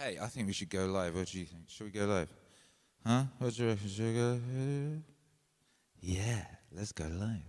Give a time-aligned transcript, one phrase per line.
[0.00, 1.16] Hey, I think we should go live.
[1.16, 1.64] What do you think?
[1.66, 2.28] Should we go live?
[3.04, 3.24] Huh?
[3.38, 3.88] What do you reckon?
[3.88, 4.38] Should we go?
[6.00, 7.42] Yeah, let's go live.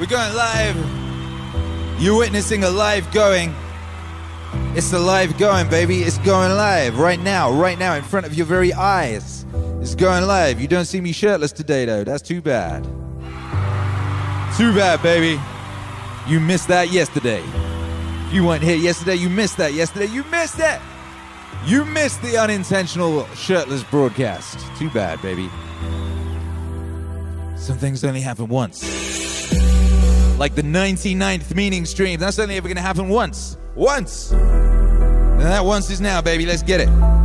[0.00, 2.02] We're going live.
[2.02, 3.54] You're witnessing a live going.
[4.74, 6.02] It's the live going, baby.
[6.02, 9.46] It's going live right now, right now, in front of your very eyes.
[9.80, 10.60] It's going live.
[10.60, 12.02] You don't see me shirtless today, though.
[12.02, 12.82] That's too bad.
[14.56, 15.40] Too bad, baby.
[16.26, 17.44] You missed that yesterday.
[18.30, 20.06] You weren't here yesterday, you missed that yesterday.
[20.06, 20.80] You missed it.
[21.64, 24.58] You missed the unintentional shirtless broadcast.
[24.78, 25.48] Too bad, baby.
[27.56, 28.82] Some things only happen once.
[30.38, 32.20] Like the 99th meaning stream.
[32.20, 33.56] That's only ever going to happen once.
[33.74, 34.30] Once.
[34.30, 36.46] And that once is now, baby.
[36.46, 37.17] Let's get it.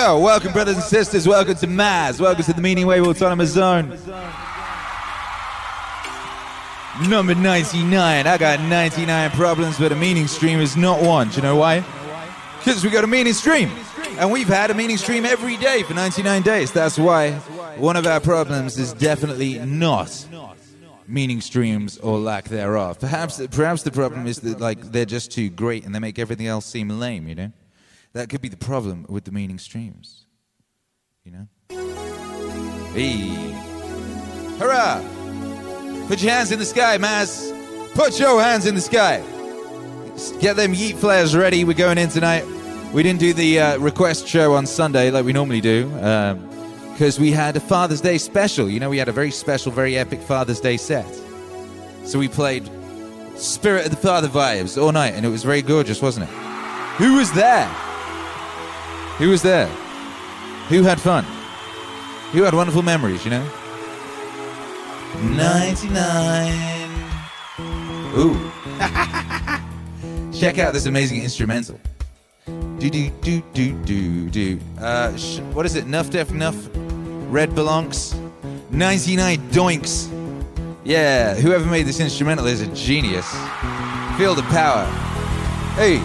[0.00, 1.28] Yo, welcome brothers and sisters.
[1.28, 2.18] Welcome to Maz.
[2.18, 3.90] Welcome to the Meaning Wave Autonomous Zone.
[7.06, 8.26] Number 99.
[8.26, 11.28] I got 99 problems, but a meaning stream is not one.
[11.28, 11.84] Do you know why?
[12.56, 13.70] Because we got a meaning stream.
[14.16, 16.72] And we've had a meaning stream every day for 99 days.
[16.72, 17.32] That's why
[17.76, 20.26] one of our problems is definitely not
[21.06, 22.98] meaning streams or lack thereof.
[22.98, 26.46] Perhaps perhaps the problem is that like they're just too great and they make everything
[26.46, 27.52] else seem lame, you know?
[28.12, 30.26] That could be the problem with the meaning streams.
[31.24, 31.46] You know?
[32.92, 33.52] Hey.
[34.58, 35.02] Hurrah!
[36.08, 37.56] Put your hands in the sky, Maz.
[37.94, 39.22] Put your hands in the sky.
[40.40, 41.64] Get them yeet flares ready.
[41.64, 42.44] We're going in tonight.
[42.92, 45.86] We didn't do the uh, request show on Sunday like we normally do
[46.92, 48.68] because we had a Father's Day special.
[48.68, 51.06] You know, we had a very special, very epic Father's Day set.
[52.04, 52.68] So we played
[53.36, 56.32] Spirit of the Father vibes all night, and it was very gorgeous, wasn't it?
[56.98, 57.72] Who was there?
[59.20, 59.66] Who was there?
[60.70, 61.24] Who had fun?
[62.32, 63.46] Who had wonderful memories, you know?
[65.20, 66.90] 99.
[68.16, 68.50] Ooh.
[70.32, 71.78] Check out this amazing instrumental.
[72.78, 74.58] Do do do do do do.
[74.80, 75.86] Uh, sh- what is it?
[75.86, 76.56] Nuff Def Nuff
[77.28, 78.14] Red Belonks,
[78.70, 80.08] 99 Doinks.
[80.82, 83.30] Yeah, whoever made this instrumental is a genius.
[84.16, 84.86] Feel the power.
[85.76, 86.00] Hey.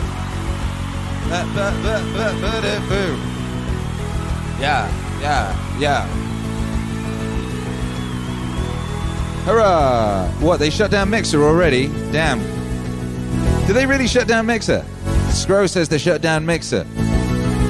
[4.59, 4.87] Yeah,
[5.19, 6.07] yeah, yeah.
[9.45, 10.27] Hurrah!
[10.39, 11.87] What, they shut down Mixer already?
[12.11, 12.39] Damn.
[13.67, 14.85] Did they really shut down Mixer?
[15.29, 16.85] Scro says they shut down Mixer.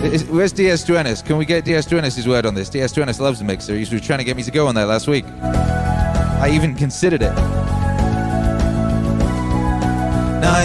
[0.03, 1.25] Is, where's DS Duenis?
[1.25, 2.69] Can we get DS Duenis' word on this?
[2.69, 3.73] DS Duenis loves Mixer.
[3.73, 5.25] He was trying to get me to go on there last week.
[5.25, 7.33] I even considered it.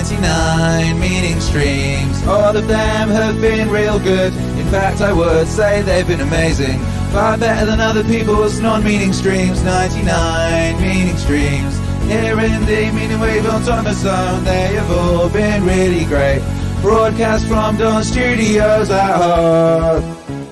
[0.00, 4.32] 99 meaning streams, all of them have been real good.
[4.32, 6.78] In fact, I would say they've been amazing.
[7.12, 9.62] Far better than other people's non meaning streams.
[9.62, 11.78] 99 meaning streams.
[12.08, 16.40] Here in the Meaning Wave Autonomous Zone, they have all been really great.
[16.80, 20.02] Broadcast from Don Studios at heart.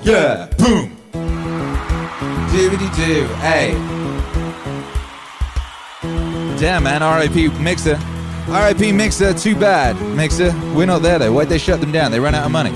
[0.02, 0.94] Yeah, boom.
[2.52, 3.72] Doobity doo, hey.
[6.58, 7.98] Damn, man, RIP Mixer.
[8.48, 10.00] RIP Mixer, too bad.
[10.16, 11.32] Mixer, we're not there though.
[11.32, 12.10] Why'd they shut them down?
[12.10, 12.70] They ran out of money.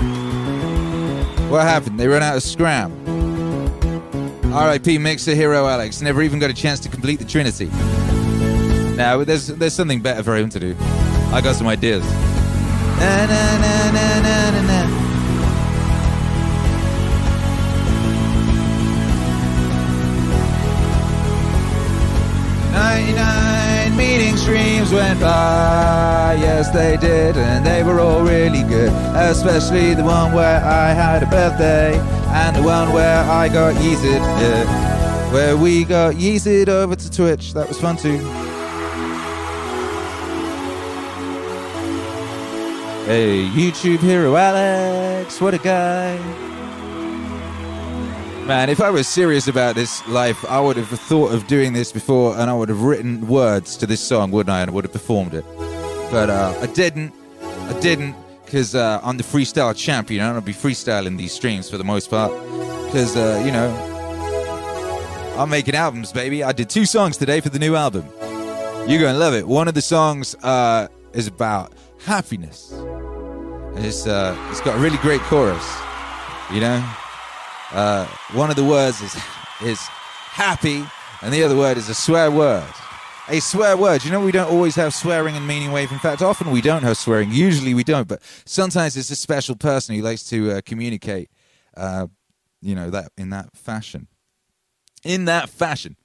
[1.49, 1.99] What happened?
[1.99, 2.91] They ran out of scram.
[4.53, 5.99] RIP Mixer, Hero Alex.
[5.99, 7.71] Never even got a chance to complete the Trinity.
[8.95, 10.75] Now, there's, there's something better for him to do.
[11.31, 12.03] I got some ideas.
[12.99, 13.83] Na, na, na,
[23.97, 28.91] Meaning streams went by, yes they did, and they were all really good.
[29.15, 34.19] Especially the one where I had a birthday, and the one where I got yeeted,
[34.41, 35.31] yeah.
[35.31, 37.53] where we got yeeted over to Twitch.
[37.53, 38.17] That was fun too.
[43.05, 46.17] Hey, YouTube hero Alex, what a guy.
[48.45, 51.93] Man, if I was serious about this life, I would have thought of doing this
[51.93, 54.59] before and I would have written words to this song, wouldn't I?
[54.59, 55.45] And I would have performed it.
[56.11, 57.13] But uh, I didn't.
[57.41, 60.25] I didn't because uh, I'm the freestyle champion.
[60.25, 62.33] I don't be freestyling these streams for the most part.
[62.85, 63.69] Because, uh, you know,
[65.37, 66.43] I'm making albums, baby.
[66.43, 68.05] I did two songs today for the new album.
[68.89, 69.47] You're going to love it.
[69.47, 71.71] One of the songs uh, is about
[72.03, 72.73] happiness.
[73.77, 75.65] It's, uh, it's got a really great chorus,
[76.51, 76.85] you know?
[77.71, 79.15] Uh, one of the words is
[79.61, 80.83] is happy,
[81.21, 82.67] and the other word is a swear word.
[83.29, 84.03] A swear word.
[84.03, 85.91] You know, we don't always have swearing and meaning wave.
[85.91, 87.31] In fact, often we don't have swearing.
[87.31, 91.29] Usually we don't, but sometimes it's a special person who likes to uh, communicate,
[91.77, 92.07] uh,
[92.61, 94.07] you know, that in that fashion.
[95.05, 95.95] In that fashion.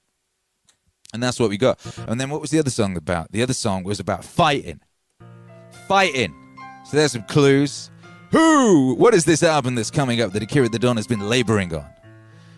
[1.12, 1.81] And that's what we got.
[2.06, 3.32] And then what was the other song about?
[3.32, 4.81] The other song was about fighting.
[5.88, 6.34] Fighting.
[6.84, 7.90] So there's some clues.
[8.30, 8.94] Who?
[8.94, 11.86] What is this album that's coming up that Akira the Don has been laboring on?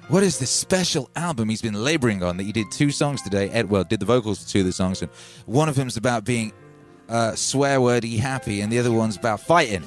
[0.09, 3.49] What is this special album he's been laboring on that he did two songs today?
[3.51, 5.11] Ed Well did the vocals to two of the songs, and
[5.47, 6.53] one of them's about being
[7.09, 9.83] uh, swear wordy happy, and the other one's about fighting.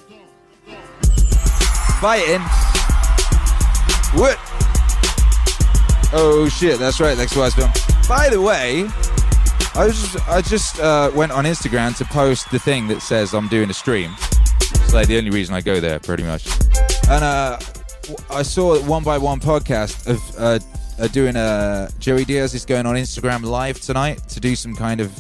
[2.00, 2.40] Fighting?
[4.14, 4.40] What?
[6.14, 7.72] Oh shit, that's right, Lex Wise film.
[8.08, 8.88] By the way,
[9.76, 13.50] I just I just uh, went on Instagram to post the thing that says I'm
[13.50, 14.16] doing a stream.
[14.76, 16.48] It's like the only reason I go there, pretty much.
[17.10, 17.60] And uh,
[18.30, 20.60] I saw one by one podcast of uh,
[21.00, 25.02] uh, doing a Joey Diaz is going on Instagram live tonight to do some kind
[25.02, 25.12] of.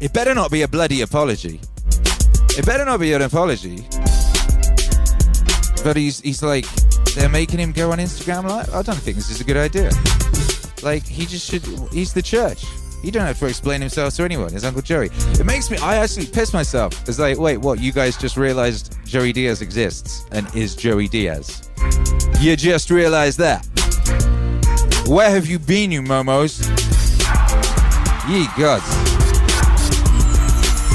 [0.00, 1.60] It better not be a bloody apology.
[2.56, 3.84] It better not be an apology.
[5.82, 6.66] But he's he's like
[7.14, 8.72] they're making him go on Instagram live.
[8.74, 9.90] I don't think this is a good idea.
[10.82, 11.64] Like he just should.
[11.92, 12.64] He's the church.
[13.02, 14.52] He don't have to explain himself to anyone.
[14.52, 15.10] His Uncle Joey.
[15.32, 15.78] It makes me.
[15.78, 17.08] I actually piss myself.
[17.08, 17.80] It's like, wait, what?
[17.80, 21.70] You guys just realized Joey Diaz exists and is Joey Diaz.
[22.40, 23.66] You just realized that.
[25.06, 26.60] Where have you been, you momos?
[28.28, 28.84] Ye gods.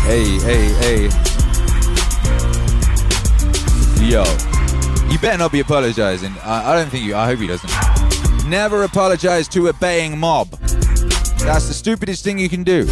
[0.06, 1.10] Hey, hey, hey.
[4.08, 4.24] Yo.
[5.10, 6.34] You better not be apologizing.
[6.44, 7.16] I, I don't think you.
[7.16, 8.50] I hope he doesn't.
[8.50, 10.50] Never apologize to a baying mob.
[11.46, 12.86] That's the stupidest thing you can do.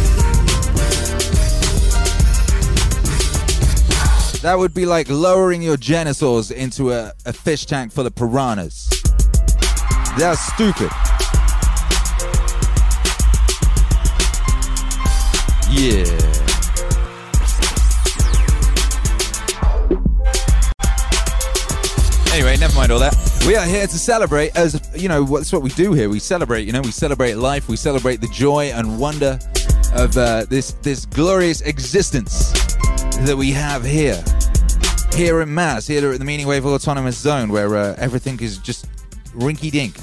[4.42, 8.88] That would be like lowering your genitals into a, a fish tank full of piranhas.
[10.16, 10.90] That's stupid.
[15.70, 16.23] Yeah.
[22.34, 23.14] Anyway, never mind all that.
[23.46, 26.08] We are here to celebrate, as you know, that's what we do here.
[26.08, 29.38] We celebrate, you know, we celebrate life, we celebrate the joy and wonder
[29.94, 32.50] of uh, this this glorious existence
[33.20, 34.20] that we have here,
[35.14, 38.88] here in Maz, here at the Meaning Wave Autonomous Zone, where uh, everything is just
[39.36, 39.94] rinky dink.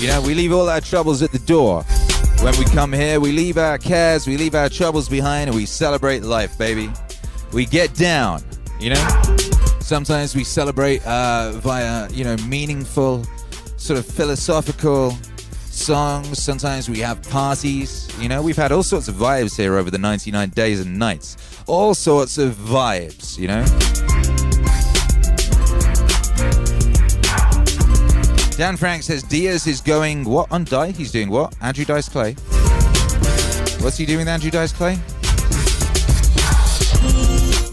[0.00, 1.82] You know, we leave all our troubles at the door.
[2.42, 5.66] When we come here, we leave our cares, we leave our troubles behind, and we
[5.66, 6.90] celebrate life, baby.
[7.52, 8.42] We get down,
[8.78, 9.36] you know?
[9.90, 13.24] Sometimes we celebrate uh, via, you know, meaningful,
[13.76, 15.10] sort of philosophical
[15.64, 16.40] songs.
[16.40, 18.08] Sometimes we have parties.
[18.20, 21.36] You know, we've had all sorts of vibes here over the 99 days and nights.
[21.66, 23.64] All sorts of vibes, you know?
[28.56, 30.92] Dan Frank says Diaz is going what on Die?
[30.92, 31.56] He's doing what?
[31.60, 32.34] Andrew Dice Clay.
[33.80, 35.00] What's he doing with Andrew Dice Clay?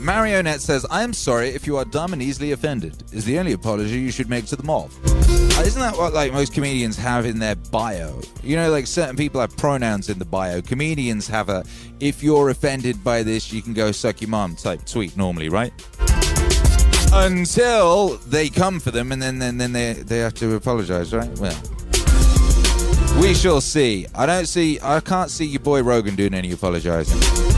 [0.07, 3.51] Marionette says, I am sorry if you are dumb and easily offended, is the only
[3.51, 4.89] apology you should make to the mob.
[5.03, 8.21] Uh, isn't that what like most comedians have in their bio?
[8.41, 10.61] You know, like certain people have pronouns in the bio.
[10.61, 11.65] Comedians have a
[11.99, 15.73] if you're offended by this, you can go suck your mom type tweet normally, right?
[17.11, 21.37] Until they come for them and then then, then they they have to apologize, right?
[21.37, 21.61] Well.
[23.19, 24.07] We shall see.
[24.15, 27.56] I don't see I can't see your boy Rogan doing any apologizing.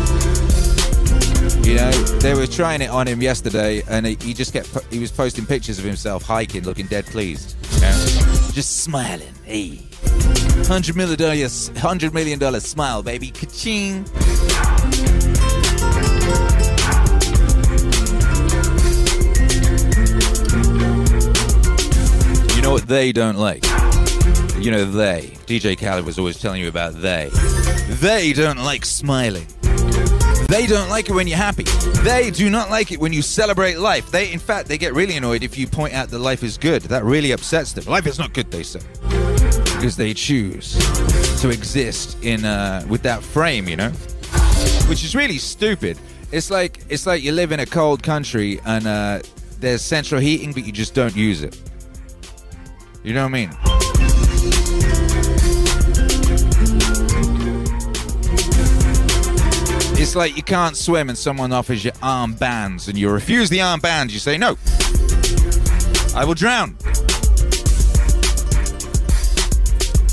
[1.63, 5.12] You know, they were trying it on him yesterday, and he, just kept he was
[5.12, 7.56] posting pictures of himself hiking, looking dead pleased.
[8.54, 9.34] Just smiling.
[9.46, 9.80] Hey,
[10.66, 13.32] hundred million dollars, hundred million dollar smile, baby.
[13.32, 14.06] Ka-ching.
[22.56, 23.63] You know what they don't like?
[24.60, 25.34] You know they.
[25.46, 27.30] DJ Khaled was always telling you about they.
[28.01, 29.48] They don't like smiling.
[30.50, 31.63] They don't like it when you're happy.
[32.01, 34.10] They do not like it when you celebrate life.
[34.10, 36.82] They, in fact, they get really annoyed if you point out that life is good.
[36.84, 37.86] That really upsets them.
[37.86, 40.74] Life is not good, they say, because they choose
[41.41, 43.91] to exist in uh, with that frame, you know,
[44.89, 46.00] which is really stupid.
[46.32, 49.20] It's like it's like you live in a cold country and uh,
[49.60, 51.62] there's central heating, but you just don't use it.
[53.03, 54.19] You know what I mean?
[60.10, 64.10] It's like you can't swim and someone offers you armbands and you refuse the armbands.
[64.10, 64.58] You say, no,
[66.16, 66.75] I will drown.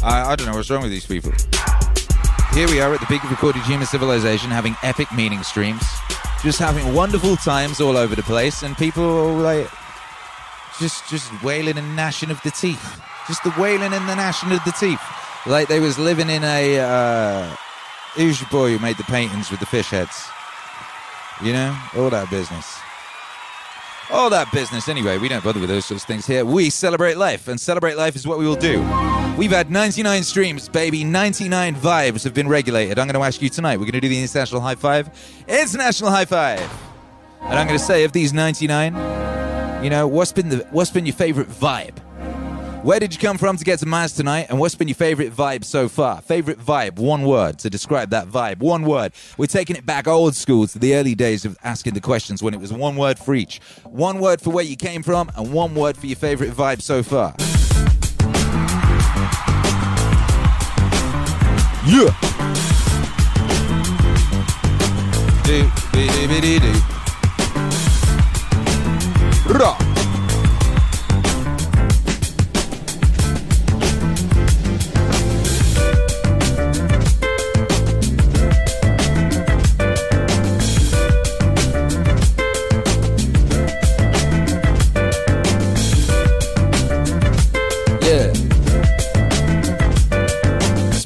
[0.05, 1.33] I, I don't know what's wrong with these people.
[2.53, 5.83] Here we are at the peak of recorded human civilization having epic meaning streams,
[6.43, 9.67] just having wonderful times all over the place, and people like
[10.79, 13.00] just just wailing and gnashing of the teeth.
[13.29, 15.00] Just the wailing and the gnashing of the teeth.
[15.47, 17.57] Like they was living in a uh,
[18.17, 20.25] Who's your boy who made the paintings with the fish heads?
[21.43, 22.79] You know, all that business.
[24.11, 24.89] All that business.
[24.89, 26.43] Anyway, we don't bother with those sorts of things here.
[26.43, 28.81] We celebrate life, and celebrate life is what we will do.
[29.37, 31.05] We've had 99 streams, baby.
[31.05, 32.99] 99 vibes have been regulated.
[32.99, 33.77] I'm going to ask you tonight.
[33.77, 35.11] We're going to do the international high five.
[35.47, 36.61] International high five.
[37.43, 38.95] And I'm going to say, of these 99,
[39.85, 41.97] you know, what's been the what's been your favorite vibe?
[42.87, 44.47] Where did you come from to get to Maz tonight?
[44.49, 46.21] And what's been your favorite vibe so far?
[46.21, 48.61] Favorite vibe, one word to describe that vibe.
[48.61, 49.12] One word.
[49.37, 52.55] We're taking it back old school to the early days of asking the questions when
[52.55, 53.61] it was one word for each.
[53.83, 57.02] One word for where you came from, and one word for your favorite vibe so
[57.02, 57.35] far.
[61.85, 62.14] Yeah.
[65.43, 66.61] Do, do, do, do,
[69.49, 69.59] do.
[69.59, 69.96] Rock.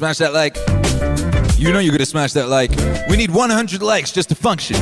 [0.01, 0.57] Smash that like.
[1.59, 2.71] You know you're gonna smash that like.
[3.07, 4.75] We need 100 likes just to function.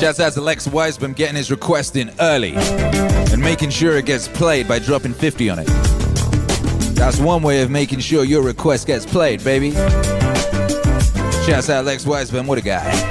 [0.00, 4.26] Shouts out to Lex Weisman getting his request in early and making sure it gets
[4.26, 5.66] played by dropping 50 on it.
[6.94, 9.72] That's one way of making sure your request gets played, baby.
[11.44, 13.07] Shouts out Lex Weisman, what a guy.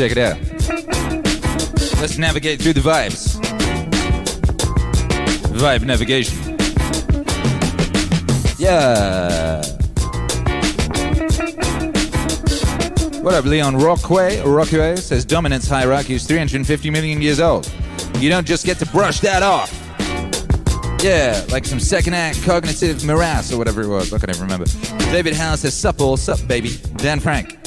[0.00, 0.40] Check it out.
[2.00, 3.36] Let's navigate through the vibes.
[5.52, 6.38] Vibe navigation.
[8.58, 9.60] Yeah.
[13.20, 14.40] What up, Leon Rockway?
[14.42, 17.70] Rockway says dominance hierarchy is 350 million years old.
[18.20, 19.70] You don't just get to brush that off.
[21.04, 24.14] Yeah, like some second act cognitive morass or whatever it was.
[24.14, 24.64] I can't even remember.
[25.12, 26.78] David House says supple, sup baby.
[26.96, 27.58] Dan Frank.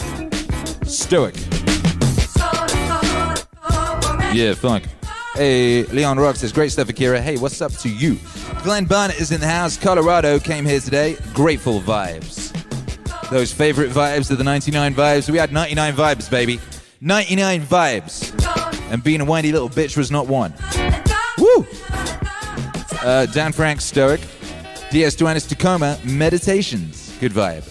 [0.85, 1.42] Stoic.
[4.33, 4.85] Yeah, funk.
[5.35, 7.21] Hey, Leon Rock says, great stuff, Akira.
[7.21, 8.17] Hey, what's up to you?
[8.63, 9.77] Glenn Barnett is in the house.
[9.77, 11.17] Colorado came here today.
[11.33, 12.51] Grateful vibes.
[13.29, 15.29] Those favorite vibes are the 99 vibes.
[15.29, 16.59] We had 99 vibes, baby.
[17.01, 18.91] 99 vibes.
[18.91, 20.53] And being a whiny little bitch was not one.
[21.37, 21.65] Woo!
[23.03, 24.21] Uh, Dan Frank, Stoic.
[24.91, 27.15] DS Duanis Tacoma, Meditations.
[27.19, 27.67] Good vibe.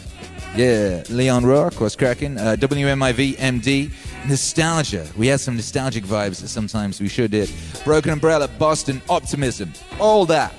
[0.57, 2.38] Yeah, Leon Rock was cracking.
[2.38, 3.90] Uh, WMIV MD,
[4.29, 5.07] Nostalgia.
[5.17, 7.50] We had some nostalgic vibes sometimes we sure did.
[7.85, 9.73] Broken Umbrella, Boston, Optimism.
[9.99, 10.55] All that.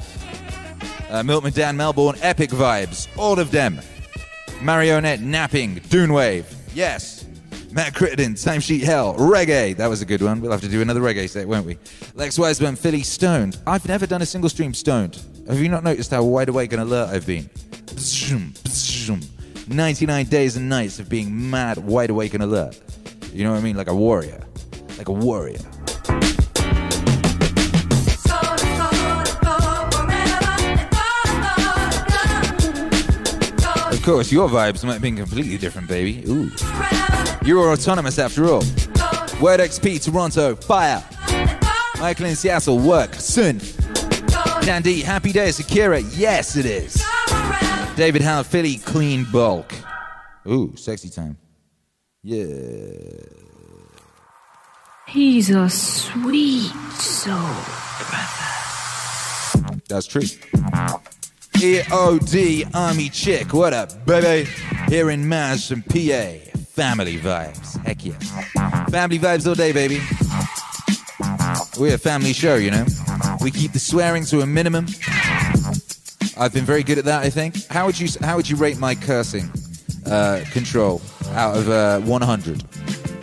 [1.09, 3.07] Uh, Milton Dan, Melbourne, Epic vibes.
[3.17, 3.79] All of them.
[4.61, 6.47] Marionette, Napping, Dune Wave.
[6.73, 7.25] Yes.
[7.71, 9.75] Matt Crittenden, Timesheet Hell, Reggae.
[9.75, 10.41] That was a good one.
[10.41, 11.77] We'll have to do another reggae set, won't we?
[12.13, 13.57] Lex Wiseman, Philly Stoned.
[13.65, 15.19] I've never done a single stream stoned.
[15.47, 17.49] Have you not noticed how wide awake and alert I've been?
[19.67, 22.79] 99 days and nights of being mad, wide awake, and alert.
[23.33, 23.75] You know what I mean?
[23.75, 24.45] Like a warrior.
[24.99, 25.57] Like a warrior.
[33.91, 36.23] Of course, your vibes might have been completely different, baby.
[36.27, 36.51] Ooh.
[37.43, 38.59] You are autonomous after all.
[39.41, 41.03] Word XP, Toronto, fire.
[41.99, 43.59] Michael in Seattle, work, soon.
[44.61, 47.03] Dandy, happy days, Akira, yes it is.
[47.95, 49.73] David Howe, Philly, clean bulk.
[50.47, 51.37] Ooh, sexy time.
[52.25, 52.47] Yeah.
[55.09, 57.35] He's a sweet soul.
[57.99, 59.81] brother.
[59.89, 60.21] That's true.
[61.55, 64.49] EOD Army Chick, what up, baby?
[64.87, 66.37] Here in from PA.
[66.71, 67.85] Family vibes.
[67.85, 68.17] Heck yeah.
[68.87, 69.99] Family vibes all day, baby.
[71.77, 72.85] We're a family show, you know.
[73.41, 74.85] We keep the swearing to a minimum.
[76.37, 77.67] I've been very good at that, I think.
[77.67, 79.51] How would you how would you rate my cursing
[80.13, 82.63] uh, control out of uh, 100?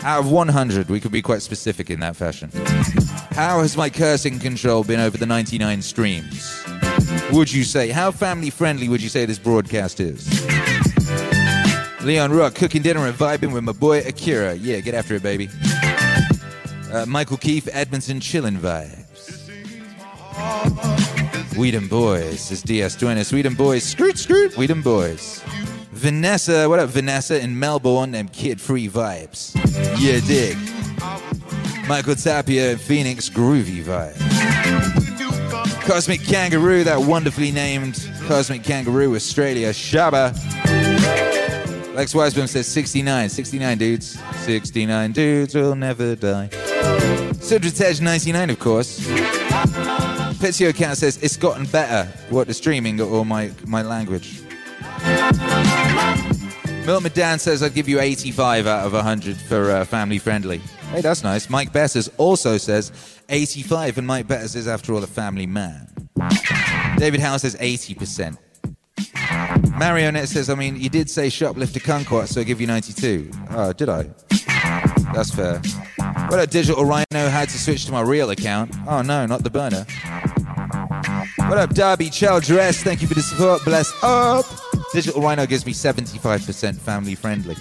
[0.03, 2.51] Out of 100, we could be quite specific in that fashion.
[3.33, 6.65] How has my cursing control been over the 99 streams?
[7.33, 10.27] Would you say how family friendly would you say this broadcast is?
[12.03, 14.55] Leon Rock cooking dinner and vibing with my boy Akira.
[14.55, 15.49] Yeah, get after it, baby.
[16.93, 19.07] Uh, Michael Keefe, Edmonton chillin' vibes.
[21.57, 23.33] Weedham Boys is DS us.
[23.33, 24.57] Weedham Boys, scroot scroot.
[24.57, 25.43] Weedham Boys.
[26.01, 29.55] Vanessa, what up, Vanessa in Melbourne and Kid Free Vibes.
[30.01, 30.57] Yeah, dig.
[31.87, 34.17] Michael Tapia in Phoenix, Groovy Vibe.
[35.87, 40.35] Cosmic Kangaroo, that wonderfully named Cosmic Kangaroo, Australia, Shaba.
[41.95, 43.29] Lex Wiseman says 69.
[43.29, 44.19] 69 dudes.
[44.37, 46.49] 69 dudes will never die.
[47.41, 49.01] Sudratej 99, of course.
[50.41, 52.11] Petsio Cat says it's gotten better.
[52.31, 54.40] What, the streaming or my, my language?
[56.87, 60.59] Milton Dan says I'd give you 85 out of 100 for uh, family friendly.
[60.91, 61.49] Hey, that's nice.
[61.49, 62.91] Mike Bessers also says
[63.29, 65.87] 85, and Mike Bessers is, after all, a family man.
[66.97, 68.37] David Howe says 80%.
[69.79, 73.31] Marionette says, I mean, you did say shoplift shoplifter kumquat, so I give you 92.
[73.51, 74.11] Oh, did I?
[75.15, 75.61] That's fair.
[76.29, 78.75] What a digital rhino had to switch to my real account.
[78.87, 79.85] Oh no, not the burner.
[81.49, 82.83] What up, Darby Childress?
[82.83, 83.65] Thank you for the support.
[83.65, 84.45] Bless up.
[84.93, 87.55] Digital Rhino gives me 75% family friendly.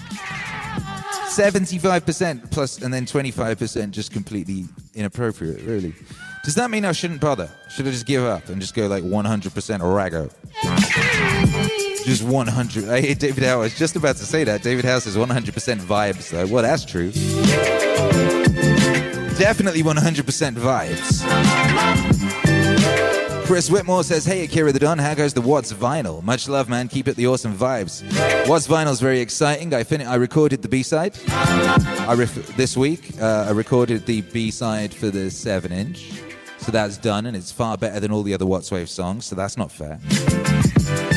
[1.30, 4.64] 75% plus, and then 25% just completely
[4.94, 5.94] inappropriate, really.
[6.42, 7.48] Does that mean I shouldn't bother?
[7.68, 10.30] Should I just give up and just go like 100% rago?
[12.04, 12.88] Just 100.
[12.88, 13.60] I hate David Howe.
[13.60, 14.62] I was just about to say that.
[14.62, 16.46] David Howe says 100% vibes, though.
[16.46, 17.12] Well, that's true.
[19.38, 22.09] Definitely 100% vibes.
[23.50, 26.22] Chris Whitmore says, Hey, Akira the Don, how goes the Watts Vinyl?
[26.22, 26.86] Much love, man.
[26.86, 28.00] Keep it the awesome vibes.
[28.48, 29.74] Watts Vinyl is very exciting.
[29.74, 31.18] I fin- I recorded the B side.
[31.26, 36.12] I ref- this week, uh, I recorded the B side for the 7 inch.
[36.58, 39.34] So that's done, and it's far better than all the other Watts Wave songs, so
[39.34, 39.98] that's not fair.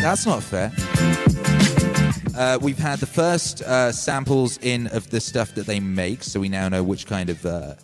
[0.01, 0.71] That's not fair.
[2.35, 6.39] Uh, we've had the first uh, samples in of the stuff that they make, so
[6.39, 7.75] we now know which kind of uh,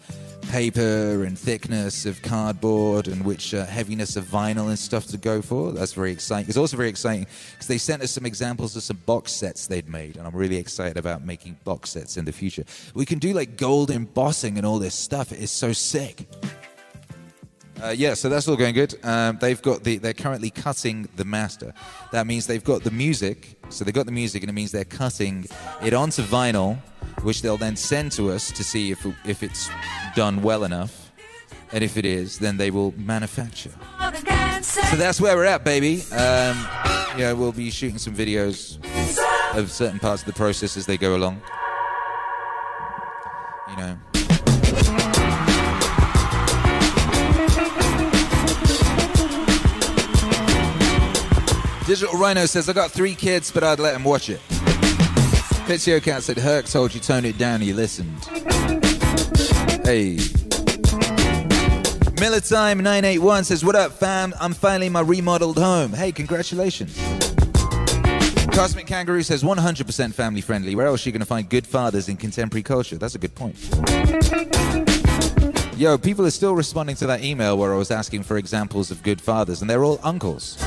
[0.50, 5.44] paper and thickness of cardboard and which uh, heaviness of vinyl and stuff to go
[5.44, 5.72] for.
[5.72, 6.50] That's very exciting.
[6.50, 9.88] It's also very exciting because they sent us some examples of some box sets they'd
[9.88, 12.64] made, and I'm really excited about making box sets in the future.
[12.96, 15.32] We can do like gold embossing and all this stuff.
[15.32, 16.28] It is so sick.
[17.82, 18.94] Uh, yeah, so that's all going good.
[19.06, 20.00] Um, they've got the.
[20.00, 21.74] They're currently cutting the master.
[22.12, 23.58] That means they've got the music.
[23.70, 25.46] So they've got the music, and it means they're cutting
[25.82, 26.80] it onto vinyl,
[27.24, 29.70] which they'll then send to us to see if if it's
[30.16, 31.12] done well enough.
[31.72, 33.72] And if it is, then they will manufacture.
[34.62, 36.02] So that's where we're at, baby.
[36.12, 36.58] Um,
[37.18, 38.78] yeah, we'll be shooting some videos
[39.56, 41.42] of certain parts of the process as they go along.
[43.70, 43.98] You know.
[51.86, 54.40] Digital Rhino says, I got three kids, but I'd let them watch it.
[55.70, 58.26] Pizio Cat said, Herc told you tone it down, you listened.
[59.86, 60.16] Hey.
[62.18, 64.34] Militime981 says, What up, fam?
[64.42, 65.94] I'm finally in my remodeled home.
[65.94, 66.98] Hey, congratulations.
[68.52, 70.74] Cosmic Kangaroo says, 100% family friendly.
[70.74, 72.98] Where else are you going to find good fathers in contemporary culture?
[72.98, 73.56] That's a good point.
[75.78, 79.04] Yo, people are still responding to that email where I was asking for examples of
[79.04, 80.58] good fathers, and they're all uncles.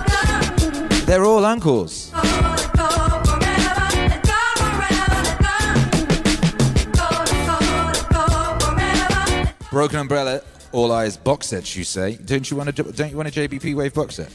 [1.07, 2.12] They're all uncles.
[9.72, 11.74] Broken Umbrella, All Eyes box sets.
[11.74, 12.16] You say?
[12.16, 14.30] Don't you want a don't you want a JBP Wave box set?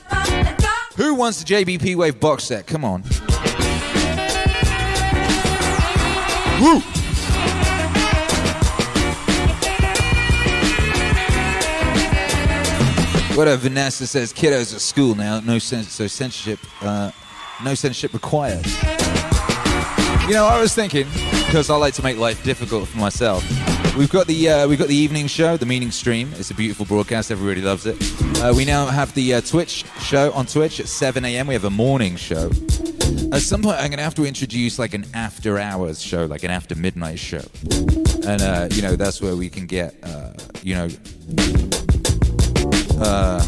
[0.95, 2.65] Who wants a JBP Wave box set?
[2.65, 3.03] Come on.
[6.59, 6.79] Woo!
[13.37, 17.11] What up, Vanessa says kiddos at school now, no sense, so censorship, uh,
[17.63, 18.65] no censorship required.
[20.25, 21.05] You know, I was thinking
[21.45, 23.43] because I like to make life difficult for myself.
[23.97, 26.31] We've got the uh, we've got the evening show, the meaning stream.
[26.35, 27.31] It's a beautiful broadcast.
[27.31, 27.97] Everybody loves it.
[28.39, 31.47] Uh, we now have the uh, Twitch show on Twitch at 7 a.m.
[31.47, 32.51] We have a morning show.
[33.33, 36.43] At some point, I'm going to have to introduce like an after hours show, like
[36.43, 37.41] an after midnight show,
[38.27, 40.31] and uh, you know that's where we can get uh,
[40.61, 40.87] you know
[42.99, 43.43] uh,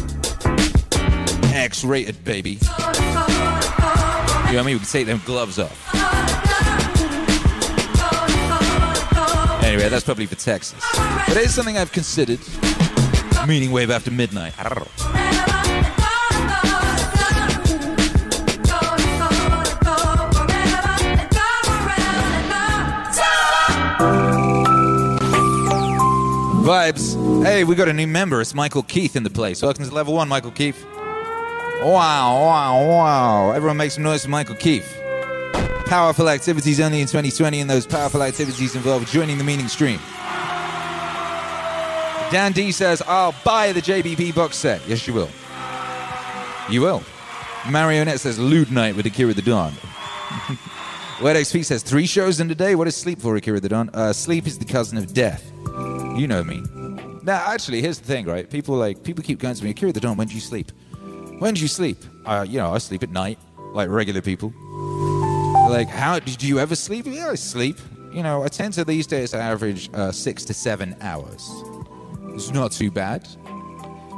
[1.54, 2.50] X-rated, baby.
[2.50, 2.82] You know
[4.46, 4.74] what I mean?
[4.74, 6.79] We can take them gloves off.
[9.70, 10.84] Anyway, that's probably for Texas.
[10.96, 12.40] But it is something I've considered.
[13.46, 14.52] Meaning wave after midnight.
[26.64, 27.44] Vibes.
[27.44, 28.40] Hey, we got a new member.
[28.40, 29.62] It's Michael Keith in the place.
[29.62, 30.84] Welcome to level one, Michael Keith.
[30.84, 33.52] Wow, wow, wow.
[33.52, 34.99] Everyone make some noise for Michael Keith.
[35.90, 39.98] Powerful activities only in 2020, and those powerful activities involve joining the meaning stream.
[42.30, 44.80] Dan D says, I'll buy the JBP box set.
[44.86, 45.28] Yes, you will.
[46.70, 47.02] You will.
[47.68, 49.72] Marionette says, Lewd Night with Akira the Don.
[51.20, 52.76] Wet XP says, three shows in a day?
[52.76, 53.90] What is sleep for, Akira the Don?
[53.92, 55.50] Uh, sleep is the cousin of death.
[56.16, 56.62] You know me.
[57.24, 58.48] Now, actually, here's the thing, right?
[58.48, 60.70] People like people keep going to me, Akira the Don, when do you sleep?
[61.40, 61.98] When do you sleep?
[62.24, 63.40] Uh, you know, I sleep at night,
[63.72, 64.54] like regular people.
[65.70, 67.06] Like, how do you ever sleep?
[67.06, 67.78] Yeah, I sleep.
[68.12, 71.48] You know, I tend to these days average uh, six to seven hours.
[72.34, 73.22] It's not too bad.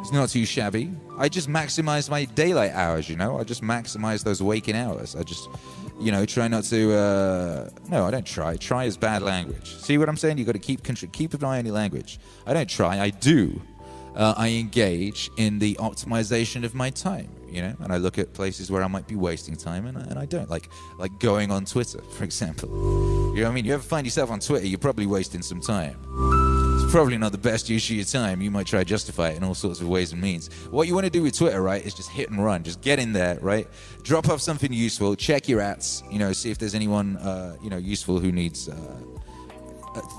[0.00, 0.90] It's not too shabby.
[1.18, 3.38] I just maximize my daylight hours, you know?
[3.38, 5.14] I just maximize those waking hours.
[5.14, 5.50] I just,
[6.00, 6.94] you know, try not to.
[6.94, 8.56] Uh, no, I don't try.
[8.56, 9.74] Try is bad language.
[9.76, 10.38] See what I'm saying?
[10.38, 12.18] you got to keep, keep an eye on your language.
[12.46, 13.60] I don't try, I do.
[14.14, 18.34] Uh, I engage in the optimization of my time, you know, and I look at
[18.34, 21.50] places where I might be wasting time, and I, and I don't like like going
[21.50, 22.68] on Twitter, for example.
[22.68, 23.64] You know what I mean?
[23.64, 25.96] You ever find yourself on Twitter, you're probably wasting some time.
[26.82, 28.42] It's probably not the best use of your time.
[28.42, 30.52] You might try to justify it in all sorts of ways and means.
[30.70, 32.64] What you want to do with Twitter, right, is just hit and run.
[32.64, 33.66] Just get in there, right?
[34.02, 35.16] Drop off something useful.
[35.16, 36.02] Check your ads.
[36.10, 38.68] You know, see if there's anyone uh, you know useful who needs.
[38.68, 38.96] Uh,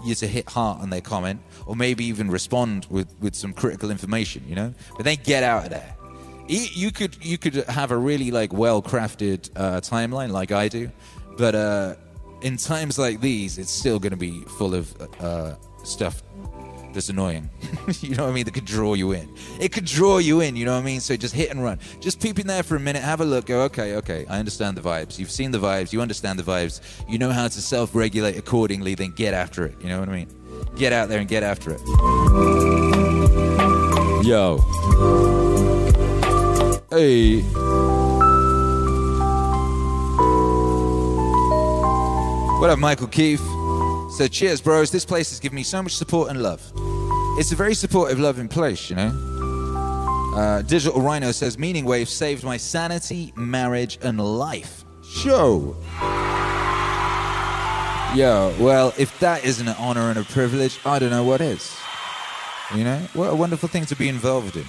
[0.04, 3.92] you to hit heart on their comment or maybe even respond with, with some critical
[3.92, 4.74] information you know?
[4.96, 5.96] But then get out of there.
[6.48, 10.92] You could you could have a really like well crafted uh, timeline like I do
[11.38, 11.96] but uh,
[12.42, 16.23] in times like these it's still going to be full of uh, stuff
[16.94, 17.50] that's annoying.
[18.02, 18.46] you know what I mean?
[18.46, 19.30] That could draw you in.
[19.60, 21.00] It could draw you in, you know what I mean?
[21.00, 21.80] So just hit and run.
[22.00, 24.78] Just peep in there for a minute, have a look, go, okay, okay, I understand
[24.78, 25.20] the vibes.
[25.20, 28.96] You've seen the vibes, you understand the vibes, you know how to self regulate accordingly,
[28.96, 29.76] then get after it.
[29.82, 30.30] You know what I mean?
[30.76, 31.82] Get out there and get after it.
[34.26, 34.58] Yo.
[36.90, 37.42] Hey.
[42.60, 43.42] What up, Michael Keefe?
[44.14, 44.92] So cheers, bros.
[44.92, 46.62] This place has given me so much support and love.
[47.40, 49.12] it's a very supportive, loving place, you know.
[50.36, 54.86] Uh, Digital Rhino says, Meaning Wave saved my sanity, marriage, and life.
[55.04, 55.76] Show.
[58.16, 61.76] Yo, well, if that isn't an honor and a privilege, I don't know what is.
[62.76, 64.66] You know, what a wonderful thing to be involved in.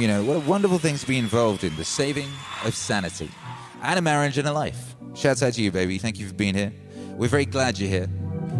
[0.00, 2.28] You know, what a wonderful thing to be involved in the saving
[2.64, 3.30] of sanity
[3.82, 4.96] and a marriage and a life.
[5.14, 5.98] Shouts out to you, baby.
[5.98, 6.72] Thank you for being here.
[7.16, 8.08] We're very glad you're here.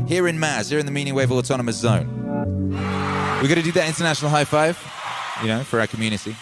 [0.06, 2.08] Here in Maz, here in the Meaning Wave Autonomous Zone.
[3.40, 4.78] We're going to do that international high five,
[5.42, 6.36] you know, for our community.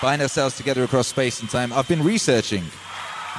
[0.00, 1.72] Bind ourselves together across space and time.
[1.72, 2.64] I've been researching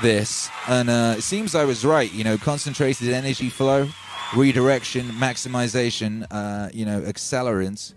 [0.02, 2.12] this, and uh, it seems I was right.
[2.12, 3.88] You know, concentrated energy flow,
[4.36, 7.94] redirection, maximization, uh, you know, accelerants.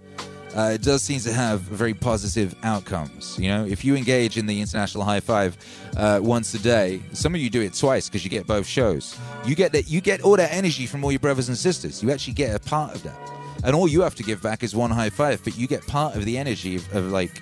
[0.54, 3.38] Uh, it does seem to have very positive outcomes.
[3.38, 5.56] You know, if you engage in the international high five
[5.96, 9.16] uh, once a day, some of you do it twice because you get both shows.
[9.44, 9.88] You get that.
[9.88, 12.02] You get all that energy from all your brothers and sisters.
[12.02, 13.16] You actually get a part of that,
[13.62, 15.42] and all you have to give back is one high five.
[15.44, 17.40] But you get part of the energy of, of like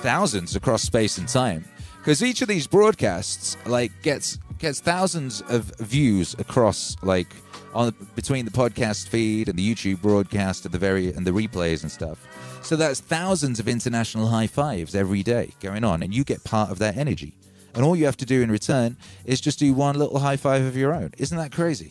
[0.00, 1.64] thousands across space and time
[1.98, 7.28] because each of these broadcasts like gets gets thousands of views across like
[7.74, 11.82] on between the podcast feed and the YouTube broadcast and the very and the replays
[11.82, 12.26] and stuff.
[12.62, 16.70] So that's thousands of international high fives every day going on, and you get part
[16.70, 17.34] of that energy.
[17.74, 20.62] And all you have to do in return is just do one little high five
[20.64, 21.12] of your own.
[21.18, 21.90] Isn't that crazy?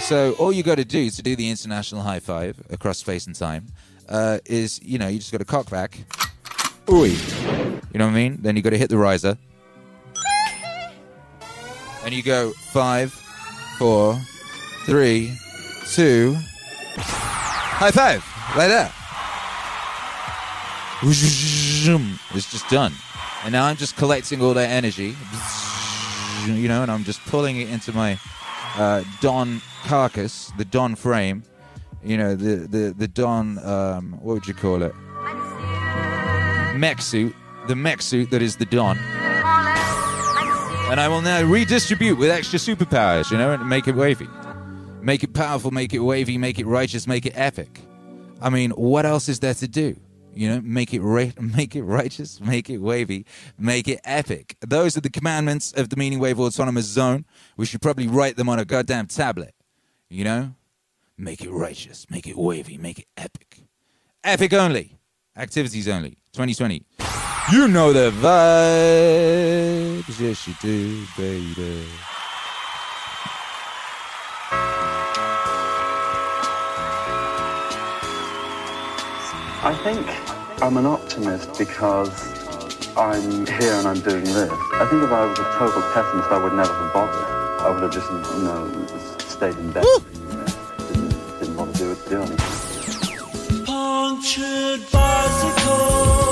[0.00, 3.36] So all you got to do to do the international high five across space and
[3.36, 3.66] time
[4.08, 5.98] uh, is, you know, you just got to cock back.
[6.88, 7.04] Ooh.
[7.06, 8.38] You know what I mean?
[8.40, 9.36] Then you got to hit the riser.
[12.04, 13.12] And you go five,
[13.78, 14.20] four,
[14.86, 15.32] three,
[15.94, 16.36] two,
[16.98, 18.24] high five,
[18.56, 18.92] Right that.
[22.34, 22.92] It's just done.
[23.44, 25.14] And now I'm just collecting all that energy,
[26.46, 28.18] you know, and I'm just pulling it into my
[28.76, 31.44] uh, Don carcass, the Don frame,
[32.02, 34.92] you know, the, the, the Don, um, what would you call it?
[36.76, 37.34] Mech suit,
[37.68, 38.98] the mech suit that is the Don.
[40.90, 44.26] And I will now redistribute with extra superpowers, you know, and make it wavy.
[45.02, 47.80] Make it powerful, make it wavy, make it righteous, make it epic.
[48.40, 50.00] I mean, what else is there to do?
[50.34, 53.26] You know, make it ra- make it righteous, make it wavy,
[53.58, 54.56] make it epic.
[54.66, 57.26] Those are the commandments of the Meaning Wave Autonomous Zone.
[57.58, 59.54] We should probably write them on a goddamn tablet.
[60.08, 60.54] You know?
[61.18, 63.64] Make it righteous, make it wavy, make it epic.
[64.24, 64.98] Epic only.
[65.36, 66.16] Activities only.
[66.32, 67.27] 2020.
[67.50, 68.28] You know the vibes.
[70.20, 71.86] Yes, you do, baby.
[79.64, 80.06] I think
[80.62, 82.12] I'm an optimist because
[82.98, 84.52] I'm here and I'm doing this.
[84.52, 87.24] I think if I was a total pessimist, I would never have bothered.
[87.62, 88.68] I would have just, you know,
[89.20, 89.84] stayed in bed.
[90.88, 93.64] Didn't, didn't want to do it, do anything.
[93.64, 96.27] Punctured bicycle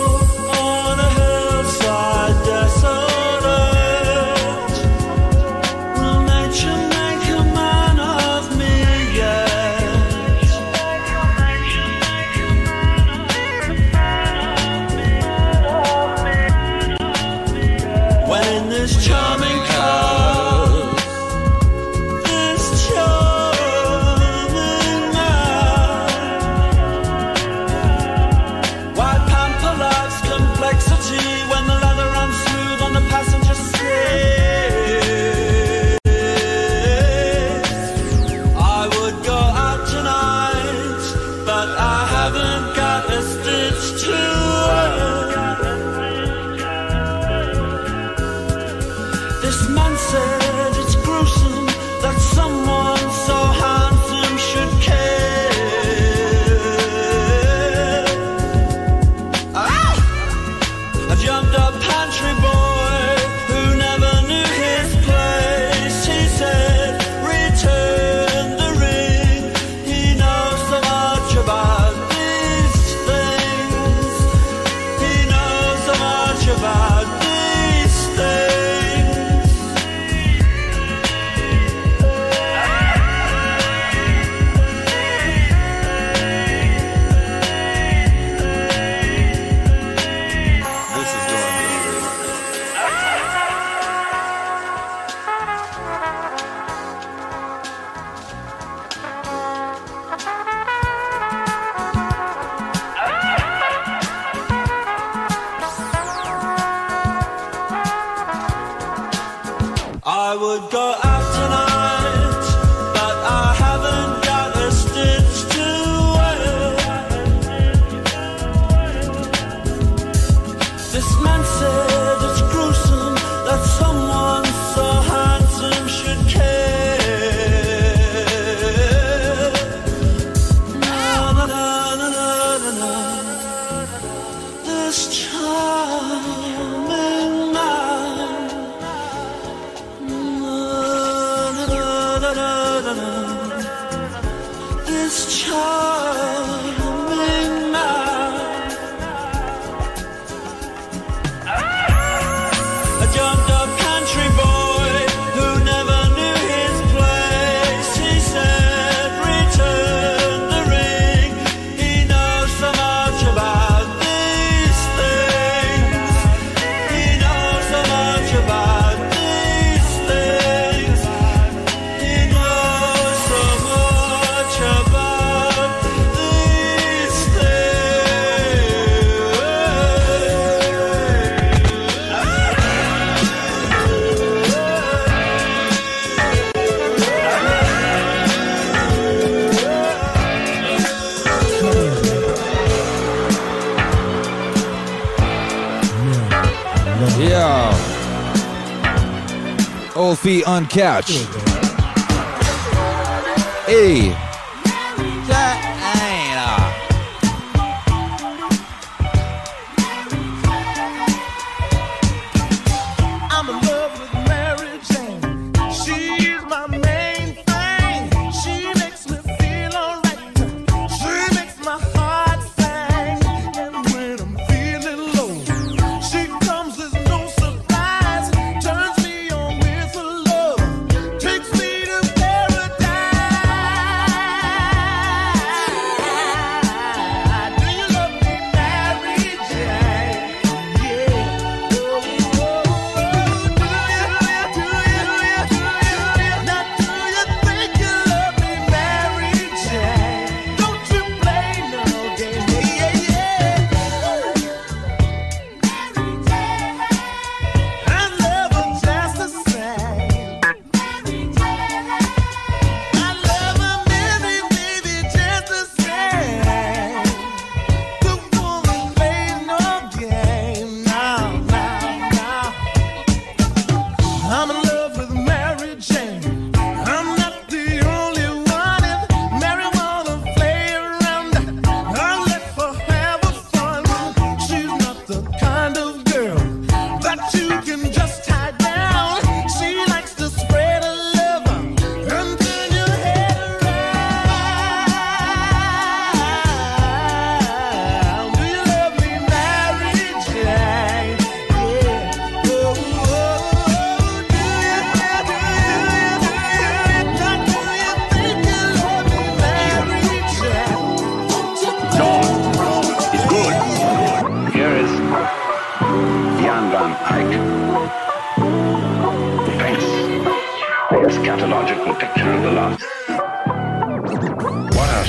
[200.47, 201.46] on couch.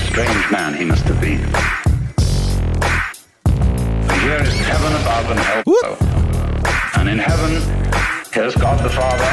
[0.06, 1.42] Strange man he must have been.
[4.10, 5.98] And here is heaven above and hell below.
[6.98, 7.62] And in heaven,
[8.32, 9.30] here's God the Father,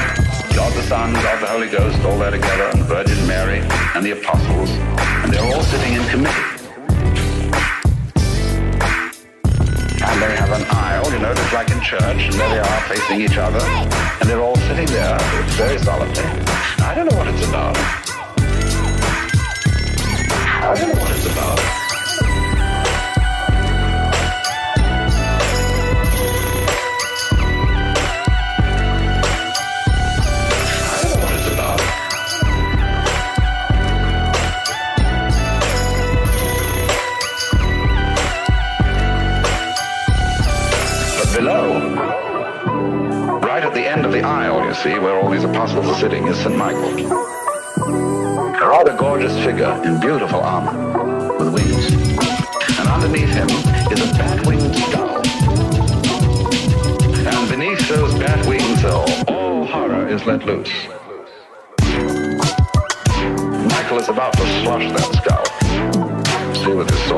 [0.55, 3.61] God the Son, God the Holy Ghost, all there together, and Virgin Mary,
[3.95, 4.71] and the apostles,
[5.23, 6.51] and they're all sitting in committee.
[10.07, 12.81] And they have an aisle, you know, just like in church, and there they are
[12.83, 13.61] facing each other,
[14.21, 15.19] and they're all sitting there
[15.57, 16.23] very solemnly.
[16.85, 18.04] I don't know what it's about.
[20.65, 21.61] I don't know what it's about.
[43.45, 46.27] Right at the end of the aisle, you see, where all these apostles are sitting,
[46.27, 46.57] is St.
[46.57, 48.14] Michael.
[48.65, 51.93] A rather gorgeous figure in beautiful armor with wings.
[52.79, 53.47] And underneath him
[53.93, 55.19] is a bat-winged skull.
[57.29, 60.73] And beneath those bat wings, all, horror is let loose.
[63.69, 65.45] Michael is about to slush that skull.
[66.55, 67.14] See with his sword.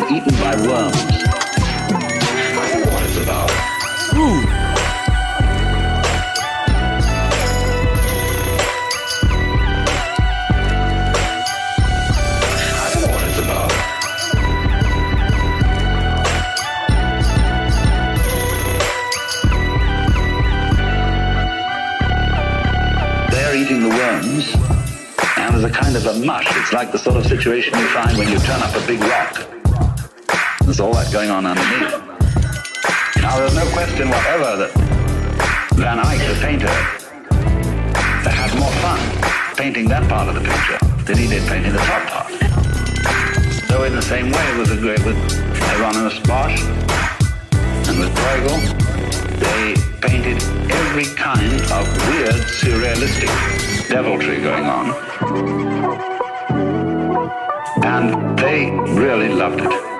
[0.00, 0.94] Being eaten by worms.
[23.54, 24.54] Eating the worms,
[25.36, 26.46] and there's a kind of a mush.
[26.48, 29.47] It's like the sort of situation you find when you turn up a big rock
[30.78, 31.90] there's all that going on underneath.
[33.20, 34.70] Now, there's no question whatever that
[35.74, 36.70] Van Eyck, the painter,
[38.30, 39.00] had more fun
[39.56, 42.30] painting that part of the picture than he did painting the top part.
[43.66, 45.18] So in the same way with, the, with
[45.58, 46.62] Hieronymus Bosch
[47.88, 48.58] and with Bruegel,
[49.42, 49.74] they
[50.06, 54.94] painted every kind of weird, surrealistic deviltry going on.
[57.82, 59.97] And they really loved it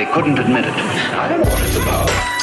[0.00, 0.72] they couldn't admit it.
[0.72, 2.39] I don't know what it's about.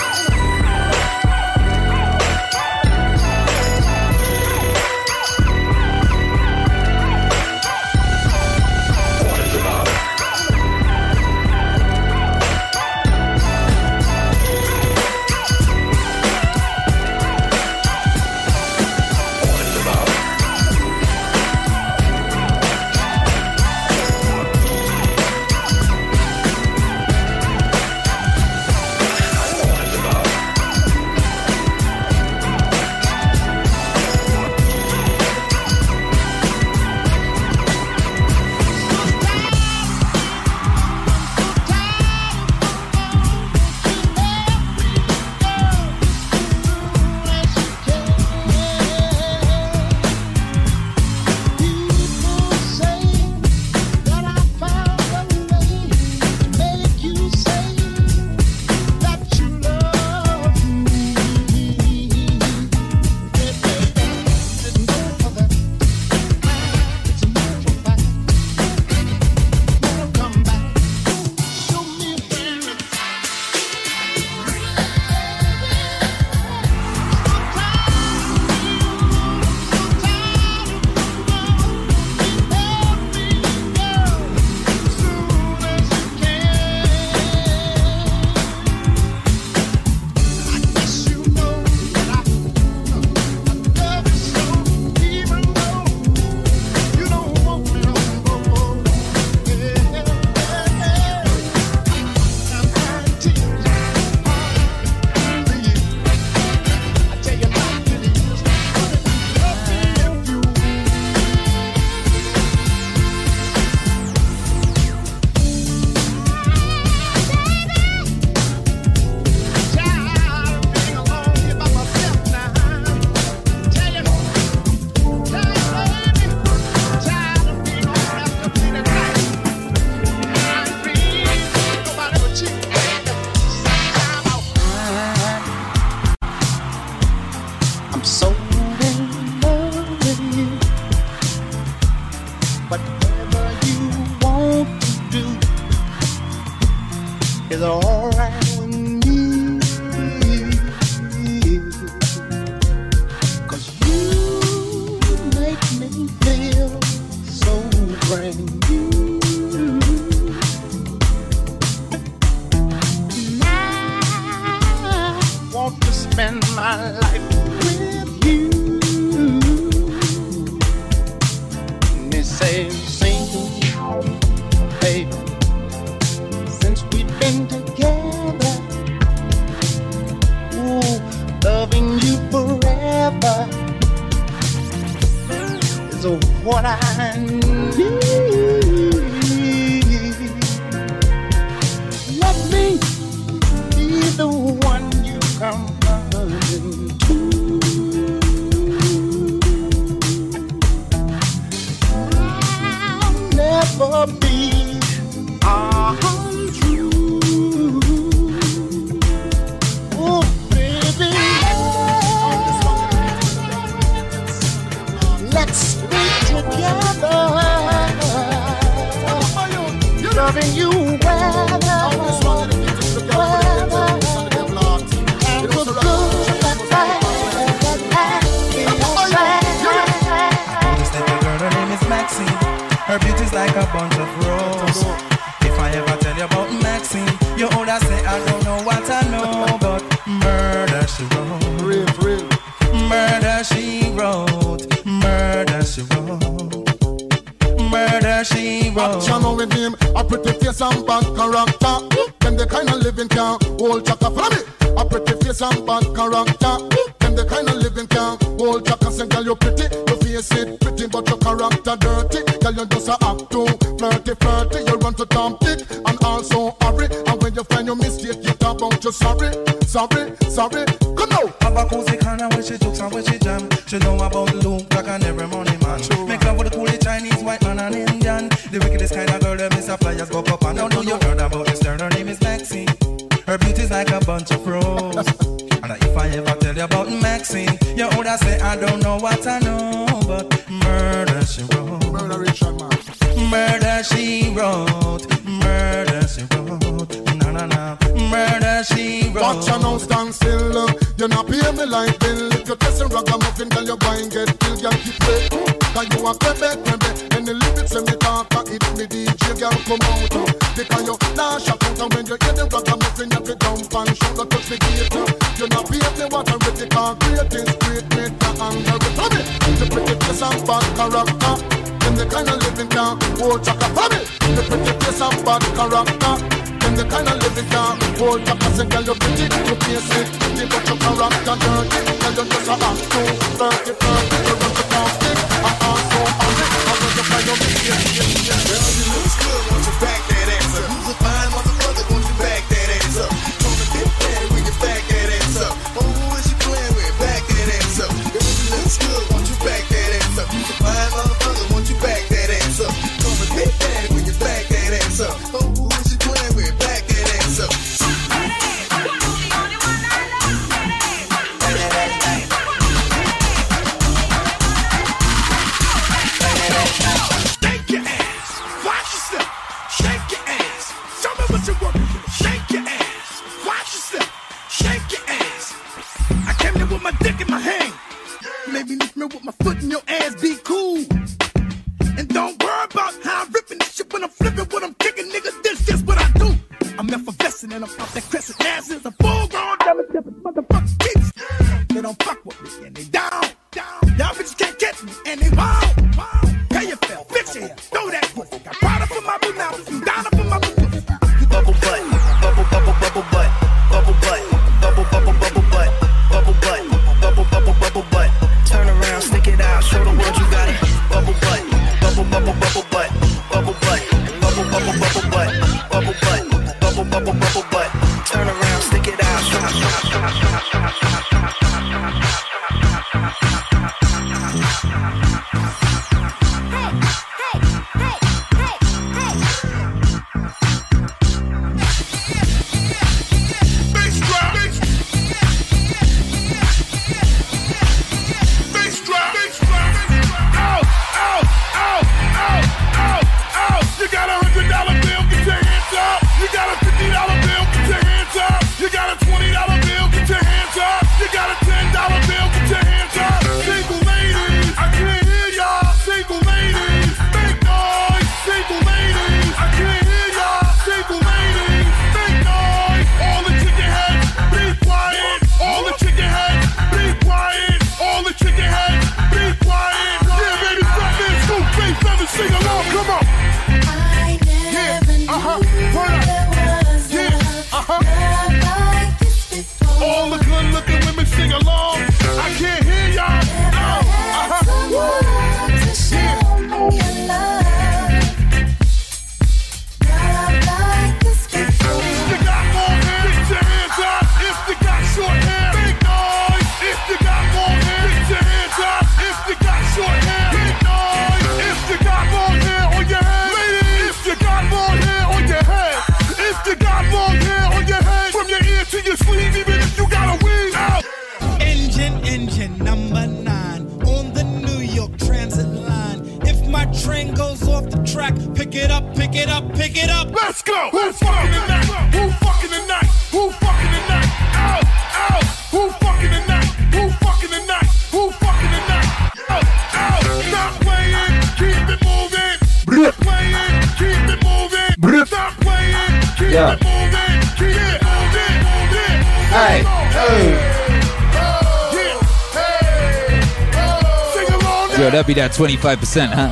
[545.08, 546.32] be that 25%, huh?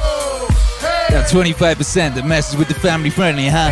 [1.09, 3.71] That 25% that messes with the family friendly, huh?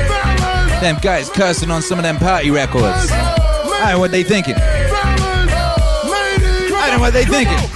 [0.80, 3.12] Them guys cursing on some of them party records.
[3.12, 4.56] I know what they thinking.
[6.76, 7.73] I know what they thinking.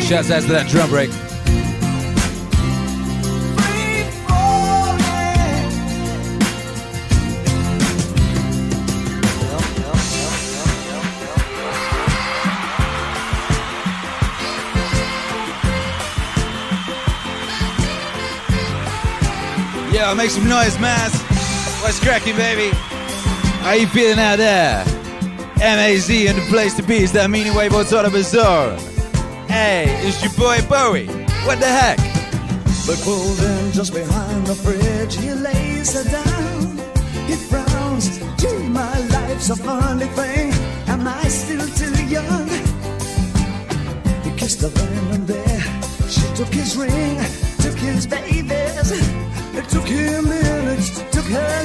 [0.00, 1.10] Shouts out to that drum break.
[19.92, 21.20] Yo, make some noise, Mass.
[21.82, 22.70] What's cracking, baby?
[23.62, 24.84] How you feeling out there?
[25.56, 28.78] MAZ and the place to be is that meaning wave autonomous zone.
[29.56, 31.06] Hey, it's your boy Bowie.
[31.46, 31.96] What the heck?
[32.86, 36.76] But Golden just behind the fridge, he lays her down.
[37.26, 40.52] He frowns, gee, my life's a funny thing.
[40.88, 42.48] Am I still too young?
[44.24, 45.64] He kissed then and there.
[46.06, 47.16] She took his ring,
[47.64, 48.90] took his babies.
[49.58, 51.55] It took him minutes, took her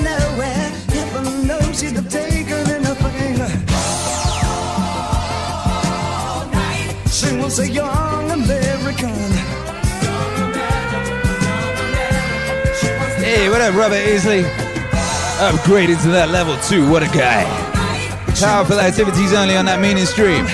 [7.58, 9.10] was a young American.
[13.20, 14.44] Hey, what up, Robert Isley?
[15.44, 16.90] Upgraded to that level two.
[16.90, 17.44] What a guy.
[18.40, 20.46] Powerful activities only on that meaning stream.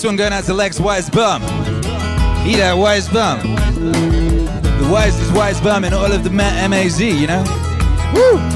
[0.00, 1.42] This one going out to Lex Wise Bum.
[2.42, 3.38] He that wise bum.
[3.38, 7.44] The wisest wise bum in all of the MAZ, you know?
[8.14, 8.49] Woo!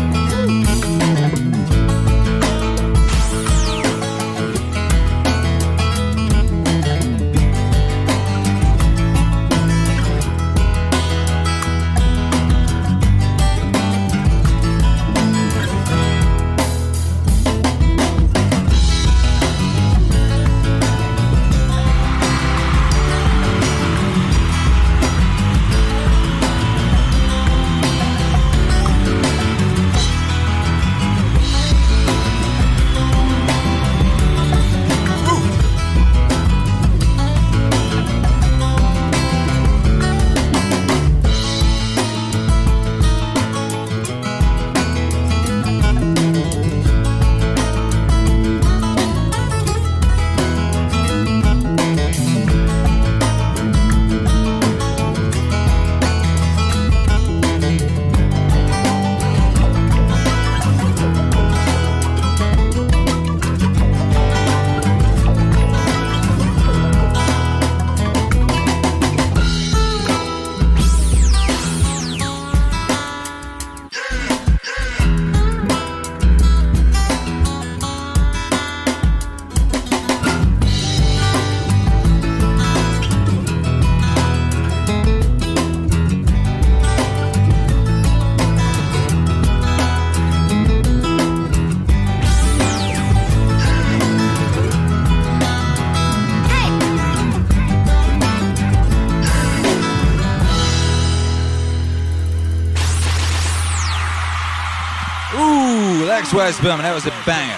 [106.45, 106.83] Bryce Berman.
[106.83, 107.54] That was a banger.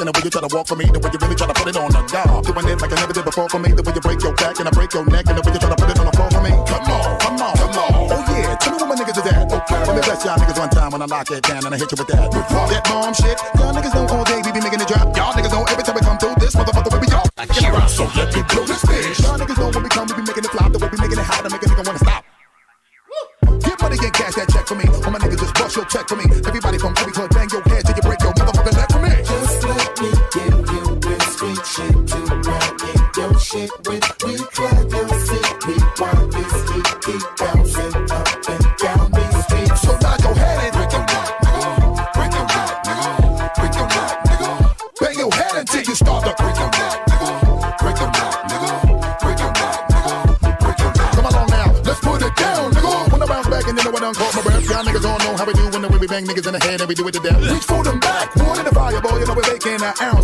[0.00, 1.52] and the way you try to walk for me, the way you really try to
[1.52, 3.84] put it on the guy, Doing it like I never did before for me, the
[3.84, 5.68] way you break your back and I break your neck, and the way you try
[5.68, 6.52] to put it on the floor for me.
[6.64, 7.92] Come on, come on, come on.
[8.08, 9.44] Oh yeah, tell me what my niggas is at.
[9.44, 9.80] Okay.
[9.84, 11.92] Let me bless y'all niggas one time when I lock it down and I hit
[11.92, 12.32] you with that.
[12.32, 14.39] That bomb shit, y'all niggas know all day
[59.82, 60.19] an ounce.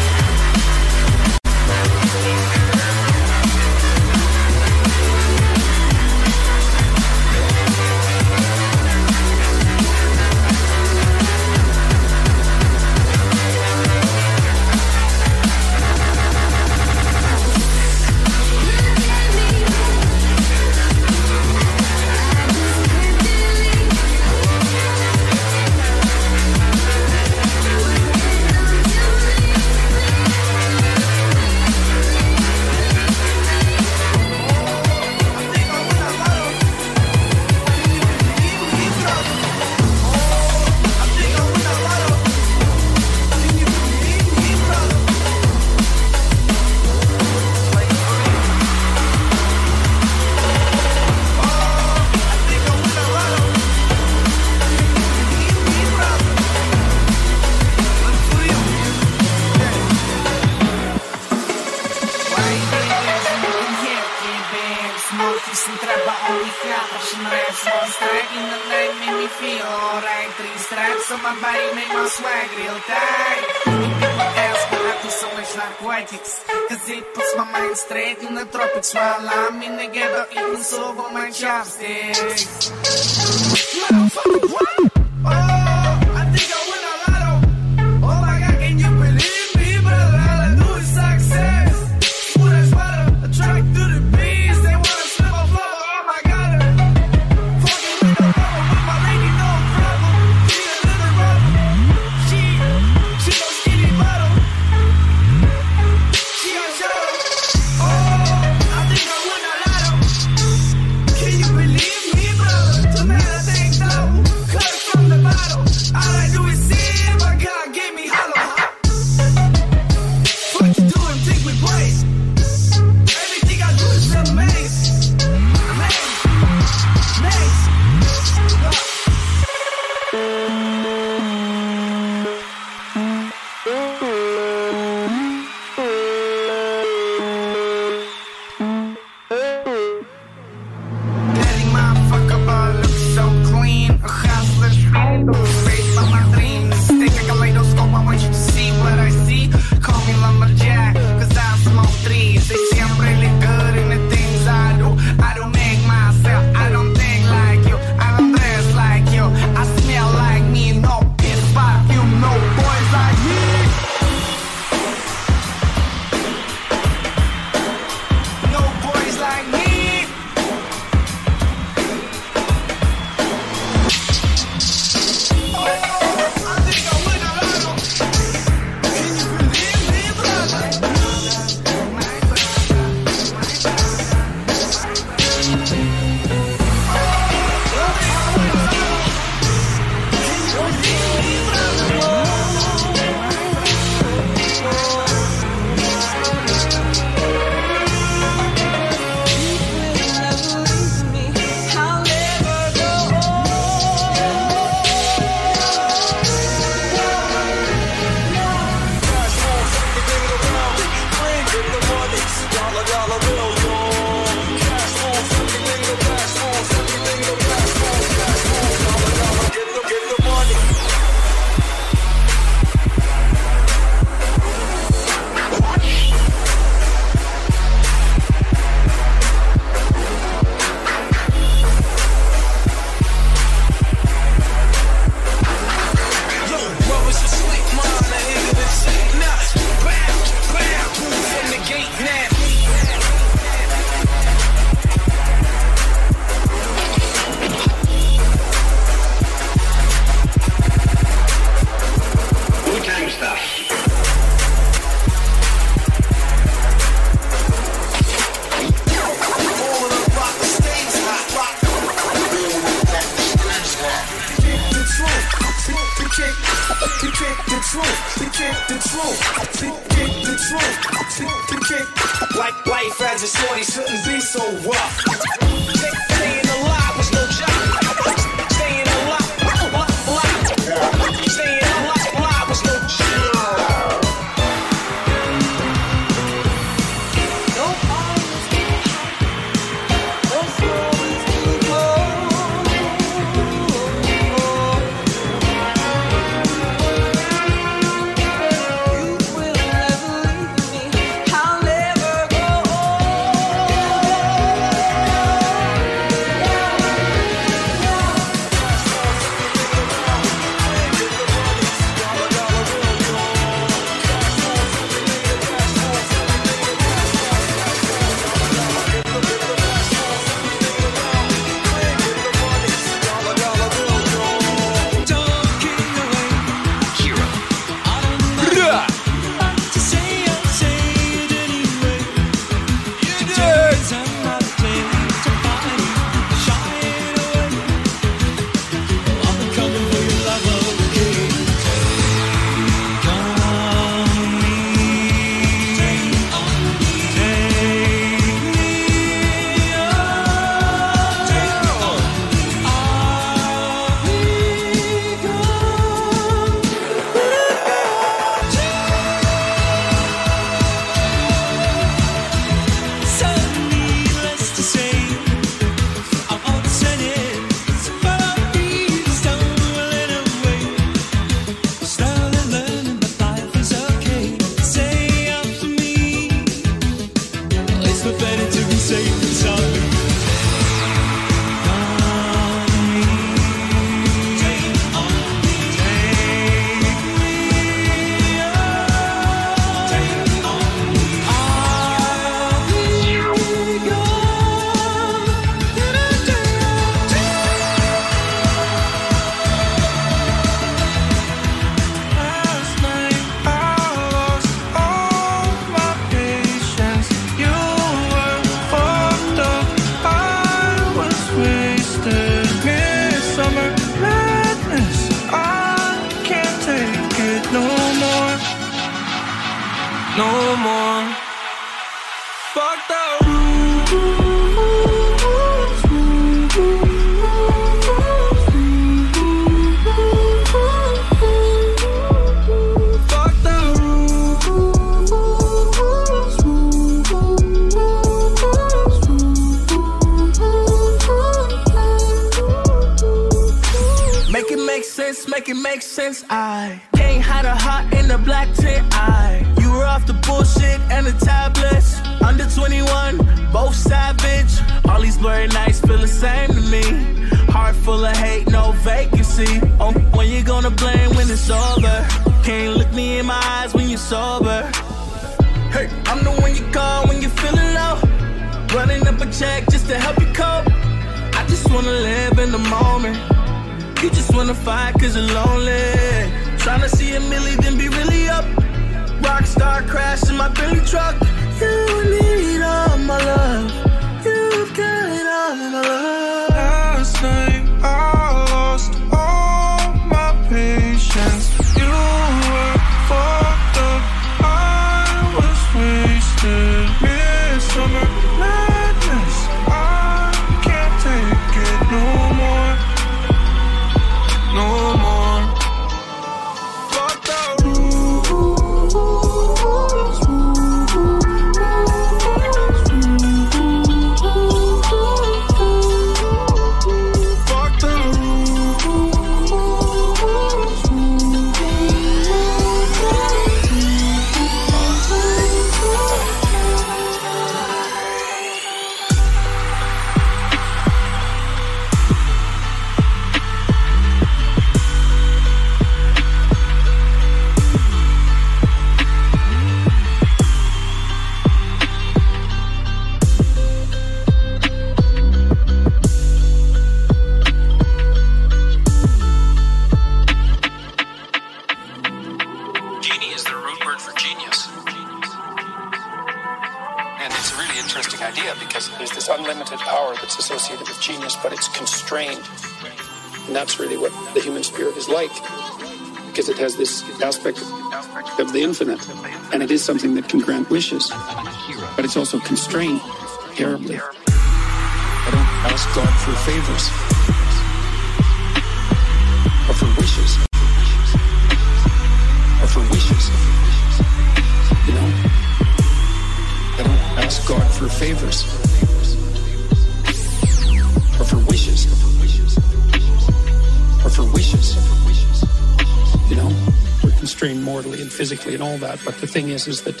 [598.06, 600.00] And physically and all that, but the thing is, is that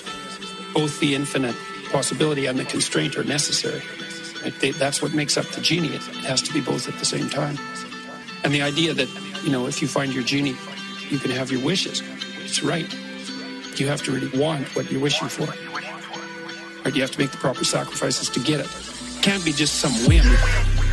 [0.72, 1.56] both the infinite
[1.90, 3.82] possibility and the constraint are necessary.
[4.60, 5.88] They, that's what makes up the genie.
[5.88, 7.58] It has to be both at the same time.
[8.44, 9.08] And the idea that,
[9.42, 10.54] you know, if you find your genie,
[11.10, 12.00] you can have your wishes.
[12.44, 12.86] It's right.
[13.76, 15.46] You have to really want what you're wishing for.
[16.84, 16.94] Right?
[16.94, 18.66] You have to make the proper sacrifices to get it.
[18.66, 20.24] It can't be just some whim.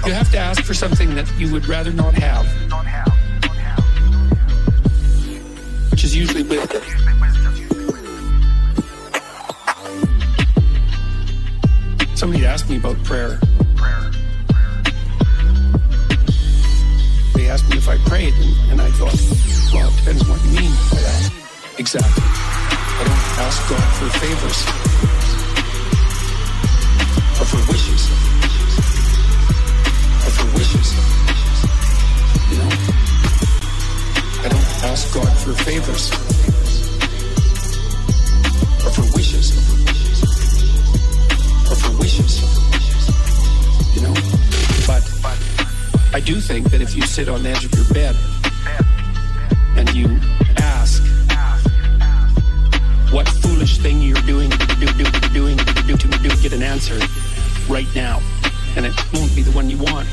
[0.04, 3.13] You have to ask for something that you would rather not have.
[6.04, 6.84] Which is usually wisdom.
[12.14, 13.40] Somebody asked me about prayer.
[17.36, 18.34] They asked me if I prayed,
[18.70, 19.16] and, I thought,
[19.74, 21.32] well, it depends what you mean by that.
[21.78, 22.24] Exactly.
[22.26, 24.60] I don't ask God for favors
[27.40, 28.12] or for wishes
[30.28, 31.23] or for wishes.
[34.94, 36.12] Ask God for favors
[38.86, 39.50] or for wishes
[41.68, 42.34] or for wishes.
[43.96, 44.14] You know,
[44.86, 45.02] but
[46.14, 48.16] I do think that if you sit on the edge of your bed
[49.80, 50.06] and you
[50.58, 51.02] ask
[53.12, 55.58] what foolish thing you're doing, do, do, doing,
[55.88, 57.00] do, to do, get an answer
[57.68, 58.22] right now,
[58.78, 60.08] and it won't be the one you want,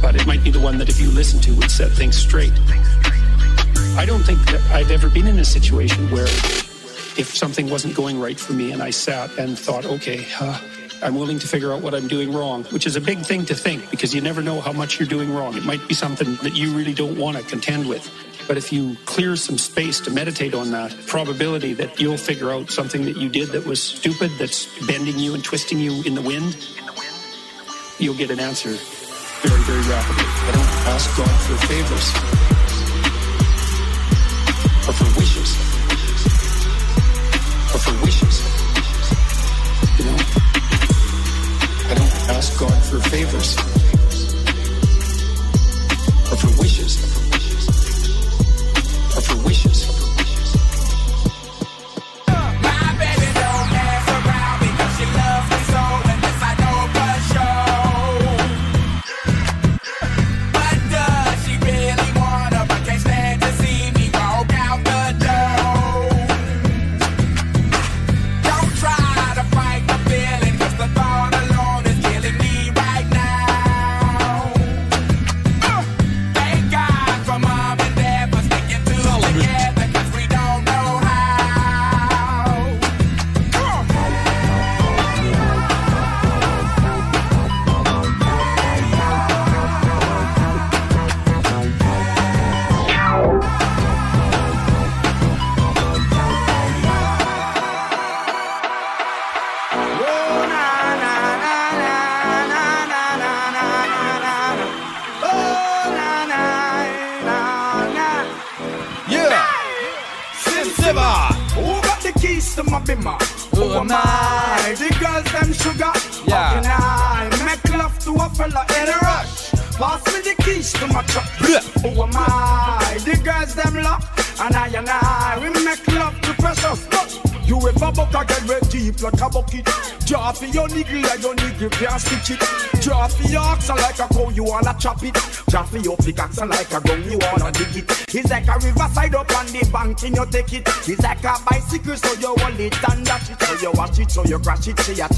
[0.00, 2.52] but it might be the one that if you listen to would set things straight.
[3.94, 8.18] I don't think that I've ever been in a situation where if something wasn't going
[8.18, 10.26] right for me and I sat and thought, okay,
[11.02, 13.54] I'm willing to figure out what I'm doing wrong, which is a big thing to
[13.54, 15.56] think because you never know how much you're doing wrong.
[15.56, 18.10] It might be something that you really don't want to contend with.
[18.48, 22.70] But if you clear some space to meditate on that, probability that you'll figure out
[22.70, 26.22] something that you did that was stupid, that's bending you and twisting you in the
[26.22, 26.56] wind,
[27.98, 28.70] you'll get an answer
[29.46, 30.24] very, very rapidly.
[30.24, 32.51] I don't ask God for favors
[43.12, 43.56] favors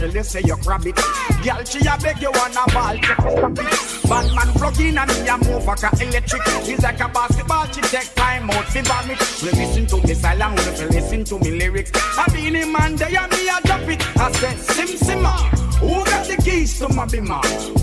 [0.05, 0.97] a you say you grab it.
[1.43, 2.67] Girl she a beg you ball take a
[2.97, 6.43] it Bad man plug in and me a move like a electric.
[6.69, 9.19] It's like a basketball she take time out fi vomit.
[9.43, 11.91] We listen to me silent we listen to me lyrics.
[12.19, 14.19] I been in man there and me a drop it.
[14.19, 15.35] I say sim simma
[15.81, 17.74] Who got the keys to my bimmer?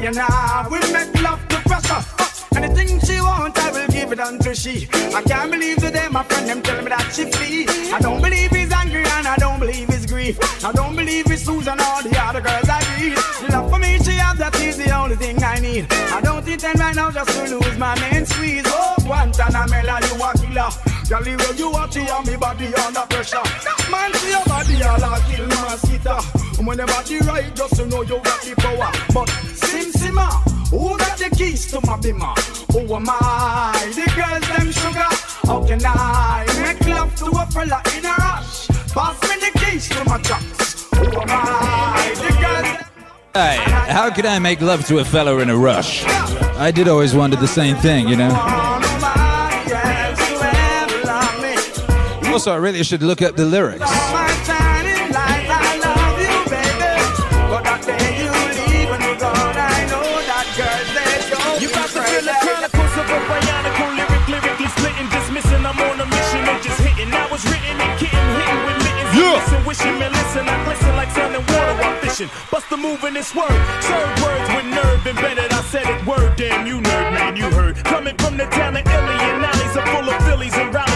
[0.00, 4.54] And I we make love to precious Anything she want, I will give it unto
[4.54, 4.88] she.
[5.14, 7.66] I can't believe today my friend them tell me that she flee.
[7.92, 10.38] I don't believe he's angry and I don't believe his grief.
[10.64, 13.18] I don't believe it's Susan or the other girls I read.
[13.50, 15.86] Love for me she have that is the only thing I need.
[15.92, 18.64] I don't intend right now just to lose my main squeeze.
[18.66, 20.97] Oh, Guantanamela, you a killer.
[21.08, 23.40] Girl, the way you watch it on me body under pressure.
[23.90, 26.20] Man, see your body all a kill mosquito.
[26.62, 28.92] When your body right, just to know you got the power.
[29.14, 29.26] But
[29.56, 30.28] Sim Simma,
[30.68, 32.36] who got the keys to my bimmer?
[32.72, 33.90] Who am I?
[33.94, 35.08] The girls them sugar.
[35.46, 38.68] How can I make love to a fella in a rush?
[38.92, 40.90] Pass me the keys to my trucks.
[40.90, 42.12] Who am I?
[42.16, 42.84] The girls.
[43.32, 43.56] Hey,
[43.90, 46.04] how could I make love to a fella in a rush?
[46.04, 48.78] I did always wonder the same thing, you know.
[52.38, 53.82] Also, I really should look up the lyrics.
[53.82, 56.94] My shining light, I love you, baby.
[57.50, 61.58] But that day you leave and you're gone, I know that girls they don't.
[61.58, 65.66] You got to feel the chronicles of a bionicle lyric, lyrically splitting, dismissing.
[65.66, 67.10] I'm on a mission and just hitting.
[67.10, 69.18] I was written and kitten, hitting with mittens.
[69.18, 69.66] Yeah.
[69.66, 70.46] Wishing me listen.
[70.46, 71.74] I glisten like sun and water.
[71.90, 72.30] I'm fishing.
[72.54, 73.58] Bust the move in this word.
[73.82, 75.50] Serve words with nerve embedded.
[75.50, 76.38] I said it word.
[76.38, 77.82] Damn, you nerd, man, you heard.
[77.82, 80.87] Coming from the town of Illy and alleys are full of Phillies and rallies.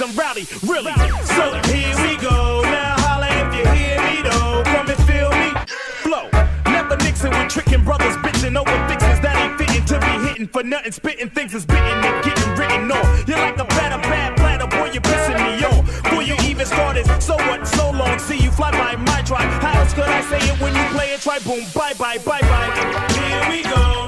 [0.00, 0.92] I'm rowdy, really.
[1.36, 2.62] So here we go.
[2.62, 4.62] Now holla if you hear me though.
[4.64, 5.52] Come and feel me.
[6.00, 6.30] Flow.
[6.66, 10.62] Never mixing with tricking brothers, bitching over fixes that ain't fitting to be hitting for
[10.62, 10.92] nothing.
[10.92, 13.04] Spitting things is bitten and getting written on.
[13.26, 15.84] You're like a platter, bad platter, boy, you're pissing me off.
[16.10, 18.18] Boy, you even started, so what, so long.
[18.18, 19.50] See you fly by my tribe.
[19.62, 21.20] How else could I say it when you play it?
[21.20, 22.70] Try boom, bye bye, bye bye.
[23.12, 24.06] Here we go,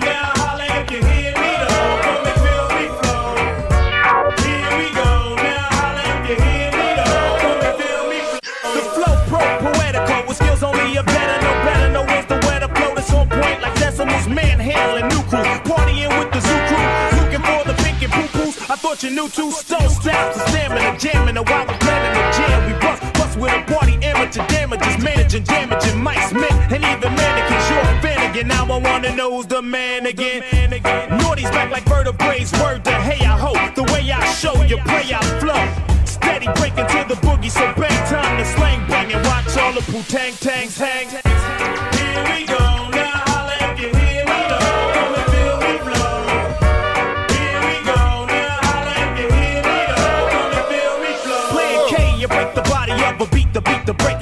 [15.09, 16.87] new crew, partying with the zoo crew,
[17.19, 18.71] looking for the pink and poo poos.
[18.71, 22.25] I thought you knew two stone straps, and stamina, jamming, and while we're planning the
[22.37, 27.11] jam, we bust, bust with a party, amateur damages, managing, damaging Mike Smith and even
[27.15, 27.71] mannequins.
[27.71, 30.43] You're a fan again, now I wanna know who's the man again.
[31.19, 35.13] Naughty's back like vertebrae, word to hey, I hope the way I show you play,
[35.13, 35.63] I flow.
[36.05, 39.83] Steady breaking to the boogie, so bang time to slang bang and watch all the
[39.93, 41.09] poo tang tangs hang.
[41.09, 42.54] Here we go,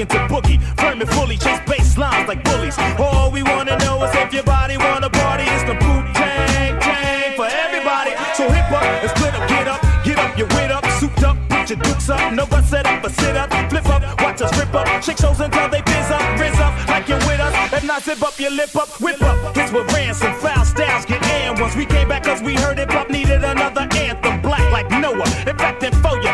[0.04, 0.58] beat to boogie.
[0.78, 2.76] And fully chase bass lines like bullies.
[2.98, 5.44] All we wanna know is if your body wanna party.
[5.44, 8.12] It's the boot tang tang for everybody.
[8.34, 11.36] So hip up and split up, get up, get up, your wit up, souped up,
[11.48, 12.32] put your dukes up.
[12.32, 14.86] No one set up a sit up, flip up, watch us rip up.
[15.02, 17.54] Shake shows until they biz up, rizz up like you're with us.
[17.72, 19.56] If not, zip up your lip up, whip up.
[19.56, 22.90] Hits with ransom, foul styles get in once we came back cause we heard hip
[22.90, 24.40] hop needed another anthem.
[24.42, 26.31] Black like Noah, in fact, then for ya.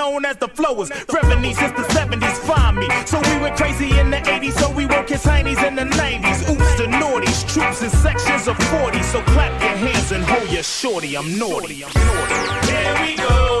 [0.00, 0.90] Known as the flowers.
[1.12, 2.88] Revenue since the 70s, find me.
[3.04, 6.38] So we went crazy in the 80s, so we woke his heinies in the 90s.
[6.50, 9.02] Oops, the naughties, troops in sections of 40.
[9.02, 11.84] So clap your hands and hold your shorty, I'm naughty.
[11.84, 12.70] I'm naughty.
[12.72, 13.60] Here we go,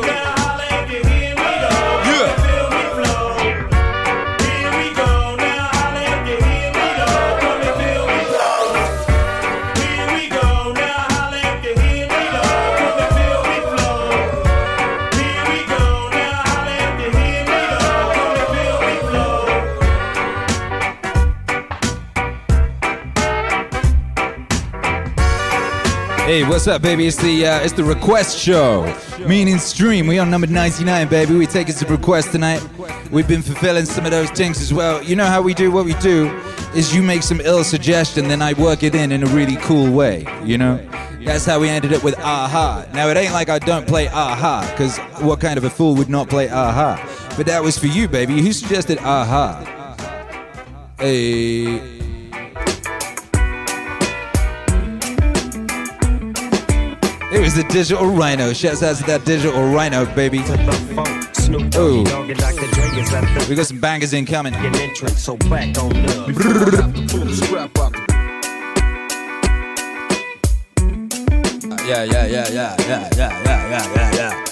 [26.30, 27.08] Hey, what's up, baby?
[27.08, 28.84] It's the uh, it's the request show.
[29.26, 30.06] Meaning stream.
[30.06, 31.34] We on number 99, baby.
[31.34, 32.64] We taking some requests tonight.
[33.10, 35.02] We've been fulfilling some of those things as well.
[35.02, 36.28] You know how we do what we do
[36.72, 39.90] is you make some ill suggestion, then I work it in in a really cool
[39.90, 40.24] way.
[40.44, 40.76] You know.
[41.24, 42.86] That's how we ended up with a-ha.
[42.94, 46.08] Now it ain't like I don't play a-ha, because what kind of a fool would
[46.08, 47.34] not play a-ha?
[47.36, 48.40] But that was for you, baby.
[48.40, 49.96] Who suggested a-ha?
[50.96, 51.99] Hey.
[57.32, 58.52] It was the digital rhino.
[58.52, 60.42] Shouts out to that digital rhino, baby.
[61.76, 62.04] Oh,
[63.48, 64.52] we got some bangers incoming.
[71.90, 74.44] Yeah, yeah, yeah, yeah, yeah, yeah, yeah, yeah, yeah, yeah.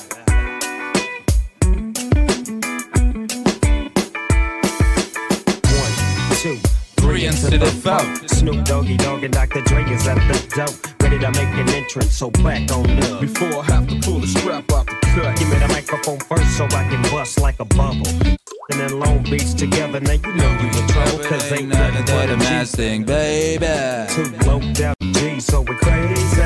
[6.39, 6.78] two,
[7.19, 8.29] Three into the four.
[8.29, 9.61] Snoop Doggy Dogg and Dr.
[9.63, 10.93] Dre is at the door.
[11.01, 13.21] Ready to make an entrance, so back on up.
[13.21, 15.37] Before I have to pull the strap off the cut.
[15.37, 18.07] Give me the microphone first so I can bust like a bubble.
[18.71, 21.19] And then Long Beach together, now you know you in trouble.
[21.25, 23.67] Cause ain't nothing but a mass thing, baby.
[24.15, 26.37] Two low down G, so we're crazy.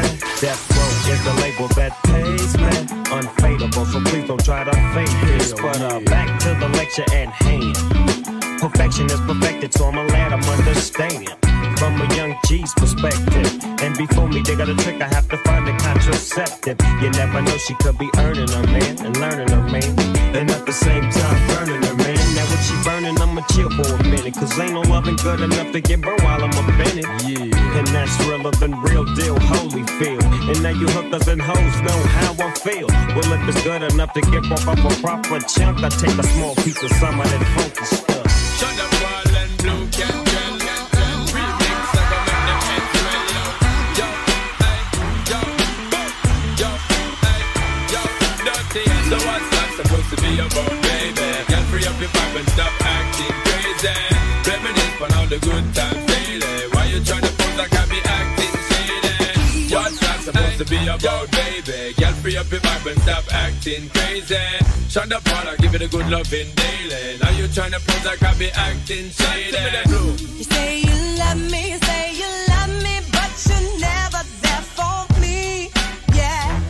[0.41, 2.73] Death Row is the label that pays me.
[3.13, 5.53] Unfadable, so please don't try to fake this.
[5.53, 8.42] But uh, back to the lecture at hand.
[8.63, 11.29] Perfection is perfected, so I'ma let 'em understand.
[11.79, 13.51] From a young G's perspective.
[13.83, 16.79] And before me, they got a trick, I have to find a contraceptive.
[17.03, 19.99] You never know, she could be earning her man and learning her man.
[20.39, 22.23] And at the same time, burning her man.
[22.37, 24.35] Now when she burning, I'ma chill for a minute.
[24.35, 27.07] Cause ain't no loving good enough to get burned while I'm up in it.
[27.27, 27.79] Yeah.
[27.79, 30.23] And that's realer than real deal, holy feel.
[30.51, 32.87] And now you hookers and hoes know how I feel.
[33.17, 36.27] Well, if it's good enough to get off up a proper chunk, I take a
[36.35, 38.12] small piece of some of that funky
[50.37, 51.29] supposed to be about, baby?
[51.49, 53.97] Girl, free up your vibe and stop acting crazy.
[54.49, 56.69] Reminisce on all the good times daily.
[56.73, 59.75] Why you tryna pose like I be acting shady?
[59.75, 61.95] What's that supposed to be about, baby?
[61.95, 64.37] Girl, free up your vibe and stop acting crazy.
[64.93, 67.19] Shonda Paul, I give it a good loving daily.
[67.21, 69.57] Now you tryna pose like I be acting shady.
[69.89, 75.71] You say you love me, say you love me, but you're never there for me.
[76.15, 76.61] Yeah.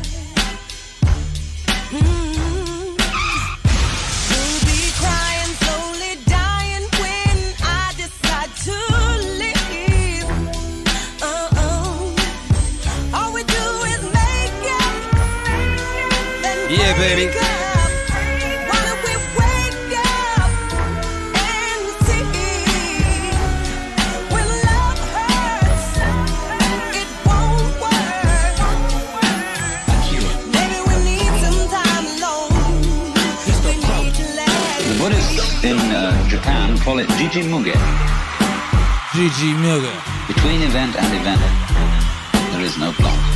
[1.91, 2.32] Mm.
[16.93, 16.99] The
[34.99, 37.73] Buddhists in uh, Japan call it Jiji Muge.
[39.13, 39.91] Jiji Muge.
[40.29, 41.41] Between event and event,
[42.53, 43.32] there is no plot.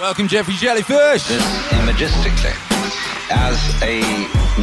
[0.00, 1.28] Welcome, Jeffrey Jellyfish.
[1.28, 2.52] This imagistically
[3.30, 4.00] as a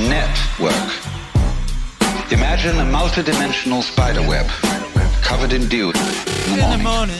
[0.09, 0.91] network.
[2.31, 4.47] Imagine a multidimensional spider web
[5.21, 7.15] covered in dew in the morning.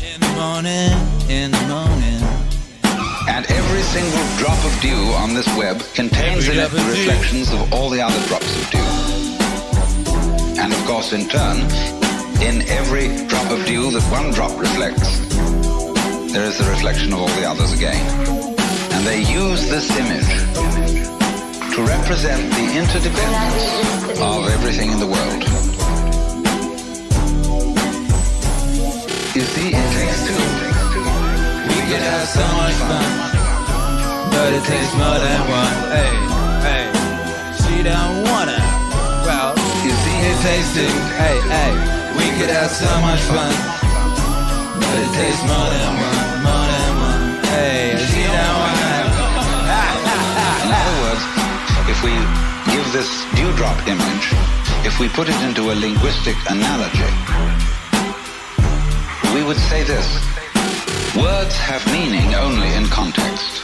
[0.00, 0.92] In the morning,
[1.28, 2.22] in the morning.
[3.28, 6.88] And every single drop of dew on this web contains Every in it the dew.
[6.88, 8.78] reflections of all the other drops of dew.
[10.60, 11.58] And of course, in turn,
[12.40, 15.20] in every drop of dew that one drop reflects,
[16.36, 17.96] there is the reflection of all the others again.
[18.92, 20.28] And they use this image
[21.72, 23.64] to represent the interdependence
[24.20, 25.42] of everything in the world.
[29.32, 30.44] You see, it takes two.
[31.72, 33.10] We could have so much fun,
[34.28, 35.76] but it takes more than one.
[35.96, 36.16] Hey,
[36.68, 36.84] hey,
[37.64, 38.60] she don't wanna.
[39.24, 39.56] Well,
[39.88, 40.92] you see, it takes two.
[41.16, 41.72] Hey, hey,
[42.20, 43.52] we could have so much fun,
[44.84, 46.25] but it takes more than one,
[51.96, 52.10] if we
[52.74, 54.28] give this dewdrop image,
[54.84, 57.12] if we put it into a linguistic analogy,
[59.34, 60.06] we would say this.
[61.16, 63.62] Words have meaning only in context.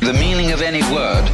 [0.00, 1.26] The meaning of any word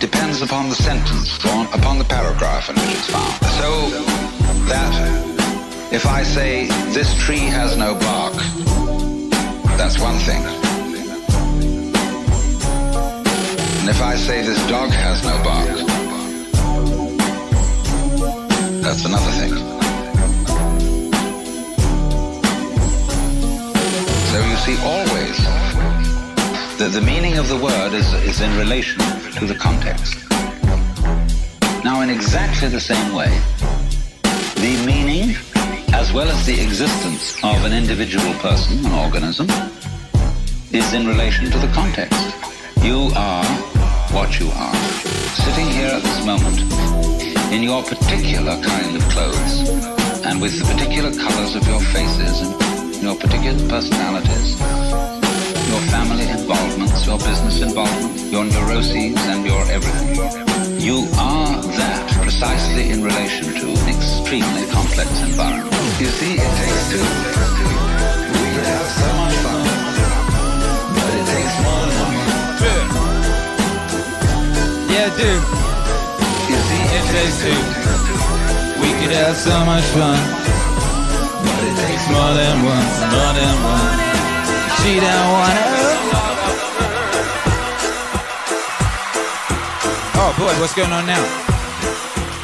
[0.00, 1.36] depends upon the sentence
[1.74, 3.34] upon the paragraph in which it's found.
[3.60, 3.90] So
[4.72, 8.34] that if I say this tree has no bark,
[9.76, 10.67] that's one thing.
[13.88, 15.66] And if I say this dog has no bark,
[18.82, 19.54] that's another thing.
[24.28, 25.38] So you see, always,
[26.76, 29.00] that the meaning of the word is, is in relation
[29.38, 30.18] to the context.
[31.82, 33.30] Now, in exactly the same way,
[34.56, 35.34] the meaning,
[35.94, 39.48] as well as the existence of an individual person, an organism,
[40.72, 42.34] is in relation to the context.
[42.82, 43.77] You are
[44.12, 44.74] what you are.
[45.44, 46.60] Sitting here at this moment,
[47.52, 49.68] in your particular kind of clothes,
[50.24, 54.58] and with the particular colors of your faces and your particular personalities,
[55.68, 60.16] your family involvements, your business involvement, your neuroses and your everything.
[60.80, 65.74] You are that precisely in relation to an extremely complex environment.
[66.00, 67.87] You see, it takes two.
[74.98, 75.42] Yeah, dude.
[76.50, 77.38] You see, it takes.
[78.82, 80.18] We could have so much fun,
[81.38, 83.94] but it takes more than one, more than one.
[84.82, 85.64] She don't wanna.
[90.18, 91.22] Oh boy, what's going on now?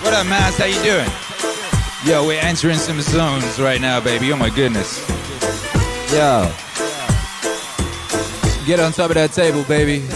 [0.05, 0.57] What up, Mass?
[0.57, 1.11] How you doing?
[2.07, 4.33] Yo, we're entering some zones right now, baby.
[4.33, 5.01] Oh my goodness.
[6.13, 6.49] Yo.
[8.65, 10.07] Get on top of that table, baby.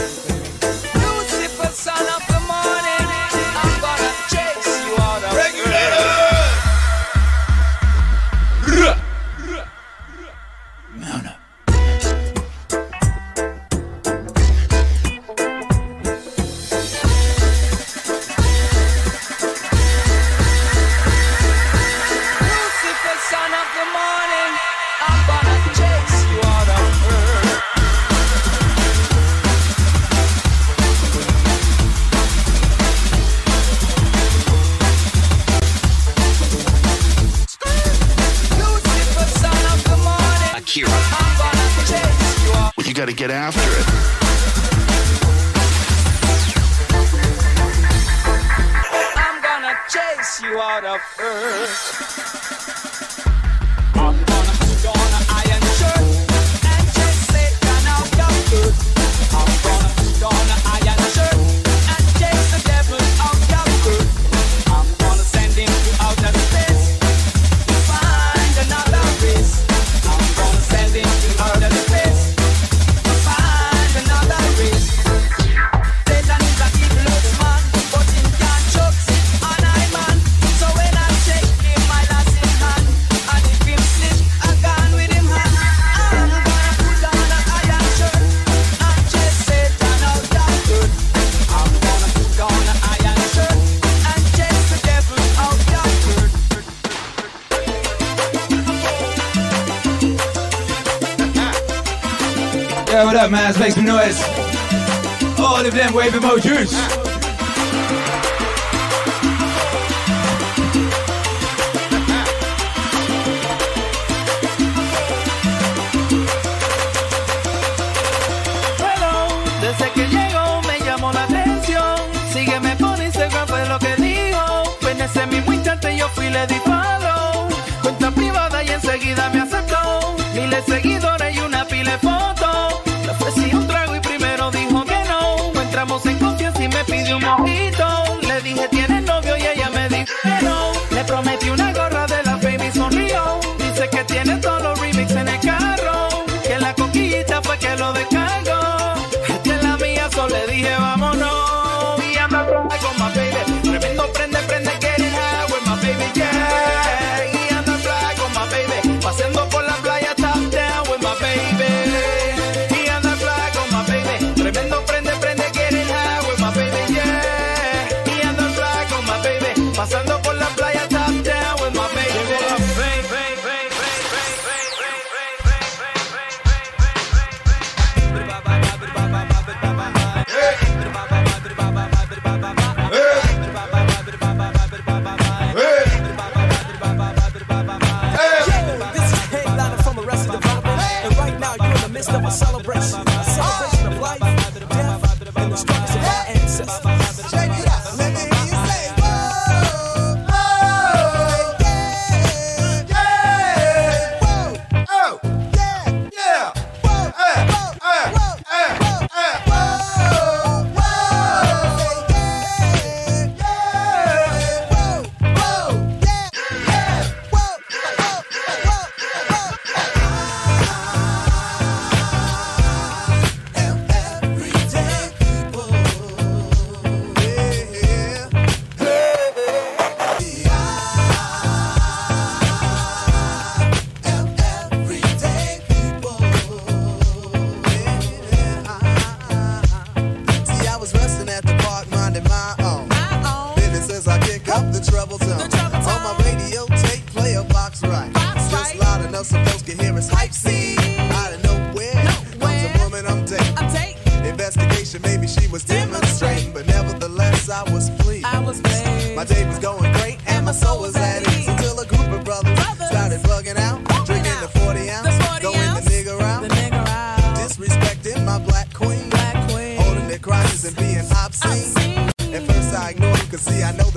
[106.31, 106.43] Oh, of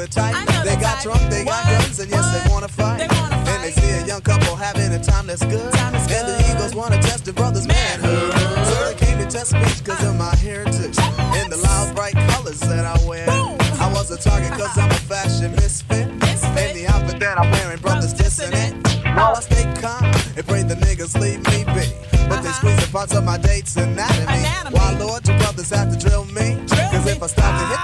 [0.07, 0.64] the.
[0.64, 1.03] They got type.
[1.03, 1.64] drunk, they what?
[1.64, 2.44] got guns, and yes, what?
[2.44, 2.98] they wanna fight.
[2.99, 3.48] They wanna fight.
[3.49, 5.73] And they see a young couple having a time that's good.
[5.73, 6.26] Time and good.
[6.26, 8.34] the egos wanna test the brother's manhood.
[8.68, 10.98] So they came to test me because of my heritage.
[10.98, 13.26] and the loud, bright colors that I wear.
[13.26, 13.57] Boom.
[13.80, 16.07] I was a target because I'm a fashion misfit.
[16.15, 16.57] misfit.
[16.57, 18.76] And the outfit that I'm wearing, brothers dissonant.
[18.88, 19.06] it.
[19.15, 20.06] While I stay calm
[20.38, 21.88] and pray the niggas leave me be.
[22.30, 22.53] But they uh-huh.
[22.53, 24.23] squeeze the parts of my date's anatomy.
[24.23, 24.78] anatomy.
[24.78, 26.56] Why, Lord, your brothers have to drill me?
[26.68, 27.11] Drill Cause me.
[27.11, 27.81] if I stop, to hit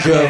[0.00, 0.22] JoJo.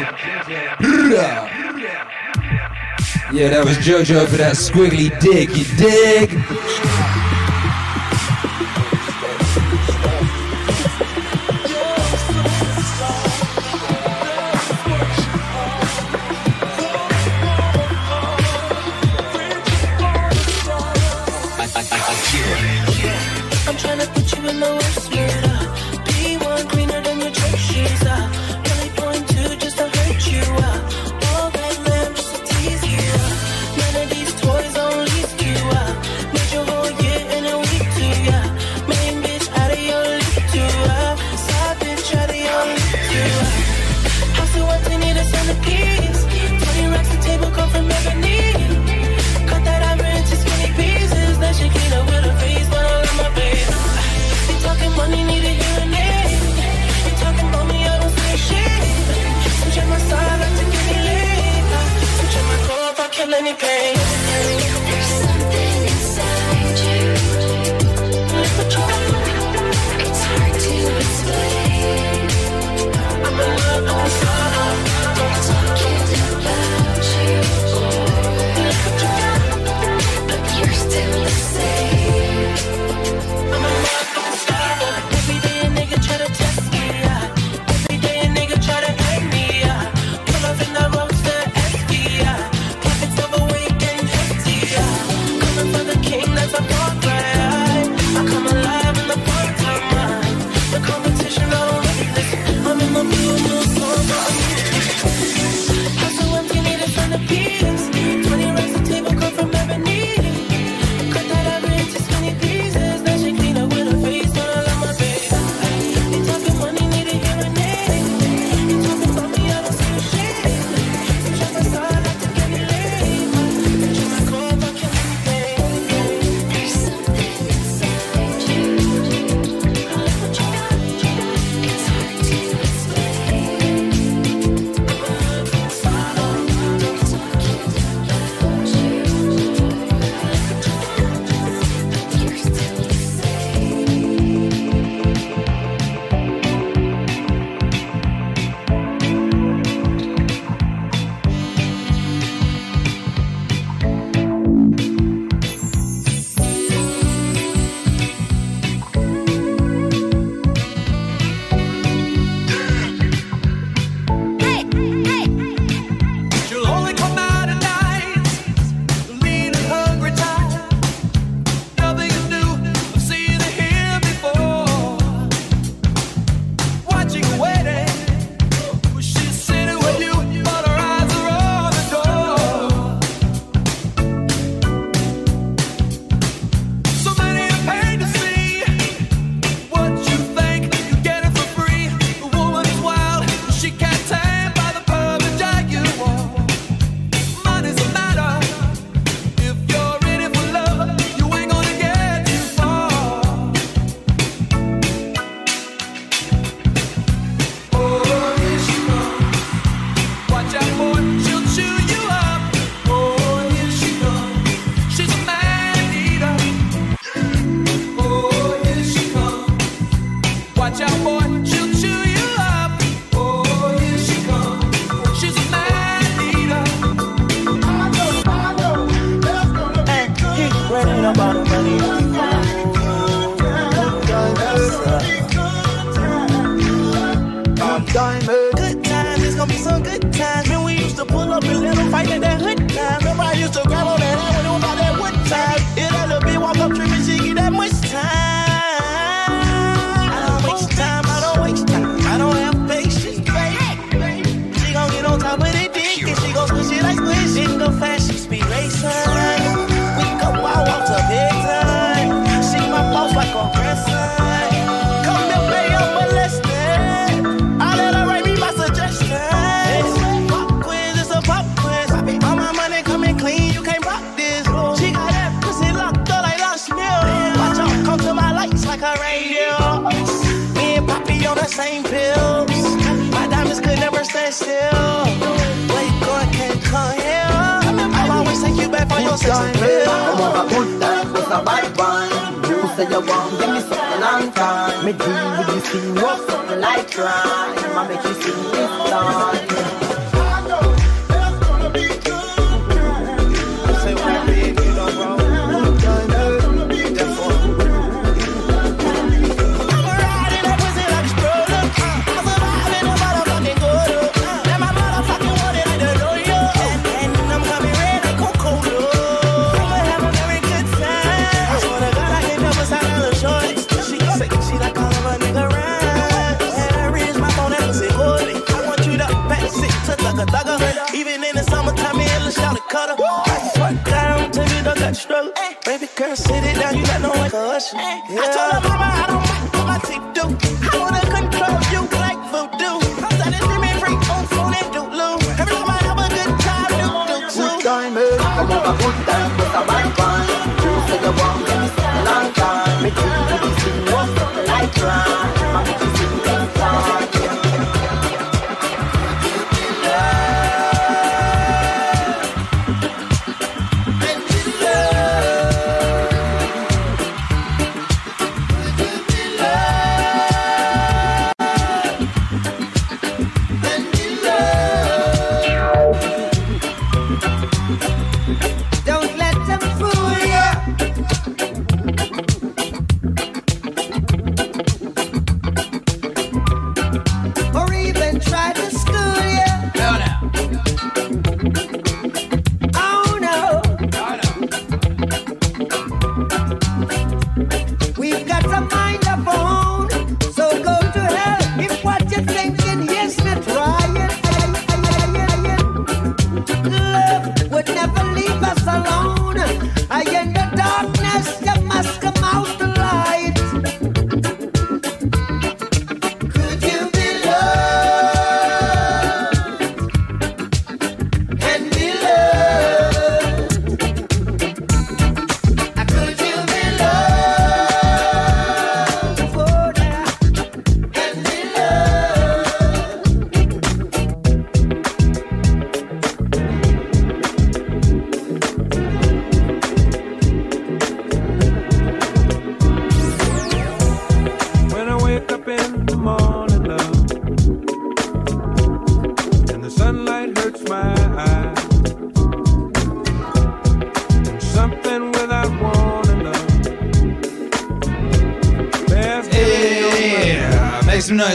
[3.31, 6.32] Yeah, that was JoJo for that squiggly dick, you dig?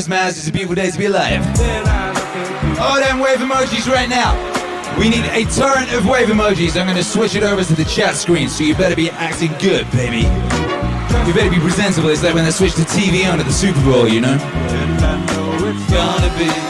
[0.08, 0.30] Maz.
[0.30, 1.42] It's a beautiful day to be alive.
[2.80, 4.34] Oh, them wave emojis right now.
[4.98, 6.80] We need a torrent of wave emojis.
[6.80, 9.88] I'm gonna switch it over to the chat screen, so you better be acting good,
[9.92, 10.22] baby.
[11.26, 12.08] You better be presentable.
[12.08, 14.38] It's like when they switch the TV on at the Super Bowl, you know?
[15.60, 16.67] It's gonna be.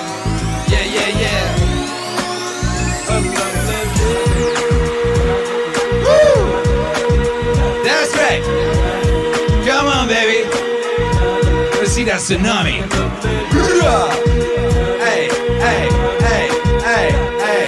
[12.08, 12.80] that tsunami.
[14.98, 15.28] Hey,
[15.60, 15.88] hey,
[16.24, 16.48] hey,
[16.80, 17.08] hey,
[17.44, 17.66] hey.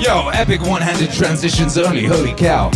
[0.00, 2.70] Yo, epic one-handed transitions only, holy cow.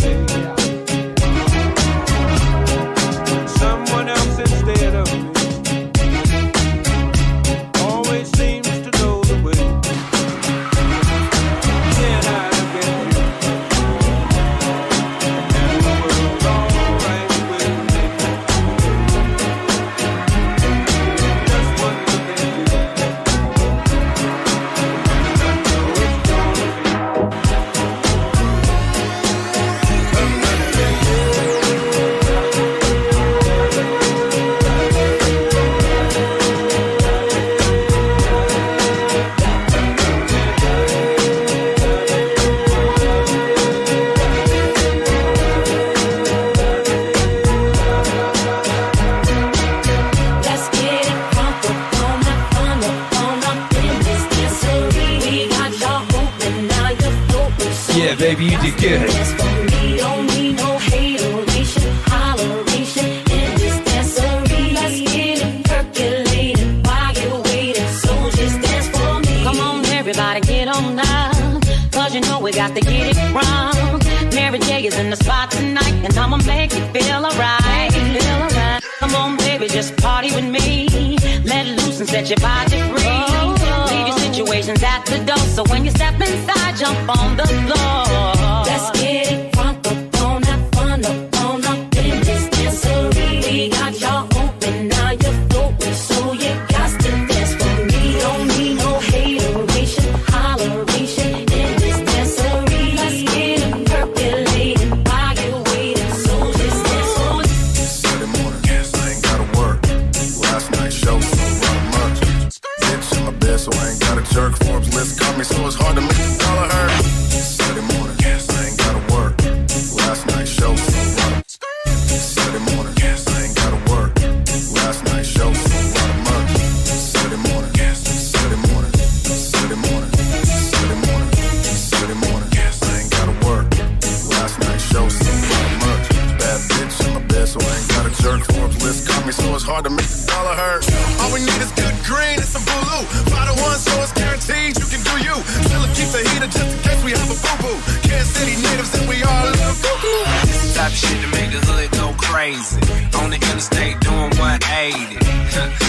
[150.83, 152.75] Type of shit to make the hood go crazy.
[153.19, 155.15] On the interstate doing 180.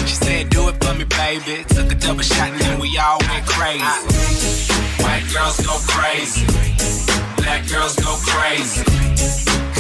[0.07, 1.65] she said, Do it for me, baby.
[1.67, 3.83] Took a double shot and then we all went crazy.
[5.03, 6.47] White girls go crazy.
[7.43, 8.85] Black girls go crazy.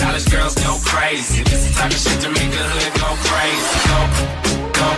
[0.02, 1.44] College girls go crazy.
[1.44, 3.76] This type of shit to make the hood go crazy.
[3.86, 4.00] Go,
[4.78, 4.88] go,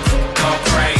[0.40, 0.95] go crazy.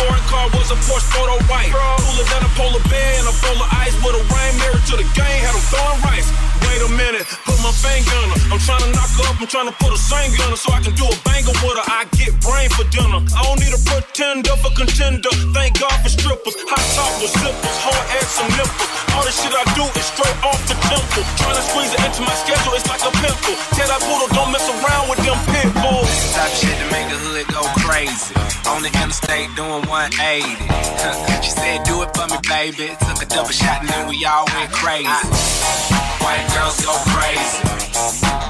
[0.00, 1.72] Foreign car was a Porsche photo white.
[1.72, 4.94] Cooler than a polar bear and a bowl of ice with a rain mirror to
[4.96, 5.40] the game.
[5.44, 6.49] Had 'em throwing rice.
[6.66, 8.40] Wait a minute, put my finger on her.
[8.52, 9.36] I'm trying to knock her up.
[9.40, 11.76] I'm trying to put a singer on her so I can do a banger with
[11.80, 11.86] her.
[11.86, 13.20] I get brain for dinner.
[13.36, 15.30] I don't need a pretender for contender.
[15.56, 16.56] Thank God for strippers.
[16.68, 17.76] Hot top with zippers.
[17.84, 18.90] Hard ass some nipples.
[19.16, 21.22] All the shit I do is straight off the temple.
[21.40, 23.54] Trying to squeeze it into my schedule, it's like a pencil.
[23.76, 26.10] Tell that poodle, don't mess around with them pit bulls.
[26.36, 28.34] Type shit to make the hood go crazy.
[28.68, 30.80] On the interstate doing 180.
[31.44, 32.92] she said, Do it for me, baby.
[33.00, 36.19] Took a double shot and then we all went crazy.
[36.20, 37.62] White girls go crazy.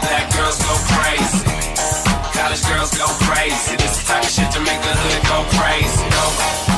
[0.02, 1.44] Black girls go crazy.
[2.32, 3.76] College girls go crazy.
[3.76, 6.04] This the type of shit to make the hood go crazy.
[6.10, 6.69] Go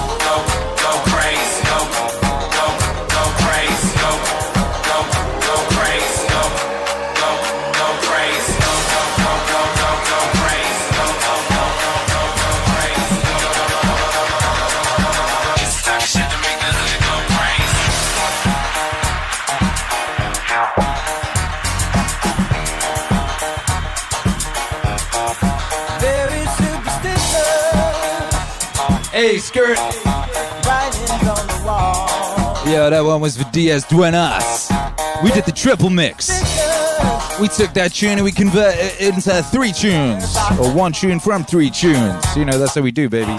[29.13, 29.77] Hey, skirt.
[32.65, 34.71] Yeah, that one was for Diaz Duenas.
[35.23, 36.31] We did the triple mix.
[37.39, 40.35] We took that tune and we converted it into three tunes.
[40.59, 42.25] Or one tune from three tunes.
[42.35, 43.37] You know, that's how we do, baby.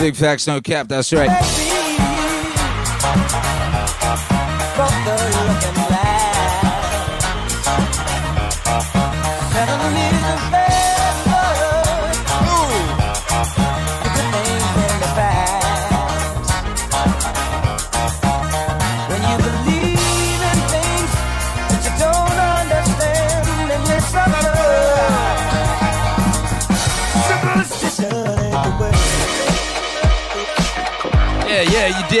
[0.00, 1.30] Big facts, no cap, that's right.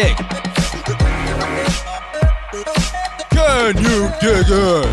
[0.02, 0.16] dig?
[3.30, 4.86] Can you dig it?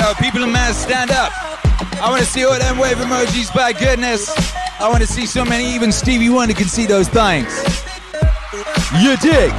[0.00, 1.32] Yo, people in mass, stand up.
[2.02, 4.30] I want to see all them wave emojis, by goodness.
[4.80, 7.52] I want to see so many, even Stevie Wonder can see those things.
[9.00, 9.52] You dig?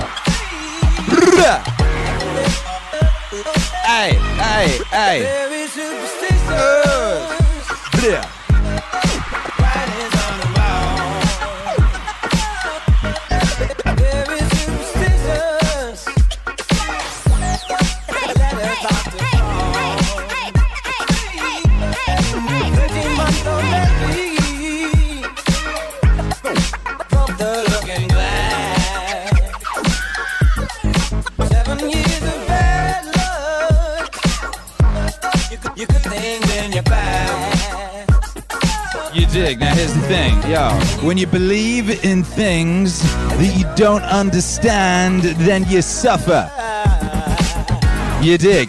[4.51, 5.47] Hey, hey,
[40.11, 40.67] thing, yo.
[41.07, 46.51] When you believe in things that you don't understand, then you suffer.
[48.21, 48.67] You dig.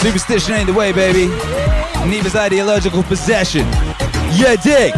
[0.00, 1.26] Superstition ain't the way, baby.
[2.08, 3.66] Neither's ideological possession.
[4.32, 4.94] You dig.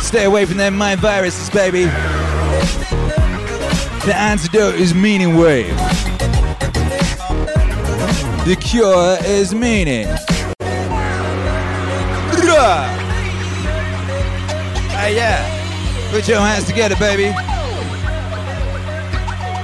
[0.00, 1.84] Stay away from them mind viruses, baby.
[4.06, 5.76] The antidote is meaning wave.
[8.46, 10.06] The cure is meaning.
[12.32, 13.07] Bruh.
[14.98, 16.10] Hey, yeah.
[16.10, 17.30] Put your hands together, baby.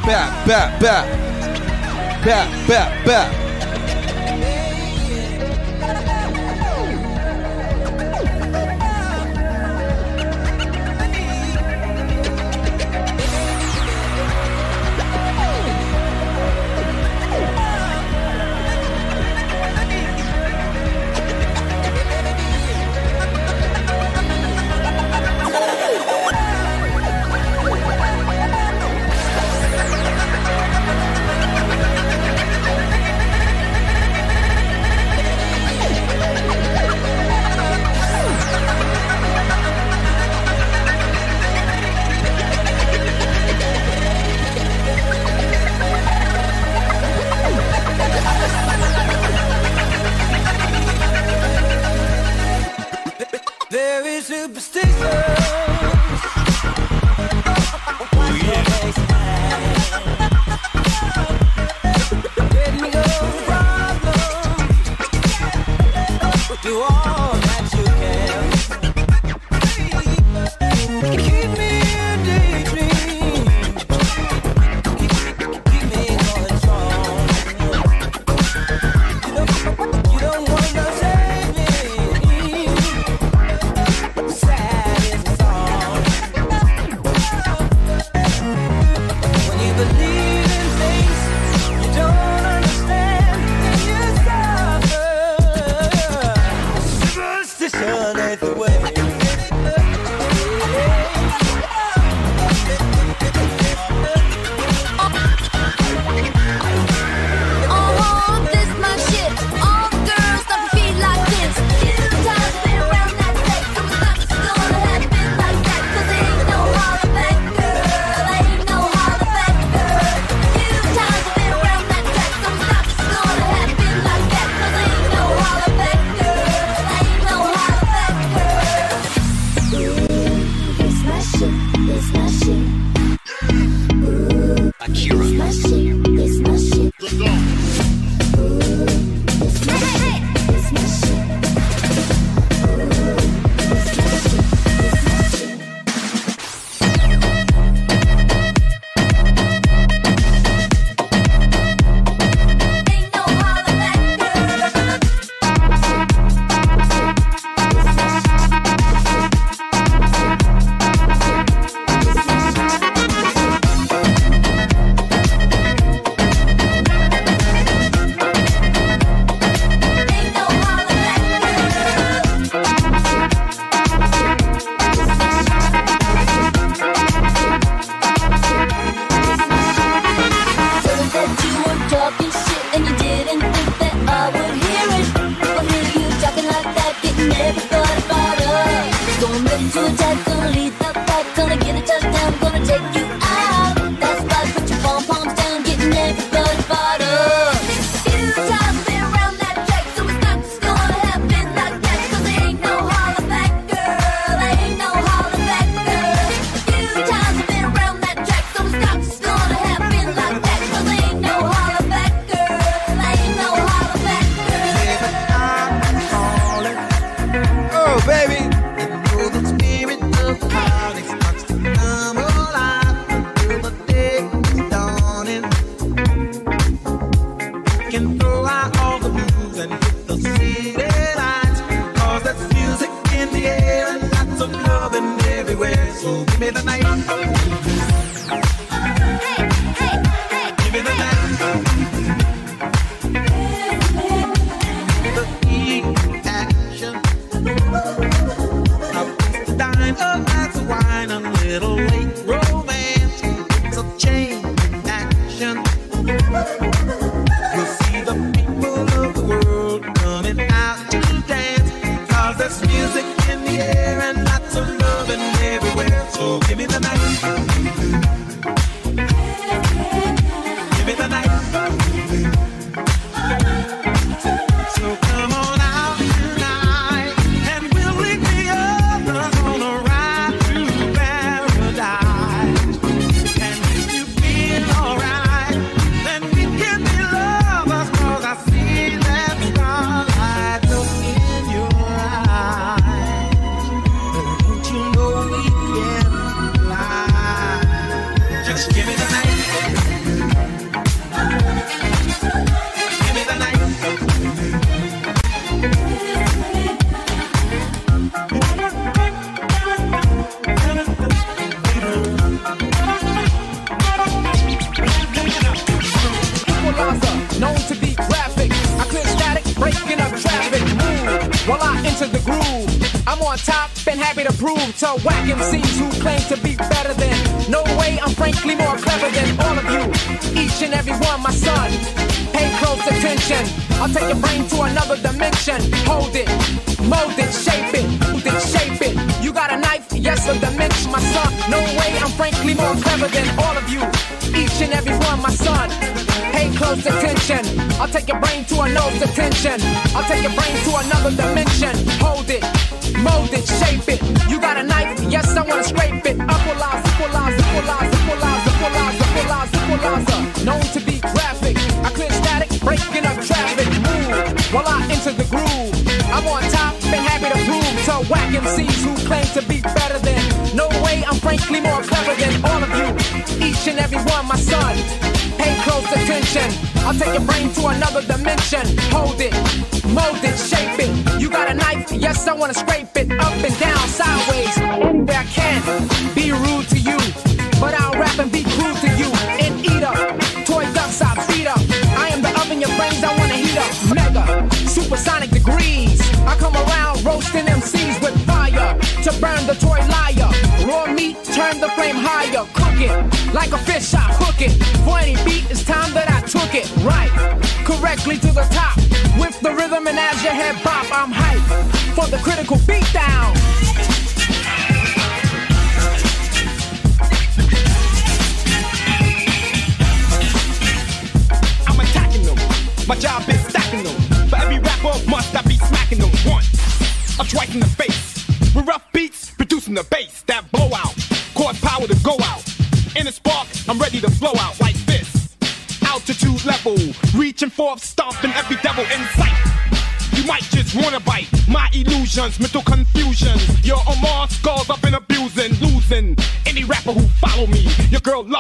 [0.06, 2.24] Bap, bap, bap.
[2.24, 3.43] Bap, bap, bap.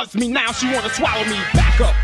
[0.04, 2.03] loves me now, she wanna swallow me back up.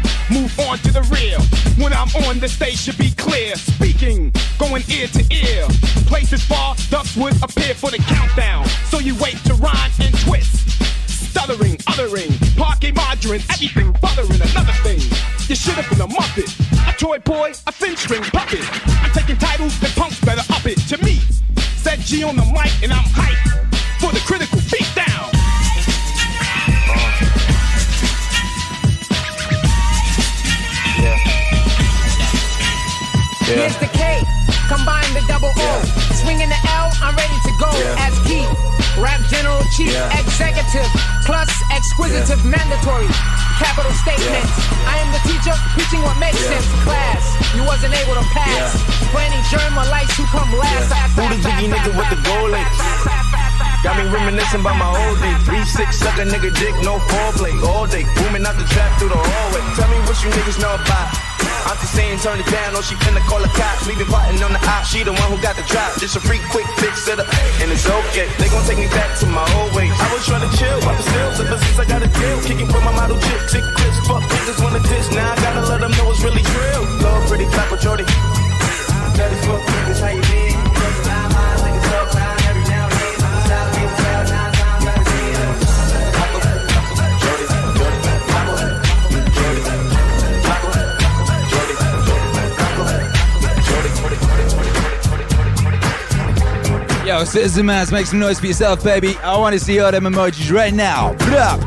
[54.51, 55.31] By my old day.
[55.47, 57.55] Three six suck a nigga dick, no foreplay.
[57.70, 59.62] All day booming out the trap through the hallway.
[59.78, 61.06] Tell me what you niggas know about.
[61.70, 63.86] I'm just saying turn it down, or she finna call the cops.
[63.86, 65.94] We been on the op, she the one who got the drop.
[66.02, 67.31] Just a free quick fix it up,
[67.62, 68.27] and it's okay.
[68.43, 69.94] They gon' take me back to my old ways.
[69.94, 72.43] I was tryna chill, poppin' stills, ever since I got a deal.
[72.43, 75.14] Kicking from my model chick, tick clips, fuck niggas wanna diss.
[75.14, 76.85] Now I gotta let them know it's really real.
[77.06, 78.05] Love pretty, clap with Jordy.
[79.14, 80.49] That is what niggas, how you been?
[97.20, 99.14] Yo, Citizen Mass, make some noise for yourself, baby.
[99.18, 101.12] I want to see all them emojis right now.
[101.20, 101.60] Put up.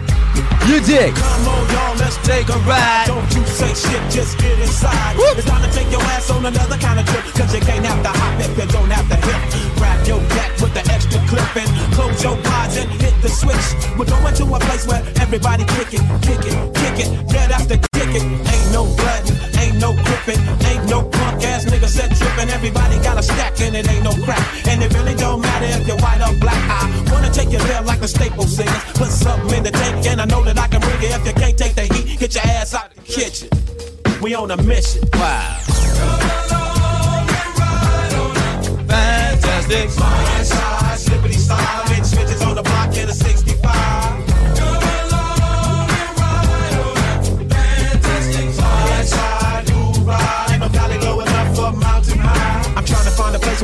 [0.65, 1.13] You dig.
[1.13, 3.05] Come on, y'all, let's take a ride.
[3.05, 5.13] Don't you say shit, just get inside.
[5.38, 7.21] It's time to take your ass on another kind of trip.
[7.38, 9.77] Cause you can't have to hop if you don't have to hip.
[9.77, 10.17] Grab your
[10.63, 13.67] with the extra clip and close your eyes and hit the switch.
[13.93, 17.09] We're going to a place where everybody kick it, kick it, kick it.
[17.30, 18.23] Yeah, that's the kick it.
[18.25, 19.21] Ain't no blood,
[19.61, 21.88] ain't no gripping, ain't no punk ass nigga
[22.34, 22.53] tripping.
[22.53, 24.68] Everybody got a stack and it ain't no crack.
[24.68, 26.57] And it really don't matter if you're white or black.
[26.69, 28.84] I wanna take you there like the staple singers.
[28.93, 31.11] Put something in the tank and I know that I can bring it.
[31.11, 33.49] If you can't take the heat, get your ass out the kitchen.
[34.22, 35.07] We on a mission.
[35.14, 35.57] Wow.
[38.88, 39.89] Fantastic.
[39.89, 41.92] Side, side, slippity slide.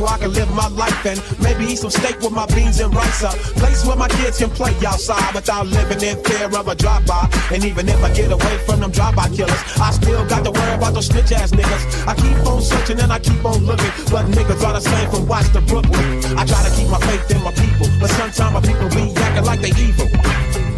[0.00, 2.94] Where I can live my life and maybe eat some steak with my beans and
[2.94, 3.22] rice.
[3.22, 7.28] A place where my kids can play outside without living in fear of a drive-by.
[7.52, 10.74] And even if I get away from them drive-by killers, I still got to worry
[10.74, 12.08] about those snitch ass niggas.
[12.08, 15.28] I keep on searching and I keep on looking, but niggas are the same from
[15.28, 16.02] Watts to Brooklyn.
[16.38, 19.44] I try to keep my faith in my people, but sometimes my people be acting
[19.44, 20.08] like they evil.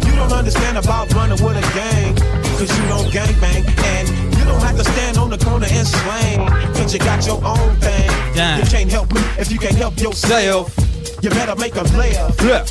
[0.05, 2.15] You don't understand about running with a gang,
[2.59, 3.63] cause you don't gang bang.
[3.83, 7.43] And you don't have to stand on the corner and slang, cause you got your
[7.45, 8.07] own thing.
[8.35, 8.59] Damn.
[8.59, 10.75] You can't help me if you can't help yourself.
[11.21, 12.41] You better make a layoff.
[12.41, 12.65] Yeah.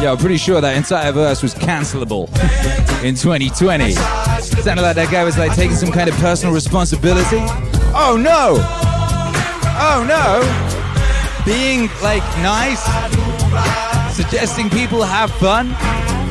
[0.00, 2.28] Yeah, I'm pretty sure that entire verse was cancelable
[3.04, 3.92] in 2020.
[3.92, 7.38] Sounded like that guy was like taking some kind of personal responsibility.
[7.94, 8.56] Oh no!
[9.78, 10.42] Oh no!
[11.44, 12.82] Being like nice,
[14.14, 15.74] suggesting people have fun.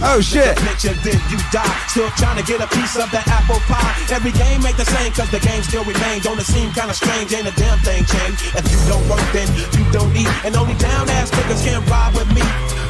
[0.04, 0.58] Oh shit!
[0.66, 1.62] Picture did you die?
[1.86, 3.94] Still trying to get a piece of that apple pie.
[4.10, 6.26] Every game ain't the same, cause the game still remains.
[6.26, 7.30] Don't it seem kinda strange?
[7.34, 8.42] Ain't a damn thing changed.
[8.58, 9.46] If you don't work, then
[9.78, 10.30] you don't eat.
[10.42, 12.42] And only down ass niggas can ride with me.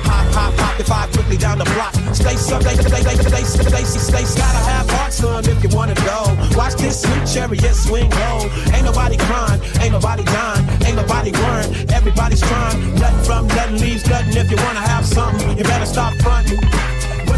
[0.08, 1.92] Hop, hop, hop, if I quickly down the block.
[2.16, 5.70] Stay sub, stay, stay, stay, stay, stay, stay, stay, gotta have heart, son, if you
[5.76, 6.32] wanna go.
[6.56, 8.48] Watch this sweet chariot swing low.
[8.72, 11.92] Ain't nobody crying, ain't nobody dying, ain't nobody worrying.
[11.92, 12.96] Everybody's trying.
[12.96, 14.36] Nothing from nothing leaves nothing.
[14.36, 16.60] If you wanna have something, you better stop fronting.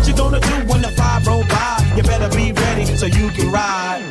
[0.04, 1.80] What you gonna do when the five roll by?
[1.96, 4.04] You better be ready so you can ride.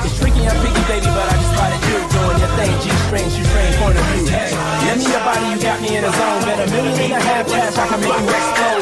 [0.00, 1.52] It's tricky and picky, baby, but I just
[1.84, 2.72] you doing your thing.
[2.80, 2.88] G
[3.76, 4.24] point of view.
[4.24, 6.40] Let me your body, you got me in a zone.
[6.48, 8.73] Bet a million and a half cash, I can make you explode.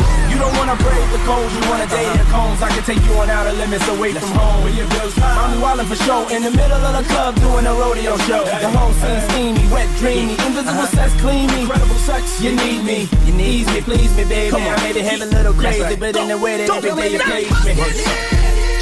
[0.73, 2.63] You don't the codes, you wanna date the cones.
[2.63, 4.65] I can take you on outer limits away from home.
[4.65, 7.75] Where your bills I'm wildin' for show in the middle of the club doing a
[7.75, 8.43] rodeo show.
[8.45, 11.69] The whole scene steamy, wet, dreamy, invisible sex, clean me.
[11.69, 14.57] Incredible sex, you need me, you need me, please me, baby.
[14.57, 17.21] I made it have a little crazy, but in the way that every day you
[17.21, 17.77] please me.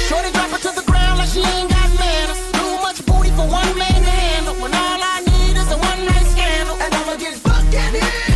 [0.07, 2.39] Shorty drop it to the ground like she ain't got manners.
[2.55, 4.55] Too much booty for one man to handle.
[4.63, 6.79] When all I need is a one night scandal.
[6.79, 8.30] And I'ma get fucked in it.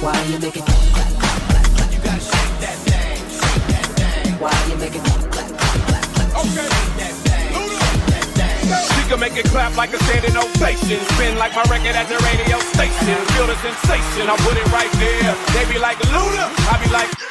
[0.00, 1.92] Why you make it clap, clap, clap, clap?
[1.92, 4.32] You gotta shake that thing, shake that thing.
[4.36, 5.48] Why you make it clap, clap,
[5.88, 6.44] clap, clap?
[6.44, 6.68] Okay.
[8.92, 11.00] She can make it clap like a standing ovation.
[11.16, 13.16] Spin like my record at the radio station.
[13.32, 15.34] Feel the sensation, I put it right there.
[15.56, 17.25] They be like Luda, I be like.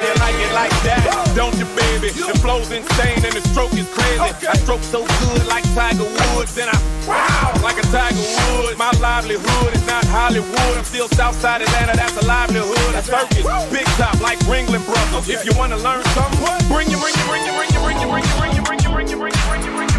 [0.00, 1.04] They like it like that,
[1.36, 2.08] don't you, baby?
[2.08, 4.48] The flow's insane and the stroke is crazy.
[4.48, 8.78] I stroke so good like Tiger Woods, then I wow like a Tiger Woods.
[8.80, 10.72] My livelihood is not Hollywood.
[10.76, 12.96] I'm still Southside Atlanta, that's a livelihood.
[12.96, 15.28] I circus, big top like Ringling Brothers.
[15.28, 16.40] If you wanna learn something,
[16.72, 18.80] bring you, bring you, bring you, bring you, bring you, bring you, bring you, bring
[18.80, 19.89] you, bring you, bring you, bring you,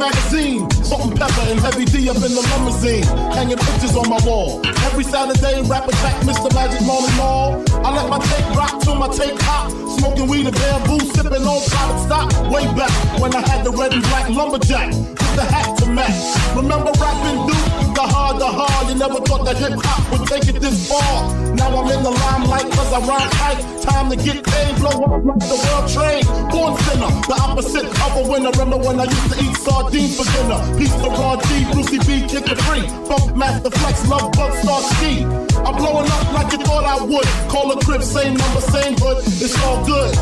[0.00, 0.64] magazine.
[0.82, 3.04] Salt-N-Pepa and heavy D up in the limousine.
[3.36, 4.64] Hanging pictures on my wall.
[4.88, 6.48] Every Saturday, rap attack Mr.
[6.54, 7.62] Magic Marley Marl.
[7.84, 9.68] I let my tape rock till my tape hot.
[10.00, 12.28] Smoking weed and Bambu, sipping on Private Stock.
[12.50, 16.56] Way back when I had the red and black lumberjack with the hat match.
[16.56, 17.68] Remember rapping Duke?
[17.92, 21.28] The hard, the hard, you never thought that hip hop would take it this far.
[21.52, 23.60] Now I'm in the limelight cause I rhyme tight.
[23.84, 26.24] Time to get paid, blow up like the world trade.
[26.48, 28.52] Born sinner, the opposite of a winner.
[28.56, 30.58] Remember when I used to eat sardines for dinner?
[30.78, 32.80] Peace to Ron G, Brucey B, Kid Capri.
[33.08, 35.24] Funk Master Flex, Love Bug, Star Ski.
[35.66, 37.28] I'm blowing up like you thought I would.
[37.52, 39.18] Call a crib, same number, same hood.
[39.44, 40.12] It's all good.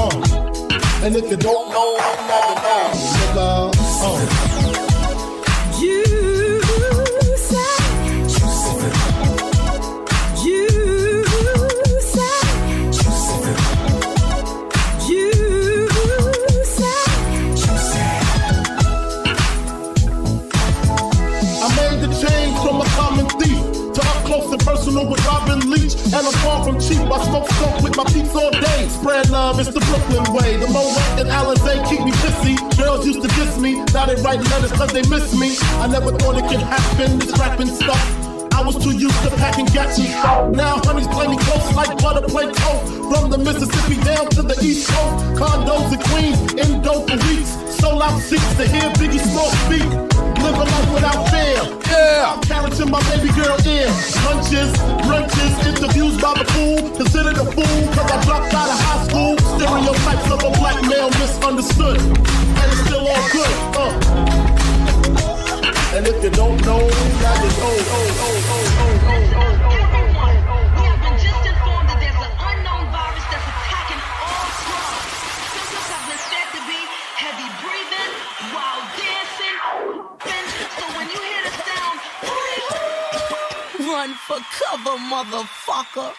[0.00, 0.46] Uh.
[1.04, 2.56] And if you don't know, I'm not
[3.36, 4.55] the.
[26.66, 26.98] From cheap.
[26.98, 28.88] I smoke skunk with my peeps all day.
[28.88, 30.56] Spread love, it's the Brooklyn way.
[30.56, 32.58] The Mo Moet and Alizé keep me pissy.
[32.76, 33.84] Girls used to diss me.
[33.94, 35.54] Now they write letters cause they miss me.
[35.78, 38.02] I never thought it could happen, this rapping stuff.
[38.52, 39.96] I was too used to packing gats.
[40.58, 43.14] Now honeys play me close like butter play coke.
[43.14, 45.38] From the Mississippi down to the East Coast.
[45.38, 47.54] Condos in Queens, in dope for weeks.
[47.78, 49.86] Sold out seats to hear Biggie Smalls speak.
[50.42, 51.75] Live a life without fear.
[52.06, 52.34] Yeah.
[52.34, 53.90] I'm carroting my baby girl ear.
[54.26, 54.70] Lunches,
[55.02, 56.78] brunches, interviews by the pool.
[56.96, 59.34] Considered a fool cause I dropped out of high school.
[59.58, 61.98] Stereotypes of a black male misunderstood.
[61.98, 63.54] And it's still all good.
[63.74, 63.90] Uh.
[65.96, 67.74] And if you don't know, now you know.
[67.90, 68.70] Oh, oh,
[69.90, 69.95] oh.
[84.58, 86.12] Cover, motherfucker.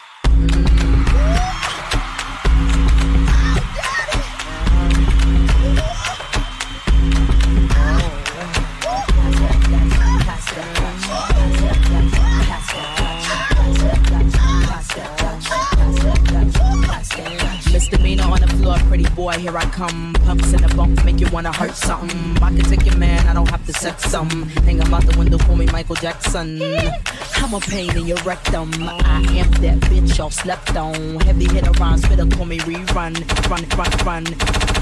[18.68, 20.12] Floor, pretty boy, here I come.
[20.26, 22.36] Pumps in the bump, make you wanna hurt something.
[22.42, 24.28] I can take your man, I don't have to sex some.
[24.66, 26.60] Hang out the window, call me Michael Jackson.
[27.36, 28.70] I'm a pain in your rectum.
[28.82, 31.18] I am that bitch y'all slept on.
[31.20, 33.14] Heavy hitter rhymes, better call me rerun.
[33.48, 34.26] Run, run, run,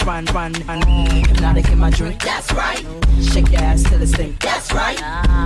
[0.05, 0.87] run, run, run.
[1.29, 2.85] Hypnotic in my drink, that's right.
[3.21, 4.99] Shake your ass till it stink, that's right.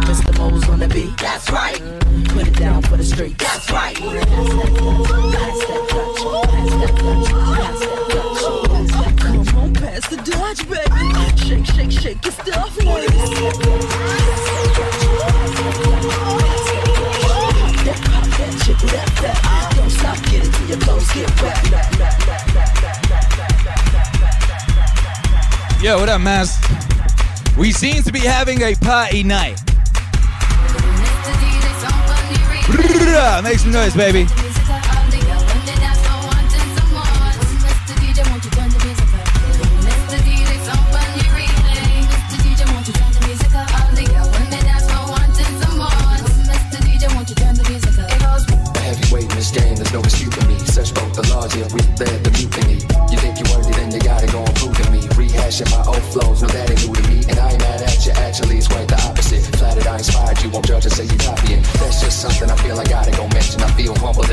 [0.08, 0.38] Mr.
[0.38, 1.78] Mo's on the beat, that's right.
[2.30, 3.96] Put it down for the street, that's right.
[3.96, 5.60] Pass
[6.80, 7.49] that
[10.58, 10.90] baby.
[11.36, 12.76] Shake, shake, shake your stuff.
[25.82, 26.58] Yo, what up, Maz?
[27.56, 29.60] We seem to be having a party night.
[33.44, 34.26] Make some noise, baby.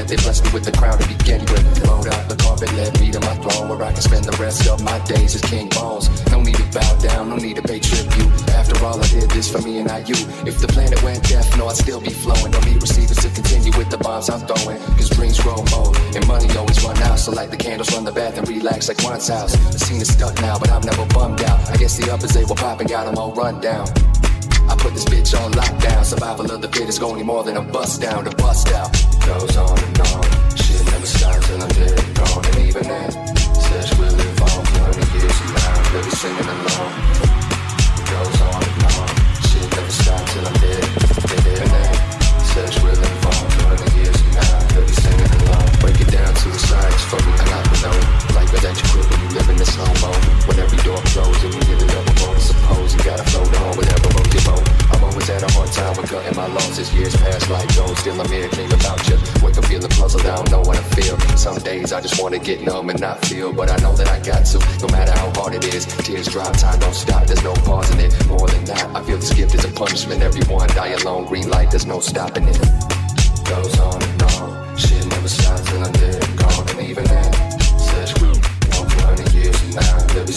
[0.07, 1.63] They blessed me with the crown to begin with.
[1.85, 4.67] Load up the carpet, led me to my throne where I can spend the rest
[4.67, 6.07] of my days as King balls.
[6.31, 8.31] No need to bow down, no need to pay tribute.
[8.55, 10.15] After all, I did this for me and not you.
[10.47, 12.51] If the planet went deaf, no, I'd still be flowing.
[12.51, 14.79] Don't need receivers to continue with the bombs I'm throwing.
[14.95, 17.19] Cause dreams grow old and money always run out.
[17.19, 19.53] So light the candles, run the bath and relax like one's house.
[19.73, 21.59] The scene is stuck now, but I'm never bummed out.
[21.69, 23.87] I guess the uppers they were popping, got them all run down.
[24.69, 26.03] I put this bitch on lockdown.
[26.03, 28.91] Survival of the fittest, going more than a bust down to bust out.
[29.25, 30.23] Goes on and on.
[30.55, 32.45] Shit never stops till I'm dead and gone.
[32.45, 33.11] And even then,
[33.67, 35.91] such will live on for 100 years from now.
[35.91, 36.91] They'll be singing along.
[38.11, 39.09] Goes on and on.
[39.47, 40.83] Shit never stops till I'm dead.
[41.31, 41.77] And even
[42.57, 44.57] such will live on for 100 years from now.
[44.73, 45.67] They'll be singing along.
[45.83, 47.31] Break it down to the science for me.
[47.37, 47.97] I got to know.
[48.33, 50.11] Like a that you quit when you live in the slow mo.
[50.47, 52.47] When every door closes we get the double bonus.
[52.49, 53.66] Suppose you gotta float on
[56.07, 56.93] with cutting my losses.
[56.93, 59.17] Years pass like gold, still I'm here about you.
[59.43, 61.17] Wake up feeling puzzled, I don't know what I feel.
[61.37, 64.19] Some days I just wanna get numb and not feel, but I know that I
[64.19, 64.59] got to.
[64.81, 67.25] No matter how hard it is, tears drop, time don't stop.
[67.27, 68.27] There's no pausing it.
[68.27, 70.21] More than that, I feel this gift is a punishment.
[70.21, 72.59] Everyone die alone, green light, there's no stopping it.
[73.45, 76.69] Goes on and on, shit never stops till I'm dead and gone.
[76.69, 80.33] And even then, such we walk for 100 years from now, they'll be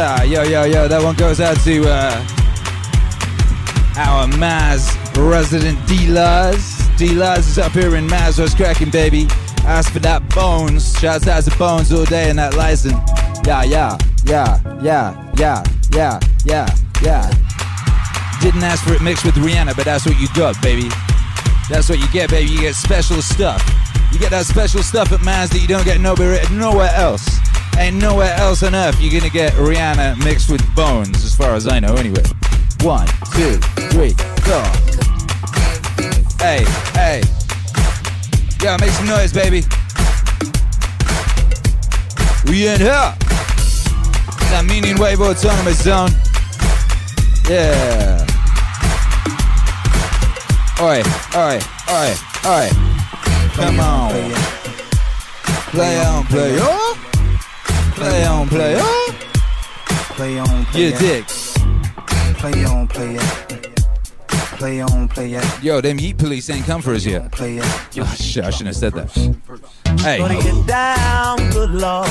[0.00, 2.24] Yo, yo, yo, that one goes out to uh,
[3.98, 4.96] our Maz
[5.30, 6.88] resident D-Laz.
[6.96, 9.26] D-Laz is up here in Maz, what's cracking, baby?
[9.66, 10.98] Ask for that bones.
[10.98, 12.94] Shouts out to bones all day and that license.
[13.46, 15.62] Yeah, yeah, yeah, yeah, yeah,
[15.92, 16.66] yeah, yeah,
[17.02, 17.30] yeah.
[18.40, 20.88] Didn't ask for it mixed with Rihanna, but that's what you got, baby.
[21.68, 22.48] That's what you get, baby.
[22.48, 23.60] You get special stuff.
[24.12, 27.28] You get that special stuff at Maz that you don't get nowhere, nowhere else.
[27.78, 31.66] Ain't nowhere else on earth you're gonna get Rihanna mixed with bones, as far as
[31.66, 32.22] I know, anyway.
[32.82, 33.56] One, two,
[33.90, 34.14] three,
[34.44, 34.62] go.
[36.38, 36.64] Hey,
[36.94, 37.22] hey.
[38.62, 39.64] Yeah, make some noise, baby.
[42.46, 43.14] We in here.
[44.50, 46.10] That meaning wave autonomous zone.
[47.48, 48.26] Yeah.
[50.80, 51.02] Oi,
[51.36, 51.60] oi,
[51.90, 52.14] oi,
[52.46, 52.68] oi.
[53.54, 54.12] Come on.
[55.70, 56.89] Play on, play on.
[58.00, 59.14] Play on, play on.
[60.16, 60.98] Play on, play it.
[60.98, 61.26] dig.
[62.38, 63.86] Play on, play it.
[64.56, 65.62] Play on, play it.
[65.62, 67.30] Yo, them Yeet police ain't come for us yet.
[67.30, 67.64] Play it.
[67.66, 69.79] Oh, ah, shit, I shouldn't have said that.
[70.02, 70.16] Hey.
[70.16, 72.08] Gonna get down, good lord.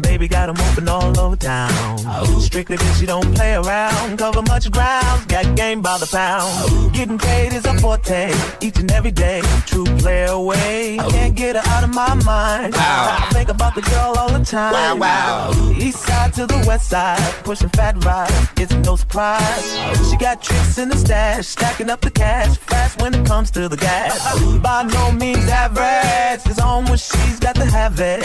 [0.00, 1.98] Baby got 'em open all over town.
[2.40, 4.16] Strictly bitch, you don't play around.
[4.16, 6.92] Cover much ground, got game by the pound.
[6.92, 9.42] Getting paid is a forte, each and every day.
[9.66, 12.74] True player away, can't get her out of my mind.
[12.76, 14.72] I think about the girl all the time.
[14.72, 15.72] Wow, wow.
[15.76, 19.64] East side to the west side, pushing fat rides, it's no surprise.
[20.08, 23.68] She got tricks in the stash, stacking up the cash, fast when it comes to
[23.68, 24.14] the gas.
[24.60, 28.20] By no means average, it's on when she's got to have it.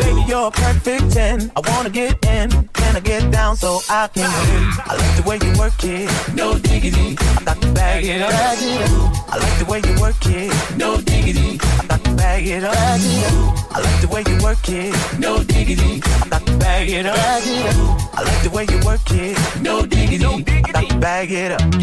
[0.00, 1.52] Baby, you're a perfect 10.
[1.56, 4.64] I wanna get in, can I get down so I can win?
[4.86, 7.16] I like the way you work it, no diggity.
[7.18, 8.32] I got to bag it up.
[8.32, 11.58] I like the way you work it, no diggity.
[11.80, 12.74] I got to bag it up.
[12.76, 16.00] I like the way you work it, no diggity.
[16.22, 17.16] I got to bag it up.
[17.18, 20.24] I like the way you work it, no diggity.
[20.24, 21.74] I got to bag it up.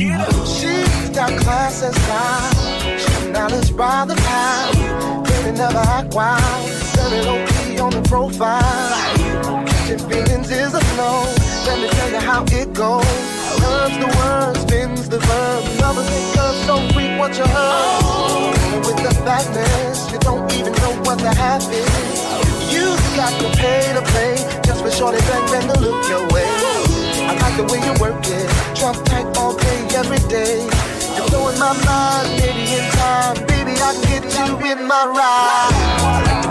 [0.48, 2.98] She's got class and style.
[2.98, 5.30] She's knowledge by the pound.
[5.52, 6.69] Really never act wild.
[6.95, 8.90] Very low key on the profile.
[9.68, 11.28] Catching feelings is a no.
[11.68, 13.03] Let me tell you how it goes.
[13.60, 15.64] Loves the word, spins the verb.
[15.82, 18.56] Lovers make love so freak what you heard.
[18.72, 21.91] And with the fatness, you don't even know what the half is.
[22.72, 26.48] You got to pay to play just for shorty bang bang to look your way.
[27.28, 28.48] I like the way you work it,
[28.80, 30.64] trump tight all day, every day.
[31.18, 33.36] You're blowing my mind, maybe in time,
[33.83, 36.51] I get you in my ride.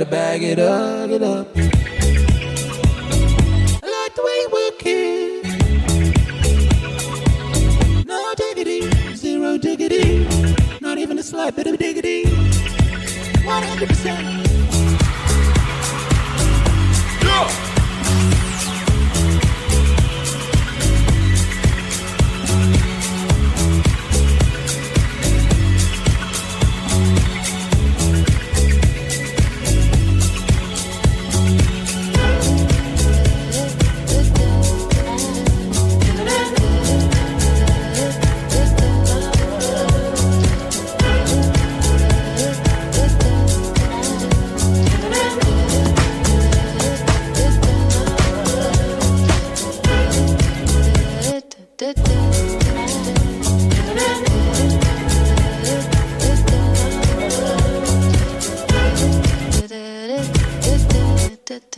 [0.00, 1.46] Gotta bag it up, get up.
[3.82, 5.44] I like the way you work it.
[8.06, 8.80] No diggity,
[9.14, 10.26] zero diggity.
[10.80, 12.24] Not even a slight bit of diggity.
[12.24, 14.40] 100%.
[17.22, 17.69] dig?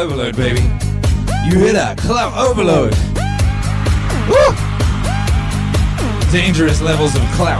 [0.00, 0.60] overload, baby.
[1.46, 1.96] You hear that?
[1.98, 2.92] Clout overload.
[4.28, 4.52] Woo!
[6.30, 7.55] Dangerous levels of clout.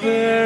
[0.00, 0.41] There.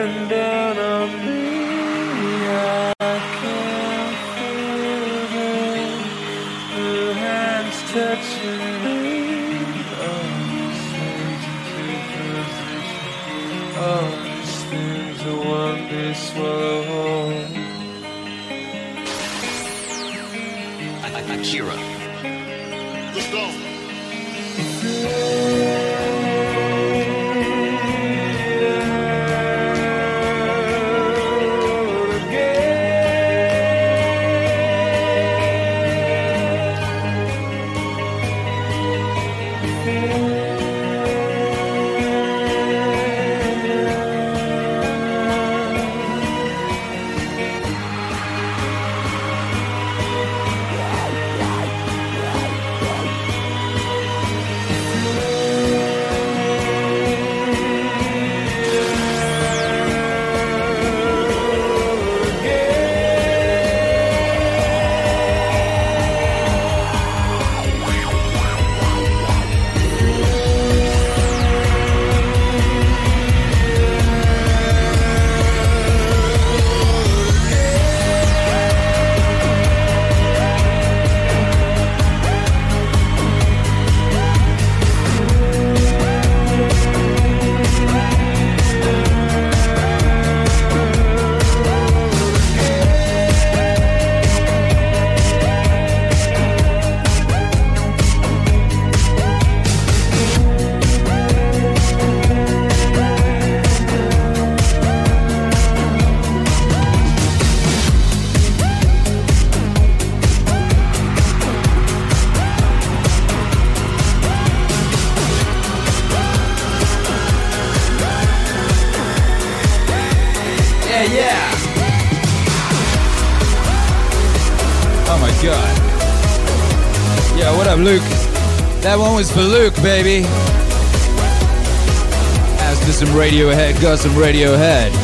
[133.81, 134.95] got some Radiohead.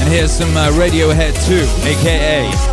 [0.00, 2.71] And here's some uh, Radiohead 2, aka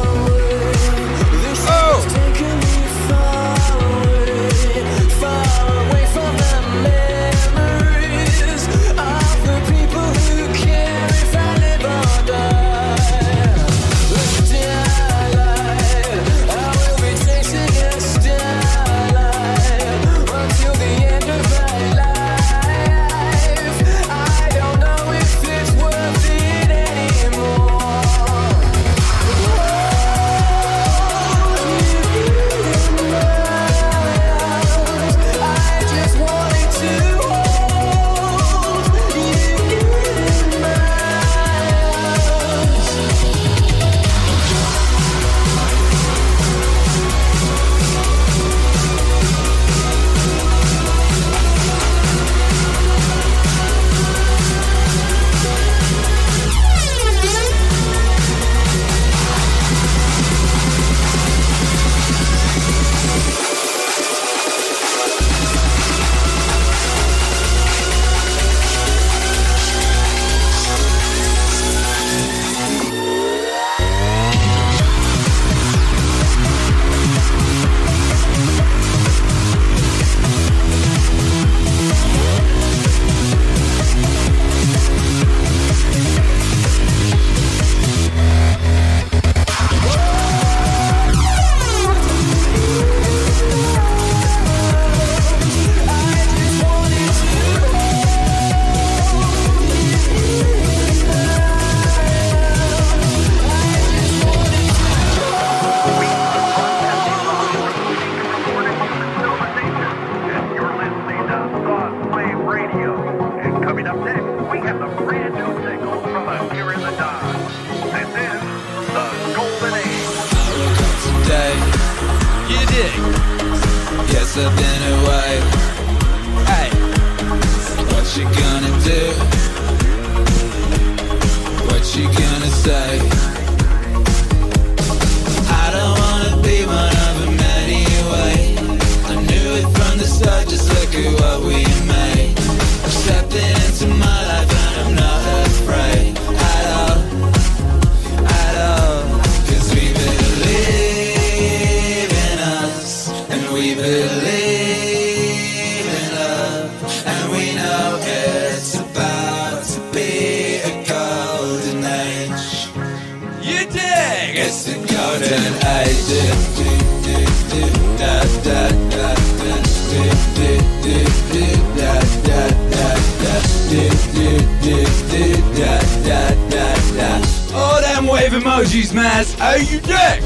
[178.50, 179.26] emojis, man.
[179.38, 180.24] How you dig?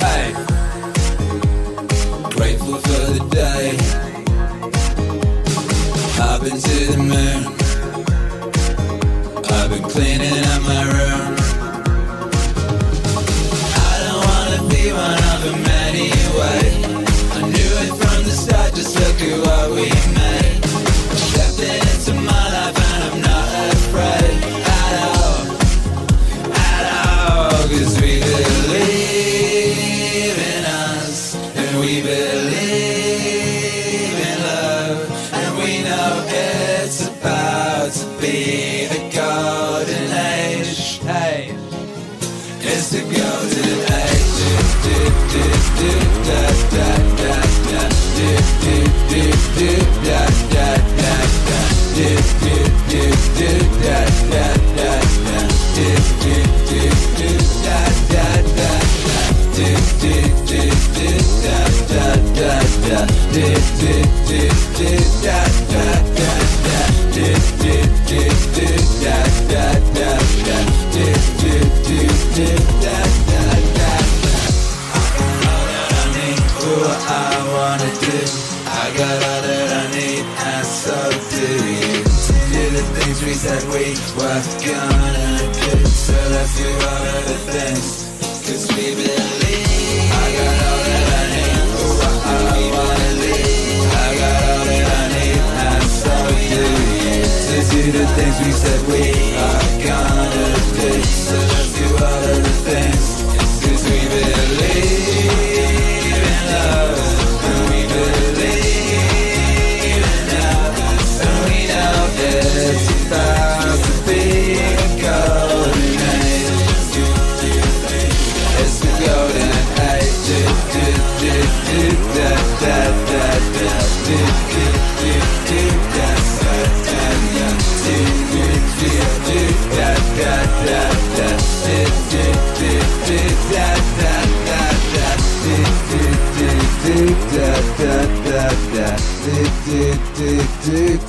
[0.00, 0.32] Hey.
[2.30, 3.76] Grateful for the day.
[6.20, 7.44] I've been to the moon.
[9.50, 10.43] I've been cleaning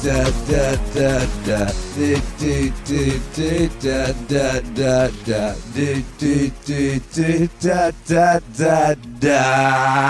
[0.06, 1.66] da, da, da, da.
[1.96, 3.02] Do, do, do,
[3.36, 3.50] do,
[3.82, 5.42] da, da, da, da.
[5.74, 6.32] Do, do,
[6.68, 6.80] do,
[7.16, 10.05] do, da, da, da, da.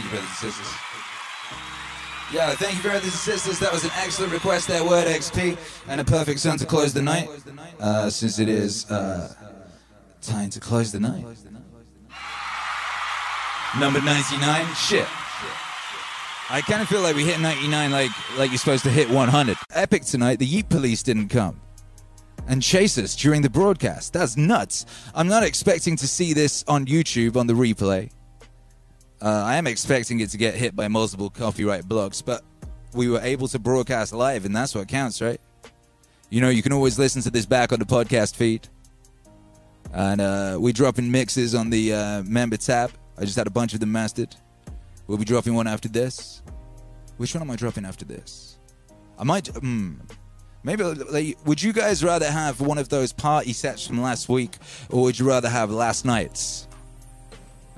[0.00, 0.74] Thank you, brothers and sisters.
[2.32, 3.58] Yeah, thank you, brothers and sisters.
[3.58, 5.56] That was an excellent request, that word XP,
[5.88, 7.28] and a perfect song to close the night,
[7.80, 9.32] uh, since it is uh,
[10.20, 11.24] time to close the night.
[13.78, 15.06] Number 99, shit.
[16.50, 19.56] I kind of feel like we hit 99 like like you're supposed to hit 100.
[19.72, 21.60] Epic tonight, the Yeet Police didn't come
[22.46, 24.14] and chase us during the broadcast.
[24.14, 24.86] That's nuts.
[25.14, 28.10] I'm not expecting to see this on YouTube on the replay.
[29.20, 32.42] Uh, I am expecting it to get hit by multiple copyright blocks, but
[32.94, 35.40] we were able to broadcast live, and that's what counts, right?
[36.30, 38.68] You know, you can always listen to this back on the podcast feed.
[39.92, 42.92] And uh, we drop in mixes on the uh, member tab.
[43.16, 44.36] I just had a bunch of them mastered.
[45.06, 46.42] We'll be dropping one after this.
[47.16, 48.58] Which one am I dropping after this?
[49.18, 49.48] I might.
[49.48, 49.94] Hmm.
[50.62, 50.84] Maybe.
[50.84, 54.56] Like, would you guys rather have one of those party sets from last week,
[54.90, 56.68] or would you rather have last night's?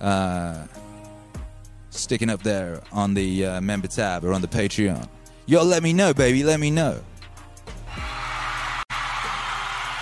[0.01, 0.67] Uh,
[1.91, 5.07] sticking up there on the uh, member tab or on the Patreon.
[5.47, 6.43] Yo, let me know, baby.
[6.43, 7.01] Let me know.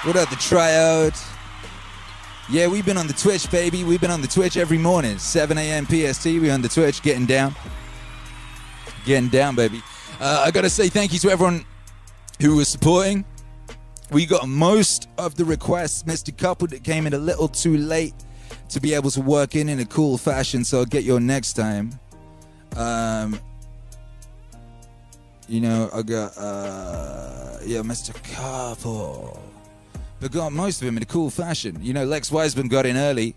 [0.04, 1.20] What up, the tryout?
[2.50, 3.84] Yeah, we've been on the Twitch, baby.
[3.84, 5.84] We've been on the Twitch every morning, 7 a.m.
[5.86, 6.24] PST.
[6.26, 7.54] We're on the Twitch, getting down,
[9.04, 9.82] getting down, baby.
[10.20, 11.64] Uh, I gotta say thank you to everyone
[12.40, 13.24] who was supporting.
[14.10, 16.06] We got most of the requests.
[16.06, 18.14] Missed a couple that came in a little too late
[18.70, 20.64] to be able to work in in a cool fashion.
[20.64, 21.98] So I'll get your next time.
[22.76, 23.38] Um,
[25.48, 28.12] you know, I got uh, yeah, Mr.
[28.34, 29.38] Carpool.
[30.20, 31.78] but got most of them in a cool fashion.
[31.80, 33.34] You know, Lex Wiseman got in early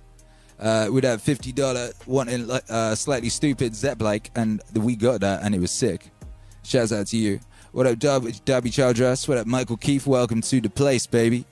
[0.59, 5.21] uh, with that fifty dollar one in uh, Slightly Stoopid Zep like, and we got
[5.21, 6.09] that, and it was sick.
[6.63, 7.39] Shouts out to you.
[7.71, 9.27] What up, Darby, Darby Childress?
[9.29, 10.05] What up, Michael Keefe?
[10.05, 11.45] Welcome to the place, baby.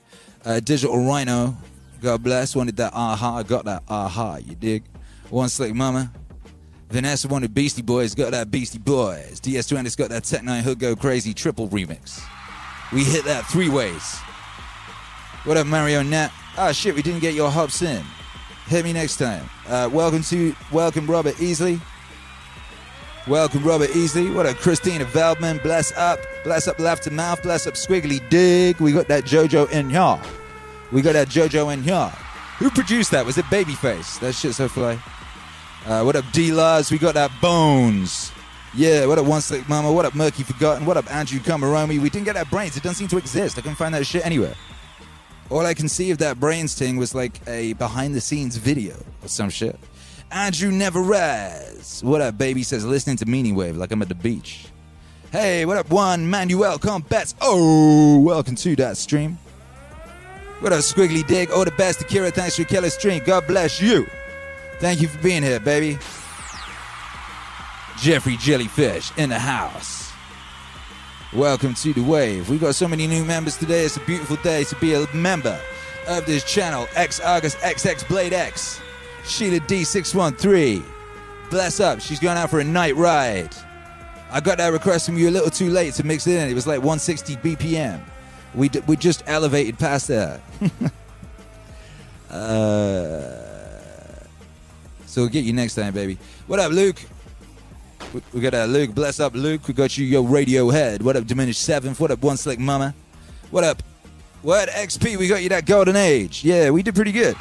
[0.44, 1.56] Uh, Digital Rhino,
[2.00, 2.56] God bless.
[2.56, 4.36] Wanted that a-ha, I got that a-ha.
[4.36, 4.84] You dig?
[5.28, 6.10] One Slick Mama.
[6.88, 9.40] Vanessa wanted Beastie Boys, got that Beastie Boys.
[9.40, 12.20] DS2N's got that Tech N9ne Hood Go Crazy triple remix.
[12.92, 14.16] We hit that three ways.
[15.44, 16.32] What up, Mario Nat?
[16.56, 18.02] Ah, shit, we didn't get your hops in.
[18.66, 19.48] Hit me next time.
[19.68, 21.80] Uh, welcome to, welcome Robert Easley.
[23.28, 24.34] Welcome Robert Easley.
[24.34, 25.62] What up, Christina Veldman?
[25.62, 28.80] Bless up, bless up left to mouth, bless up Squiggly Dig.
[28.80, 30.39] We got that JoJo in here.
[30.92, 32.12] We got that JoJo in here.
[32.58, 33.24] Who produced that?
[33.24, 34.18] Was it Babyface?
[34.20, 34.98] That shit's so fly.
[35.86, 36.90] Uh, what up, D Lars?
[36.90, 38.32] We got that Bones.
[38.74, 39.92] Yeah, what up, One Slick Mama?
[39.92, 40.84] What up, Murky Forgotten?
[40.86, 42.00] What up, Andrew Kamaromi?
[42.00, 42.76] We didn't get that Brains.
[42.76, 43.56] It doesn't seem to exist.
[43.56, 44.54] I couldn't find that shit anywhere.
[45.48, 48.94] All I can see of that Brains thing was like a behind the scenes video
[49.22, 49.78] or some shit.
[50.30, 52.02] Andrew Neverez.
[52.02, 52.62] What up, baby?
[52.62, 54.66] Says listening to Meaning Wave like I'm at the beach.
[55.32, 57.34] Hey, what up, one Manuel Combats?
[57.40, 59.38] Oh, welcome to that stream.
[60.60, 61.50] What up, Squiggly Dig?
[61.50, 62.30] All the best, Akira.
[62.30, 63.22] Thanks for killer stream.
[63.24, 64.06] God bless you.
[64.78, 65.98] Thank you for being here, baby.
[67.96, 70.12] Jeffrey Jellyfish in the house.
[71.32, 72.50] Welcome to the wave.
[72.50, 73.86] We got so many new members today.
[73.86, 75.58] It's a beautiful day to be a member
[76.06, 76.86] of this channel.
[76.94, 78.82] X August XX Blade X.
[79.24, 80.84] Sheila D613.
[81.48, 82.02] Bless up.
[82.02, 83.56] She's going out for a night ride.
[84.30, 86.50] I got that request from you a little too late to mix it in.
[86.50, 88.02] It was like 160 BPM.
[88.54, 90.40] We, d- we just elevated past that.
[92.30, 93.40] uh,
[95.06, 96.18] so we'll get you next time, baby.
[96.46, 97.00] What up, Luke?
[98.12, 98.94] We, we got uh, Luke.
[98.94, 99.66] Bless up, Luke.
[99.68, 101.02] We got you, yo, Radiohead.
[101.02, 102.00] What up, Diminished Seventh?
[102.00, 102.94] What up, One Slick Mama?
[103.50, 103.82] What up?
[104.42, 105.16] What XP?
[105.16, 106.44] We got you that Golden Age.
[106.44, 107.36] Yeah, we did pretty good.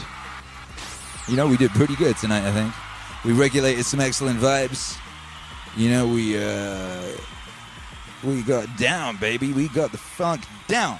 [1.27, 2.73] You know, we did pretty good tonight, I think.
[3.23, 4.97] We regulated some excellent vibes.
[5.77, 7.01] You know, we uh
[8.23, 9.53] we got down, baby.
[9.53, 10.99] We got the funk down.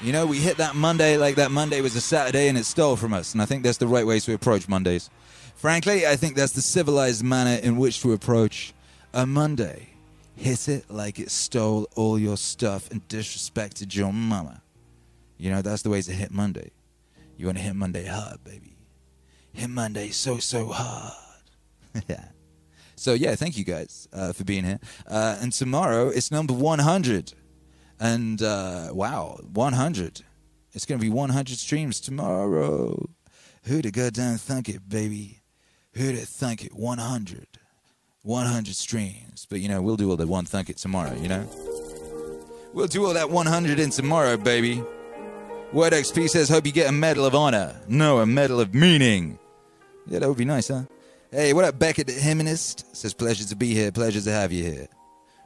[0.00, 2.96] You know, we hit that Monday like that Monday was a Saturday and it stole
[2.96, 3.32] from us.
[3.32, 5.10] And I think that's the right way to approach Mondays.
[5.56, 8.72] Frankly, I think that's the civilized manner in which to approach
[9.12, 9.88] a Monday.
[10.36, 14.62] Hit it like it stole all your stuff and disrespected your mama.
[15.36, 16.70] You know, that's the way to hit Monday.
[17.36, 18.76] You want to hit Monday hard, baby.
[19.52, 21.14] Hit Monday so, so hard.
[22.98, 24.80] so, yeah, thank you guys uh, for being here.
[25.06, 27.32] Uh, and tomorrow it's number 100.
[28.00, 30.22] And uh, wow, 100.
[30.72, 33.08] It's to be 100 streams tomorrow.
[33.64, 35.40] Who'd have goddamn thunk it, baby?
[35.92, 36.74] Who'd have thunk it?
[36.74, 37.46] 100.
[38.22, 39.46] 100 streams.
[39.48, 41.48] But, you know, we'll do all the one thunk it tomorrow, you know?
[42.72, 44.82] We'll do all that 100 in tomorrow, baby.
[45.72, 47.74] Word XP says, hope you get a medal of honor.
[47.88, 49.38] No, a medal of meaning.
[50.06, 50.82] Yeah, that would be nice, huh?
[51.30, 52.96] Hey, what up, Beckett the Hymnist?
[52.96, 54.88] Says, pleasure to be here, pleasure to have you here.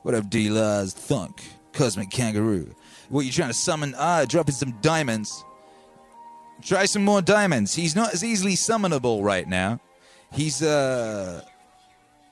[0.03, 2.73] What up, D Lars Thunk, Cosmic Kangaroo?
[3.09, 3.93] What, you trying to summon?
[3.99, 5.45] Ah, dropping some diamonds.
[6.63, 7.75] Try some more diamonds.
[7.75, 9.81] He's not as easily summonable right now.
[10.33, 11.45] He's, uh.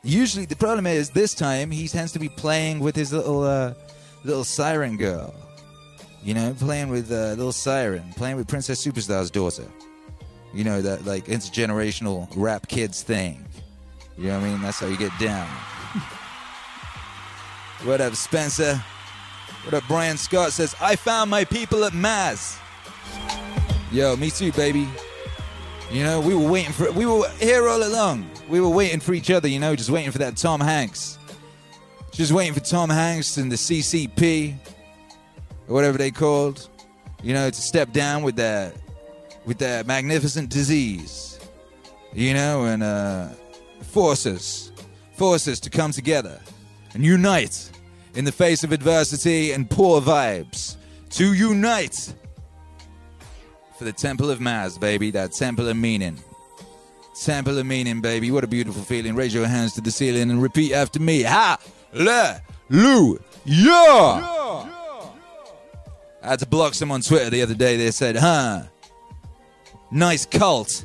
[0.04, 3.74] Usually, the problem is this time he tends to be playing with his little, uh,
[4.22, 5.34] little siren girl.
[6.22, 9.66] You know, playing with uh, little siren, playing with Princess Superstar's daughter.
[10.52, 13.44] You know that like intergenerational rap kids thing.
[14.18, 14.62] You know what I mean?
[14.62, 15.46] That's how you get down.
[17.84, 18.82] what up, Spencer?
[19.64, 22.58] What up, Brian Scott says, I found my people at Maz.
[23.92, 24.88] Yo, me too, baby.
[25.90, 28.30] You know, we were waiting for we were here all along.
[28.48, 31.18] We were waiting for each other, you know, just waiting for that Tom Hanks.
[32.12, 34.54] Just waiting for Tom Hanks and the CCP
[35.68, 36.68] or whatever they called,
[37.22, 38.74] you know, to step down with that
[39.46, 41.38] with that magnificent disease,
[42.12, 43.28] you know, and uh,
[43.82, 44.72] force us,
[45.14, 46.40] forces to come together
[46.94, 47.70] and unite
[48.14, 50.76] in the face of adversity and poor vibes.
[51.10, 52.14] To unite
[53.76, 56.18] for the Temple of Maz, baby, that Temple of Meaning.
[57.20, 58.30] Temple of Meaning, baby.
[58.30, 59.16] What a beautiful feeling.
[59.16, 61.22] Raise your hands to the ceiling and repeat after me.
[61.22, 62.40] Hallelujah!
[66.22, 67.76] I had to block some on Twitter the other day.
[67.76, 68.64] They said, huh,
[69.90, 70.84] nice cult.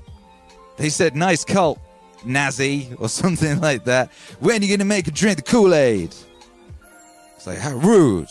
[0.77, 1.79] They said, nice cult,
[2.23, 4.11] Nazi, or something like that.
[4.39, 6.13] When are you going to make a drink the Kool Aid?
[7.35, 8.29] It's like, how rude.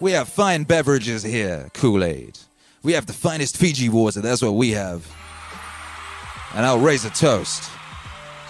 [0.00, 2.38] We have fine beverages here, Kool Aid.
[2.82, 4.20] We have the finest Fiji water.
[4.20, 5.06] That's what we have.
[6.54, 7.70] And I'll raise a toast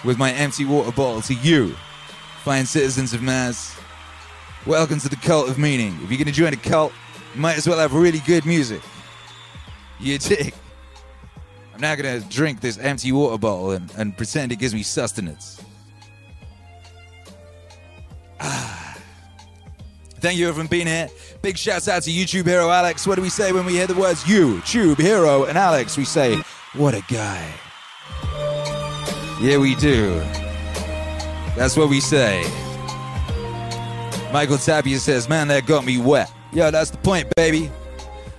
[0.03, 1.75] with my empty water bottle to you,
[2.43, 3.77] fine citizens of Maz.
[4.65, 5.97] Welcome to the cult of meaning.
[6.03, 6.93] If you're going to join a cult,
[7.33, 8.81] you might as well have really good music.
[9.99, 10.53] You dig?
[11.77, 14.81] I'm now going to drink this empty water bottle and, and pretend it gives me
[14.81, 15.61] sustenance.
[18.39, 18.97] Ah.
[20.15, 21.07] Thank you everyone for being here.
[21.43, 23.05] Big shouts out to YouTube hero Alex.
[23.05, 25.95] What do we say when we hear the words YouTube hero and Alex?
[25.95, 26.37] We say,
[26.73, 27.47] what a guy.
[29.39, 30.19] Yeah, we do.
[31.55, 32.41] That's what we say.
[34.33, 36.33] Michael Tapia says, man, that got me wet.
[36.51, 37.69] Yo, that's the point, baby.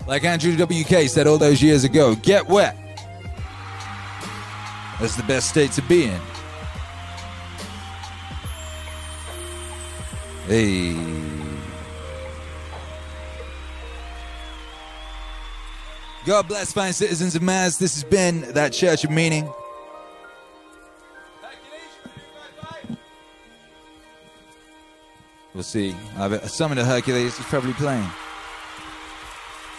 [0.08, 2.76] Like Andrew WK said all those years ago, get wet.
[5.01, 6.20] That's the best state to be in.
[10.47, 10.94] Hey.
[16.25, 17.78] God bless fine citizens of Maz.
[17.78, 19.51] This has been that Church of Meaning.
[25.55, 25.94] We'll see.
[26.17, 27.36] I've summoned a Hercules.
[27.36, 28.09] He's probably playing.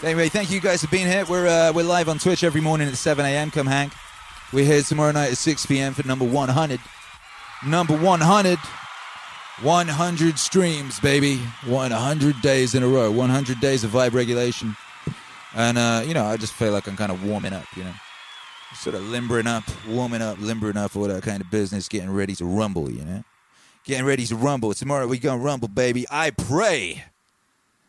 [0.02, 1.26] Anyway, thank you guys for being here.
[1.26, 3.52] We're uh, we're live on Twitch every morning at 7 a.m.
[3.52, 3.92] Come hang.
[4.52, 5.94] We're here tomorrow night at 6 p.m.
[5.94, 6.80] for number 100.
[7.68, 8.58] Number 100.
[9.62, 11.38] 100 streams, baby.
[11.68, 13.12] 100 days in a row.
[13.12, 14.76] 100 days of vibe regulation.
[15.56, 17.94] And, uh, you know, I just feel like I'm kind of warming up, you know.
[18.74, 22.34] Sort of limbering up, warming up, limbering up, all that kind of business, getting ready
[22.36, 23.24] to rumble, you know.
[23.84, 24.74] Getting ready to rumble.
[24.74, 26.06] Tomorrow we gonna rumble, baby.
[26.10, 27.04] I pray.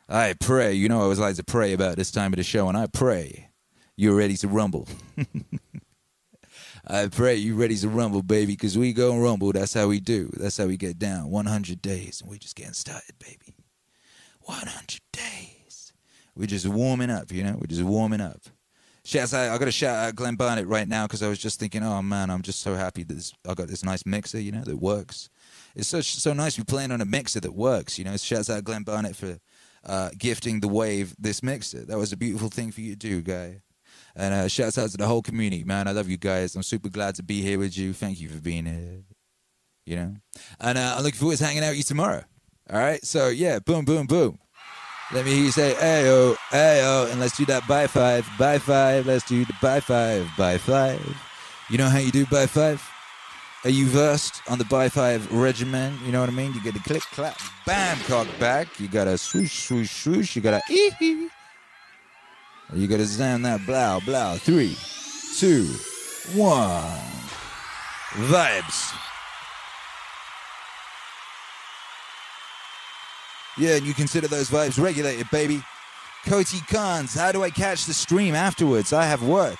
[0.08, 0.72] I pray.
[0.72, 2.86] You know I always like to pray about this time of the show, and I
[2.86, 3.48] pray
[3.96, 4.88] you're ready to rumble.
[6.86, 9.52] I pray you ready to rumble, baby, because we go and rumble.
[9.52, 10.30] That's how we do.
[10.34, 11.30] That's how we get down.
[11.30, 13.54] 100 days, and we're just getting started, baby.
[14.40, 15.92] 100 days.
[16.34, 17.56] We're just warming up, you know?
[17.60, 18.40] We're just warming up.
[19.04, 21.58] Shouts out, I got to shout out Glenn Barnett right now because I was just
[21.58, 24.52] thinking, oh man, I'm just so happy that this, I got this nice mixer, you
[24.52, 25.30] know, that works.
[25.74, 28.16] It's so so nice be playing on a mixer that works, you know.
[28.16, 29.38] Shouts out Glenn Barnett for
[29.84, 31.84] uh, gifting the wave this mixer.
[31.86, 33.62] That was a beautiful thing for you to do, guy.
[34.16, 35.86] And uh, shouts out to the whole community, man.
[35.88, 36.56] I love you guys.
[36.56, 37.92] I'm super glad to be here with you.
[37.92, 39.02] Thank you for being here.
[39.86, 40.14] You know,
[40.60, 42.22] and uh, I'm looking forward to hanging out with you tomorrow.
[42.70, 43.04] All right.
[43.04, 44.38] So yeah, boom, boom, boom.
[45.12, 49.06] Let me hear you say ayo, ayo, and let's do that by five, by five.
[49.06, 51.00] Let's do the by five, by five.
[51.68, 52.80] You know how you do by five?
[53.64, 55.98] Are you versed on the by five regimen?
[56.04, 56.54] You know what I mean?
[56.54, 58.78] You get a click, clap, bam, cock back.
[58.78, 60.36] You got a swoosh, swoosh, swoosh.
[60.36, 61.28] You got a ee hee.
[62.72, 64.36] You got to sound that blow, blow.
[64.38, 64.76] Three,
[65.36, 65.66] two,
[66.38, 66.84] one.
[68.28, 68.94] Vibes.
[73.58, 75.62] Yeah, and you consider those vibes regulated, baby.
[76.26, 78.92] Koti Khans, how do I catch the stream afterwards?
[78.92, 79.58] I have work.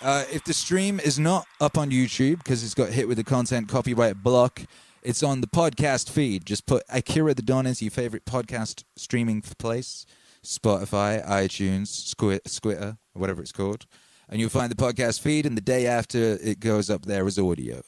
[0.00, 3.24] Uh, if the stream is not up on YouTube because it's got hit with the
[3.24, 4.62] content copyright block,
[5.02, 6.46] it's on the podcast feed.
[6.46, 10.06] Just put Akira the Don into your favorite podcast streaming place
[10.44, 13.86] Spotify, iTunes, Squitter, whatever it's called.
[14.28, 17.38] And you'll find the podcast feed, and the day after it goes up there as
[17.38, 17.82] audio.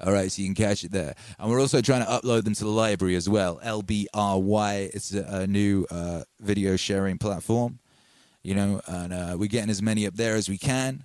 [0.00, 1.14] All right, so you can catch it there.
[1.38, 3.60] And we're also trying to upload them to the library as well.
[3.64, 7.80] LBRY, it's a, a new uh, video sharing platform,
[8.44, 11.04] you know, and uh, we're getting as many up there as we can.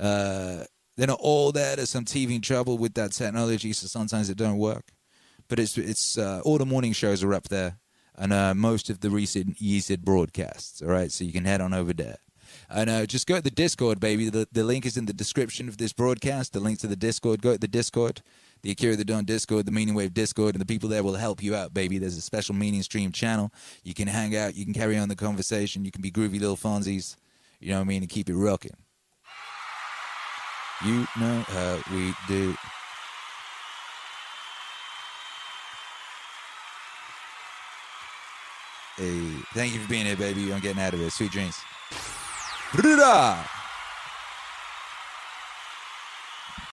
[0.00, 0.64] Uh,
[0.96, 1.76] they're not all there.
[1.76, 4.90] There's some teething trouble with that technology, so sometimes it don't work.
[5.48, 7.78] But it's it's uh, all the morning shows are up there,
[8.18, 10.82] and uh, most of the recent Yeezid broadcasts.
[10.82, 12.18] All right, so you can head on over there.
[12.68, 14.28] And uh, just go to the Discord, baby.
[14.28, 16.52] The, the link is in the description of this broadcast.
[16.52, 17.40] The link to the Discord.
[17.40, 18.22] Go to the Discord,
[18.62, 21.42] the Akira the Don Discord, the Meaning Wave Discord, and the people there will help
[21.42, 21.98] you out, baby.
[21.98, 23.52] There's a special Meaning Stream channel.
[23.84, 24.54] You can hang out.
[24.54, 25.84] You can carry on the conversation.
[25.84, 27.16] You can be groovy little Fonzies.
[27.60, 28.02] You know what I mean?
[28.02, 28.76] And keep it rocking.
[30.84, 32.54] You know how we do.
[38.98, 40.52] Hey, thank you for being here, baby.
[40.52, 41.12] I'm getting out of it.
[41.12, 41.56] Sweet dreams.